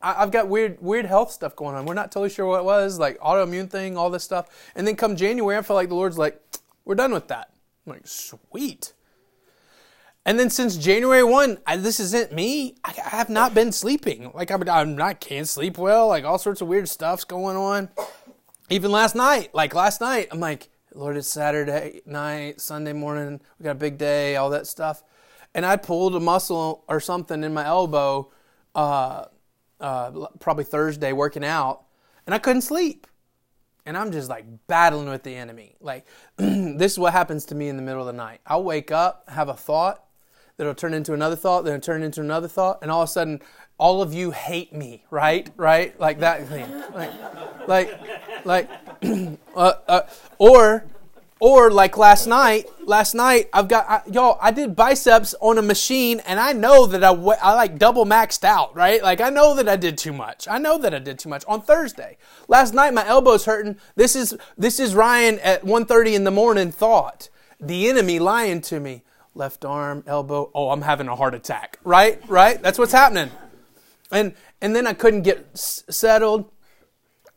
I've 0.00 0.30
got 0.30 0.48
weird, 0.48 0.80
weird 0.80 1.06
health 1.06 1.32
stuff 1.32 1.56
going 1.56 1.74
on. 1.74 1.86
We're 1.86 1.94
not 1.94 2.12
totally 2.12 2.30
sure 2.30 2.46
what 2.46 2.60
it 2.60 2.64
was, 2.64 2.98
like 2.98 3.18
autoimmune 3.18 3.68
thing, 3.68 3.96
all 3.96 4.10
this 4.10 4.24
stuff. 4.24 4.46
And 4.74 4.86
then 4.86 4.96
come 4.96 5.16
January, 5.16 5.56
I 5.56 5.62
feel 5.62 5.76
like 5.76 5.88
the 5.88 5.94
Lord's 5.94 6.18
like, 6.18 6.40
we're 6.84 6.94
done 6.94 7.12
with 7.12 7.28
that. 7.28 7.50
I'm 7.86 7.94
like, 7.94 8.06
sweet. 8.06 8.92
And 10.24 10.38
then 10.38 10.50
since 10.50 10.76
January 10.76 11.24
1, 11.24 11.58
I, 11.66 11.76
this 11.76 11.98
isn't 11.98 12.32
me. 12.32 12.76
I, 12.84 12.94
I, 13.04 13.16
have 13.16 13.30
not 13.30 13.54
been 13.54 13.72
sleeping. 13.72 14.30
Like, 14.34 14.50
I'm, 14.50 14.68
I'm 14.68 14.94
not, 14.94 15.20
can't 15.20 15.48
sleep 15.48 15.78
well. 15.78 16.08
Like, 16.08 16.24
all 16.24 16.38
sorts 16.38 16.60
of 16.60 16.68
weird 16.68 16.88
stuff's 16.88 17.24
going 17.24 17.56
on. 17.56 17.88
Even 18.68 18.92
last 18.92 19.16
night, 19.16 19.52
like 19.54 19.74
last 19.74 20.00
night, 20.00 20.28
I'm 20.30 20.38
like, 20.38 20.68
Lord, 20.94 21.16
it's 21.16 21.28
Saturday 21.28 22.02
night, 22.06 22.60
Sunday 22.60 22.92
morning. 22.92 23.40
We 23.58 23.64
got 23.64 23.72
a 23.72 23.74
big 23.74 23.98
day, 23.98 24.36
all 24.36 24.50
that 24.50 24.66
stuff. 24.66 25.02
And 25.54 25.64
I 25.64 25.76
pulled 25.76 26.14
a 26.14 26.20
muscle 26.20 26.84
or 26.88 27.00
something 27.00 27.44
in 27.44 27.54
my 27.54 27.64
elbow, 27.64 28.30
uh, 28.74 29.26
uh, 29.80 30.26
probably 30.38 30.64
Thursday, 30.64 31.12
working 31.12 31.44
out, 31.44 31.84
and 32.26 32.34
I 32.34 32.38
couldn't 32.38 32.62
sleep 32.62 33.06
and 33.86 33.96
I'm 33.96 34.12
just 34.12 34.28
like 34.28 34.44
battling 34.66 35.08
with 35.08 35.22
the 35.22 35.34
enemy. 35.34 35.74
Like, 35.80 36.06
this 36.36 36.92
is 36.92 36.98
what 36.98 37.12
happens 37.12 37.44
to 37.46 37.54
me 37.54 37.68
in 37.68 37.76
the 37.76 37.82
middle 37.82 38.00
of 38.00 38.06
the 38.06 38.12
night. 38.12 38.40
I'll 38.46 38.64
wake 38.64 38.90
up, 38.90 39.28
have 39.28 39.48
a 39.48 39.54
thought, 39.54 40.04
that'll 40.56 40.74
turn 40.74 40.94
into 40.94 41.12
another 41.12 41.36
thought, 41.36 41.64
then 41.64 41.80
turn 41.80 42.02
into 42.02 42.20
another 42.20 42.48
thought, 42.48 42.78
and 42.82 42.90
all 42.90 43.02
of 43.02 43.08
a 43.08 43.12
sudden, 43.12 43.40
all 43.80 44.02
of 44.02 44.12
you 44.12 44.30
hate 44.30 44.74
me, 44.74 45.02
right? 45.10 45.48
Right? 45.56 45.98
Like 45.98 46.20
that 46.20 46.46
thing. 46.46 46.70
Like, 46.94 47.10
like, 47.66 48.00
like, 48.44 48.70
uh, 49.56 49.72
uh, 49.88 50.02
or 50.38 50.84
or 51.40 51.70
like 51.70 51.96
last 51.96 52.26
night, 52.26 52.66
last 52.84 53.14
night 53.14 53.48
I've 53.54 53.68
got 53.68 53.88
I, 53.88 54.02
y'all. 54.12 54.38
I 54.42 54.50
did 54.50 54.76
biceps 54.76 55.34
on 55.40 55.56
a 55.56 55.62
machine, 55.62 56.20
and 56.26 56.38
I 56.38 56.52
know 56.52 56.84
that 56.86 57.02
I, 57.02 57.12
I 57.12 57.54
like 57.54 57.78
double 57.78 58.04
maxed 58.04 58.44
out, 58.44 58.76
right? 58.76 59.02
Like 59.02 59.22
I 59.22 59.30
know 59.30 59.54
that 59.54 59.66
I 59.66 59.76
did 59.76 59.96
too 59.96 60.12
much. 60.12 60.46
I 60.46 60.58
know 60.58 60.76
that 60.76 60.92
I 60.94 60.98
did 60.98 61.18
too 61.18 61.30
much 61.30 61.44
on 61.48 61.62
Thursday. 61.62 62.18
Last 62.46 62.74
night 62.74 62.92
my 62.92 63.06
elbow's 63.06 63.46
hurting. 63.46 63.78
This 63.96 64.14
is 64.14 64.36
this 64.58 64.78
is 64.78 64.94
Ryan 64.94 65.38
at 65.38 65.64
1:30 65.64 66.14
in 66.14 66.24
the 66.24 66.30
morning. 66.30 66.70
Thought 66.70 67.30
the 67.58 67.88
enemy 67.88 68.18
lying 68.18 68.60
to 68.62 68.78
me. 68.78 69.02
Left 69.34 69.64
arm, 69.64 70.04
elbow. 70.06 70.50
Oh, 70.54 70.68
I'm 70.70 70.82
having 70.82 71.08
a 71.08 71.16
heart 71.16 71.34
attack. 71.34 71.78
Right, 71.82 72.20
right. 72.28 72.60
That's 72.60 72.78
what's 72.78 72.92
happening. 72.92 73.30
And 74.12 74.34
and 74.60 74.74
then 74.74 74.86
I 74.86 74.92
couldn't 74.92 75.22
get 75.22 75.48
s- 75.54 75.84
settled 75.88 76.50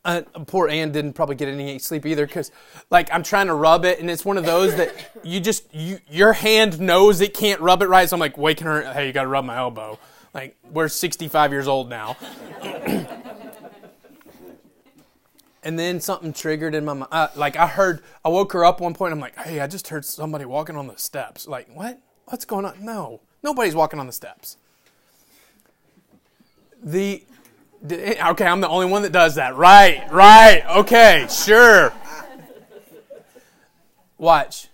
uh, 0.04 0.22
poor 0.46 0.68
Ann 0.68 0.92
didn't 0.92 1.14
probably 1.14 1.34
get 1.34 1.48
any 1.48 1.78
sleep 1.78 2.04
either 2.04 2.26
because, 2.26 2.50
like, 2.90 3.08
I'm 3.10 3.22
trying 3.22 3.46
to 3.46 3.54
rub 3.54 3.86
it, 3.86 4.00
and 4.00 4.10
it's 4.10 4.24
one 4.24 4.36
of 4.36 4.44
those 4.44 4.76
that 4.76 4.92
you 5.22 5.40
just 5.40 5.74
you 5.74 5.98
your 6.08 6.34
hand 6.34 6.78
knows 6.78 7.20
it 7.22 7.32
can't 7.32 7.60
rub 7.60 7.80
it 7.82 7.88
right. 7.88 8.08
So 8.08 8.16
I'm 8.16 8.20
like 8.20 8.36
waking 8.36 8.66
her, 8.66 8.92
hey, 8.92 9.06
you 9.06 9.12
got 9.12 9.22
to 9.22 9.28
rub 9.28 9.44
my 9.46 9.56
elbow. 9.56 9.98
Like 10.34 10.56
we're 10.70 10.88
65 10.88 11.52
years 11.52 11.68
old 11.68 11.88
now. 11.88 12.16
and 15.62 15.78
then 15.78 16.00
something 16.00 16.34
triggered 16.34 16.74
in 16.74 16.84
my 16.84 16.92
mind. 16.92 17.08
Uh, 17.10 17.28
like 17.36 17.56
I 17.56 17.66
heard, 17.66 18.02
I 18.24 18.28
woke 18.28 18.52
her 18.52 18.64
up 18.64 18.80
one 18.80 18.92
point. 18.94 19.12
I'm 19.12 19.20
like, 19.20 19.38
hey, 19.38 19.60
I 19.60 19.66
just 19.66 19.88
heard 19.88 20.04
somebody 20.04 20.44
walking 20.44 20.76
on 20.76 20.86
the 20.86 20.98
steps. 20.98 21.48
Like 21.48 21.74
what? 21.74 21.98
What's 22.26 22.44
going 22.44 22.66
on? 22.66 22.84
No, 22.84 23.22
nobody's 23.42 23.74
walking 23.74 23.98
on 24.00 24.06
the 24.06 24.12
steps. 24.12 24.58
The 26.84 27.24
Okay, 27.84 28.46
I'm 28.46 28.62
the 28.62 28.68
only 28.68 28.86
one 28.86 29.02
that 29.02 29.12
does 29.12 29.34
that. 29.34 29.56
Right, 29.56 30.10
right. 30.10 30.64
Okay, 30.76 31.26
sure. 31.28 31.92
Watch. 34.16 34.68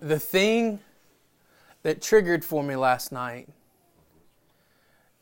The 0.00 0.18
thing 0.18 0.80
that 1.82 2.00
triggered 2.00 2.44
for 2.44 2.62
me 2.62 2.74
last 2.74 3.12
night, 3.12 3.48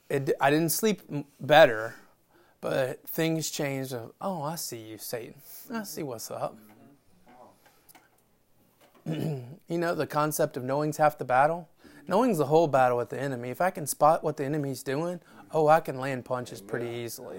it, 0.08 0.30
I 0.40 0.50
didn't 0.50 0.70
sleep 0.70 1.02
better, 1.40 1.96
but 2.60 3.02
things 3.08 3.50
changed. 3.50 3.92
Of, 3.92 4.12
oh, 4.20 4.42
I 4.42 4.54
see 4.54 4.78
you, 4.78 4.98
Satan. 4.98 5.34
I 5.72 5.82
see 5.82 6.04
what's 6.04 6.30
up. 6.30 6.56
you 9.06 9.44
know, 9.68 9.96
the 9.96 10.06
concept 10.06 10.56
of 10.56 10.62
knowing's 10.62 10.98
half 10.98 11.18
the 11.18 11.24
battle. 11.24 11.68
Knowing's 12.06 12.38
the 12.38 12.46
whole 12.46 12.68
battle 12.68 12.98
with 12.98 13.08
the 13.08 13.20
enemy. 13.20 13.50
If 13.50 13.60
I 13.60 13.70
can 13.70 13.86
spot 13.86 14.22
what 14.22 14.36
the 14.36 14.44
enemy's 14.44 14.84
doing, 14.84 15.20
oh, 15.52 15.68
I 15.68 15.80
can 15.80 15.98
land 15.98 16.24
punches 16.24 16.60
pretty 16.60 16.88
easily. 16.88 17.38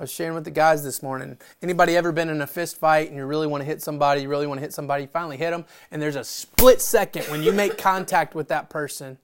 I 0.00 0.04
was 0.04 0.10
sharing 0.10 0.34
with 0.34 0.44
the 0.44 0.50
guys 0.50 0.82
this 0.82 1.02
morning. 1.02 1.36
Anybody 1.60 1.94
ever 1.94 2.10
been 2.10 2.30
in 2.30 2.40
a 2.40 2.46
fist 2.46 2.78
fight 2.78 3.08
and 3.08 3.16
you 3.18 3.26
really 3.26 3.46
want 3.46 3.60
to 3.60 3.66
hit 3.66 3.82
somebody, 3.82 4.22
you 4.22 4.30
really 4.30 4.46
want 4.46 4.58
to 4.58 4.62
hit 4.62 4.72
somebody, 4.72 5.02
you 5.02 5.08
finally 5.08 5.36
hit 5.36 5.50
them, 5.50 5.66
and 5.90 6.00
there's 6.00 6.16
a 6.16 6.24
split 6.24 6.80
second 6.80 7.24
when 7.24 7.42
you 7.42 7.52
make 7.52 7.76
contact 7.76 8.34
with 8.34 8.48
that 8.48 8.70
person, 8.70 9.18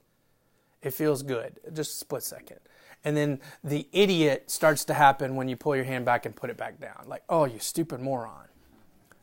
it 0.83 0.91
feels 0.91 1.23
good. 1.23 1.59
Just 1.73 1.93
a 1.93 1.97
split 1.97 2.23
second. 2.23 2.59
And 3.05 3.17
then 3.17 3.41
the 3.65 3.89
idiot 3.91 4.51
starts 4.51 4.85
to 4.87 4.95
happen 4.95 5.35
when 5.35 5.49
you 5.49 5.57
pull 5.57 5.75
your 5.75 5.87
hand 5.87 6.05
back 6.05 6.27
and 6.27 6.37
put 6.37 6.51
it 6.51 6.59
back 6.59 6.79
down. 6.79 7.05
Like, 7.07 7.23
oh, 7.31 7.47
you 7.47 7.59
stupid 7.59 8.01
moron. 8.01 8.49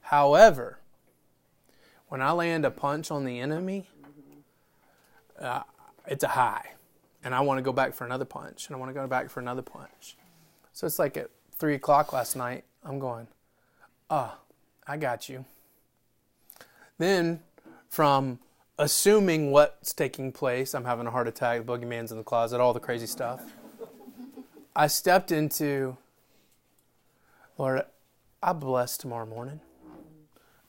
However, 0.01 0.79
when 2.07 2.21
I 2.21 2.31
land 2.31 2.65
a 2.65 2.71
punch 2.71 3.11
on 3.11 3.25
the 3.25 3.39
enemy, 3.39 3.87
uh, 5.39 5.61
it's 6.07 6.23
a 6.23 6.29
high 6.29 6.71
and 7.23 7.33
I 7.33 7.41
want 7.41 7.57
to 7.57 7.61
go 7.61 7.71
back 7.71 7.93
for 7.93 8.05
another 8.05 8.25
punch, 8.25 8.67
and 8.67 8.75
I 8.75 8.79
want 8.79 8.89
to 8.89 8.93
go 8.93 9.07
back 9.07 9.29
for 9.29 9.39
another 9.39 9.61
punch. 9.61 10.17
So 10.73 10.87
it's 10.87 10.99
like 10.99 11.17
at 11.17 11.29
three 11.51 11.75
o'clock 11.75 12.13
last 12.13 12.35
night, 12.35 12.63
I'm 12.83 12.99
going, 12.99 13.27
ah, 14.09 14.35
oh, 14.35 14.55
I 14.87 14.97
got 14.97 15.29
you. 15.29 15.45
Then 16.97 17.41
from 17.89 18.39
assuming 18.77 19.51
what's 19.51 19.93
taking 19.93 20.31
place, 20.31 20.73
I'm 20.73 20.85
having 20.85 21.07
a 21.07 21.11
heart 21.11 21.27
attack, 21.27 21.65
the 21.65 21.71
boogeyman's 21.71 22.11
in 22.11 22.17
the 22.17 22.23
closet, 22.23 22.59
all 22.59 22.73
the 22.73 22.79
crazy 22.79 23.07
stuff. 23.07 23.41
I 24.75 24.87
stepped 24.87 25.31
into, 25.31 25.97
Lord, 27.57 27.83
I 28.41 28.53
bless 28.53 28.97
tomorrow 28.97 29.25
morning. 29.25 29.61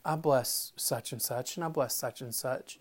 I 0.05 0.17
bless 0.17 0.73
such 0.77 1.13
and 1.13 1.23
such, 1.23 1.57
and 1.57 1.65
I 1.65 1.69
bless 1.69 1.95
such 1.95 2.21
and 2.21 2.35
such. 2.35 2.79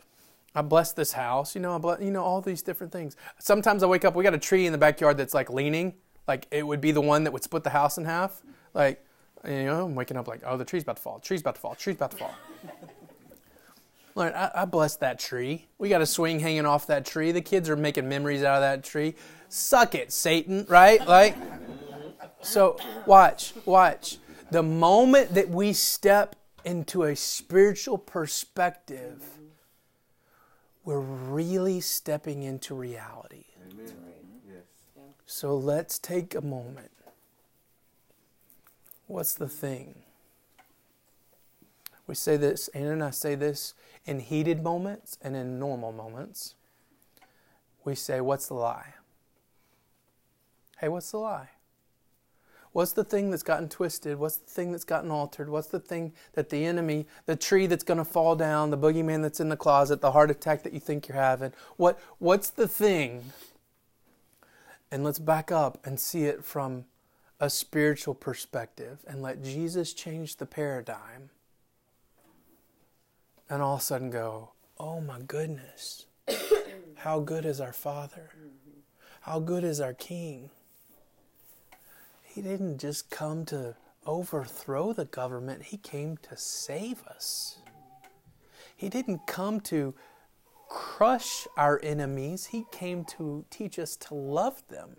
I 0.56 0.62
bless 0.62 0.92
this 0.92 1.14
house. 1.14 1.56
You 1.56 1.62
know, 1.62 1.76
I 1.76 1.78
bless, 1.78 2.02
you 2.02 2.12
know 2.12 2.24
all 2.24 2.42
these 2.42 2.62
different 2.62 2.94
things. 2.94 3.16
Sometimes 3.40 3.84
I 3.84 3.88
wake 3.88 4.06
up. 4.06 4.16
We 4.16 4.24
got 4.24 4.34
a 4.34 4.40
tree 4.40 4.66
in 4.66 4.72
the 4.72 4.78
backyard 4.78 5.18
that's 5.18 5.34
like 5.34 5.50
leaning, 5.50 5.94
like 6.28 6.48
it 6.52 6.66
would 6.66 6.82
be 6.82 6.92
the 6.92 7.02
one 7.02 7.24
that 7.24 7.32
would 7.32 7.44
split 7.44 7.64
the 7.64 7.70
house 7.70 7.98
in 7.98 8.06
half. 8.06 8.42
Like, 8.74 9.04
you 9.46 9.66
know, 9.66 9.86
I'm 9.86 9.96
waking 9.96 10.18
up 10.18 10.28
like, 10.28 10.42
oh, 10.46 10.58
the 10.58 10.66
tree's 10.66 10.84
about 10.84 10.98
to 10.98 11.02
fall. 11.02 11.20
Tree's 11.20 11.42
about 11.42 11.56
to 11.56 11.62
fall. 11.62 11.76
Tree's 11.76 11.96
about 11.96 12.12
to 12.12 12.18
fall. 12.18 12.36
Lord, 14.16 14.34
I, 14.34 14.52
I 14.56 14.66
bless 14.66 14.96
that 14.98 15.20
tree. 15.20 15.68
We 15.80 15.90
got 15.90 16.02
a 16.02 16.06
swing 16.06 16.40
hanging 16.40 16.66
off 16.66 16.88
that 16.88 17.06
tree. 17.06 17.32
The 17.32 17.42
kids 17.42 17.70
are 17.70 17.76
making 17.76 18.08
memories 18.08 18.44
out 18.44 18.56
of 18.56 18.62
that 18.62 18.84
tree. 18.84 19.16
Suck 19.50 19.96
it, 19.96 20.12
Satan, 20.12 20.66
right? 20.70 21.06
Like, 21.06 21.36
so 22.42 22.78
watch, 23.08 23.54
watch. 23.66 24.18
The 24.52 24.62
moment 24.62 25.34
that 25.34 25.50
we 25.50 25.74
step 25.74 26.36
into 26.64 27.04
a 27.04 27.16
spiritual 27.16 27.98
perspective, 27.98 29.24
we're 30.84 31.00
really 31.00 31.80
stepping 31.82 32.44
into 32.44 32.76
reality. 32.76 33.46
Amen. 33.72 33.94
So 35.26 35.56
let's 35.56 35.98
take 35.98 36.36
a 36.36 36.42
moment. 36.42 36.92
What's 39.08 39.34
the 39.34 39.48
thing? 39.48 40.04
We 42.06 42.16
say 42.16 42.38
this, 42.38 42.68
Anna 42.70 42.92
and 42.92 43.04
I 43.04 43.12
say 43.12 43.36
this 43.36 43.74
in 44.06 44.20
heated 44.20 44.62
moments 44.62 45.18
and 45.22 45.36
in 45.36 45.58
normal 45.58 45.92
moments. 45.92 46.56
We 47.86 47.96
say, 47.96 48.22
What's 48.22 48.48
the 48.48 48.56
lie? 48.56 48.94
Hey, 50.80 50.90
what's 50.90 51.12
the 51.12 51.18
lie? 51.18 51.50
What's 52.74 52.92
the 52.92 53.04
thing 53.04 53.30
that's 53.30 53.44
gotten 53.44 53.70
twisted? 53.70 54.18
What's 54.18 54.38
the 54.38 54.50
thing 54.50 54.72
that's 54.72 54.84
gotten 54.84 55.12
altered? 55.12 55.48
What's 55.48 55.68
the 55.68 55.80
thing 55.80 56.12
that 56.34 56.50
the 56.50 56.66
enemy, 56.66 57.06
the 57.28 57.36
tree 57.36 57.68
that's 57.68 57.84
going 57.84 58.00
to 58.00 58.06
fall 58.06 58.36
down, 58.36 58.72
the 58.72 58.78
boogeyman 58.78 59.22
that's 59.22 59.40
in 59.40 59.50
the 59.50 59.56
closet, 59.56 60.02
the 60.02 60.12
heart 60.12 60.32
attack 60.32 60.64
that 60.64 60.74
you 60.74 60.80
think 60.80 61.08
you're 61.08 61.16
having? 61.16 61.54
What, 61.78 62.00
what's 62.18 62.50
the 62.50 62.68
thing? 62.68 63.32
And 64.92 65.04
let's 65.04 65.20
back 65.20 65.52
up 65.52 65.78
and 65.86 66.00
see 66.00 66.24
it 66.24 66.44
from 66.44 66.86
a 67.40 67.50
spiritual 67.50 68.16
perspective 68.16 69.00
and 69.08 69.22
let 69.22 69.44
Jesus 69.44 69.94
change 69.94 70.38
the 70.38 70.46
paradigm. 70.48 71.30
And 73.50 73.62
all 73.62 73.76
of 73.76 73.82
a 73.82 73.84
sudden 73.84 74.10
go, 74.10 74.54
oh 74.80 75.00
my 75.00 75.20
goodness, 75.20 76.08
how 76.96 77.20
good 77.20 77.46
is 77.46 77.62
our 77.62 77.74
Father? 77.74 78.32
How 79.22 79.40
good 79.40 79.64
is 79.64 79.80
our 79.80 79.94
King? 79.94 80.50
He 82.34 82.42
didn't 82.42 82.80
just 82.80 83.12
come 83.12 83.46
to 83.46 83.76
overthrow 84.08 84.92
the 84.92 85.06
government, 85.06 85.66
He 85.66 85.78
came 85.78 86.18
to 86.18 86.36
save 86.36 87.04
us. 87.04 87.60
He 88.76 88.90
didn't 88.90 89.28
come 89.28 89.62
to 89.62 89.94
crush 90.68 91.48
our 91.56 91.80
enemies, 91.84 92.48
He 92.48 92.66
came 92.72 93.06
to 93.06 93.46
teach 93.52 93.78
us 93.78 93.96
to 93.98 94.16
love 94.16 94.68
them. 94.68 94.96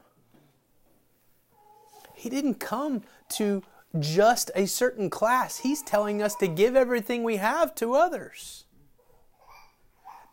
He 2.15 2.31
didn't 2.31 2.61
come 2.61 3.03
to 3.31 3.65
just 3.99 4.53
a 4.55 4.67
certain 4.67 5.11
class, 5.11 5.59
He's 5.59 5.83
telling 5.83 6.23
us 6.23 6.37
to 6.37 6.47
give 6.47 6.77
everything 6.77 7.25
we 7.25 7.37
have 7.39 7.75
to 7.77 7.95
others. 7.95 8.65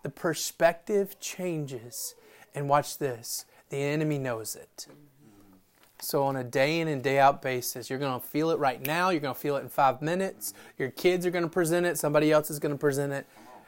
The 0.04 0.10
perspective 0.10 1.20
changes. 1.20 2.14
And 2.54 2.70
watch 2.70 3.00
this 3.00 3.46
the 3.70 3.78
enemy 3.78 4.20
knows 4.20 4.56
it. 4.56 4.88
So, 6.04 6.24
on 6.24 6.36
a 6.36 6.44
day 6.44 6.80
in 6.80 6.88
and 6.88 7.04
day 7.04 7.20
out 7.20 7.44
basis, 7.44 7.88
you're 7.88 8.00
going 8.00 8.20
to 8.20 8.26
feel 8.26 8.50
it 8.50 8.58
right 8.58 8.84
now. 8.84 9.10
You're 9.10 9.22
going 9.22 9.36
to 9.36 9.40
feel 9.40 9.56
it 9.56 9.62
in 9.62 9.70
five 9.70 10.02
minutes. 10.02 10.54
Your 10.80 10.90
kids 10.90 11.28
are 11.28 11.32
going 11.32 11.44
to 11.44 11.50
present 11.50 11.86
it. 11.86 11.96
Somebody 11.98 12.32
else 12.32 12.50
is 12.50 12.58
going 12.58 12.74
to 12.74 12.78
present 12.78 13.14
it. 13.14 13.28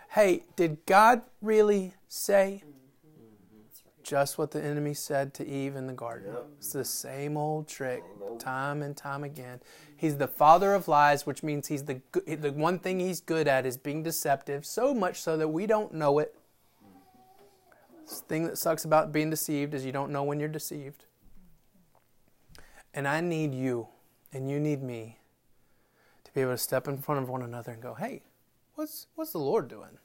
Hey, 0.09 0.43
did 0.55 0.83
God 0.87 1.21
really 1.43 1.93
say 2.07 2.63
just 4.01 4.39
what 4.39 4.49
the 4.49 4.63
enemy 4.63 4.95
said 4.95 5.35
to 5.35 5.47
Eve 5.47 5.75
in 5.75 5.85
the 5.85 5.93
garden? 5.93 6.35
It's 6.57 6.73
the 6.73 6.83
same 6.83 7.37
old 7.37 7.67
trick, 7.67 8.03
time 8.39 8.81
and 8.81 8.97
time 8.97 9.23
again. 9.23 9.59
He's 9.95 10.17
the 10.17 10.27
father 10.27 10.73
of 10.73 10.87
lies, 10.87 11.27
which 11.27 11.43
means 11.43 11.67
he's 11.67 11.83
the 11.83 12.01
the 12.25 12.51
one 12.51 12.79
thing 12.79 12.99
he's 12.99 13.21
good 13.21 13.47
at 13.47 13.67
is 13.67 13.77
being 13.77 14.01
deceptive. 14.01 14.65
So 14.65 14.93
much 14.95 15.21
so 15.21 15.37
that 15.37 15.49
we 15.49 15.67
don't 15.67 15.93
know 15.93 16.17
it. 16.17 16.35
The 18.07 18.15
thing 18.15 18.43
that 18.45 18.57
sucks 18.57 18.85
about 18.85 19.11
being 19.11 19.29
deceived 19.29 19.75
is 19.75 19.85
you 19.85 19.91
don't 19.91 20.11
know 20.11 20.23
when 20.23 20.39
you're 20.39 20.49
deceived. 20.49 21.05
And 22.93 23.07
I 23.07 23.21
need 23.21 23.53
you, 23.55 23.87
and 24.31 24.49
you 24.49 24.59
need 24.59 24.83
me, 24.83 25.17
to 26.23 26.31
be 26.33 26.41
able 26.41 26.51
to 26.51 26.57
step 26.57 26.87
in 26.87 26.97
front 26.97 27.23
of 27.23 27.29
one 27.29 27.41
another 27.41 27.71
and 27.71 27.81
go, 27.81 27.95
hey, 27.95 28.23
what's, 28.75 29.07
what's 29.15 29.31
the 29.31 29.39
Lord 29.39 29.67
doing? 29.67 29.97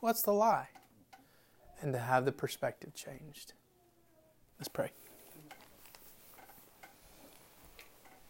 What's 0.00 0.22
the 0.22 0.32
lie? 0.32 0.68
And 1.80 1.92
to 1.92 1.98
have 1.98 2.24
the 2.24 2.32
perspective 2.32 2.94
changed. 2.94 3.54
Let's 4.58 4.68
pray. 4.68 4.90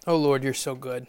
Oh 0.07 0.17
Lord, 0.17 0.45
you're 0.45 0.55
so 0.55 0.75
good. 0.77 1.07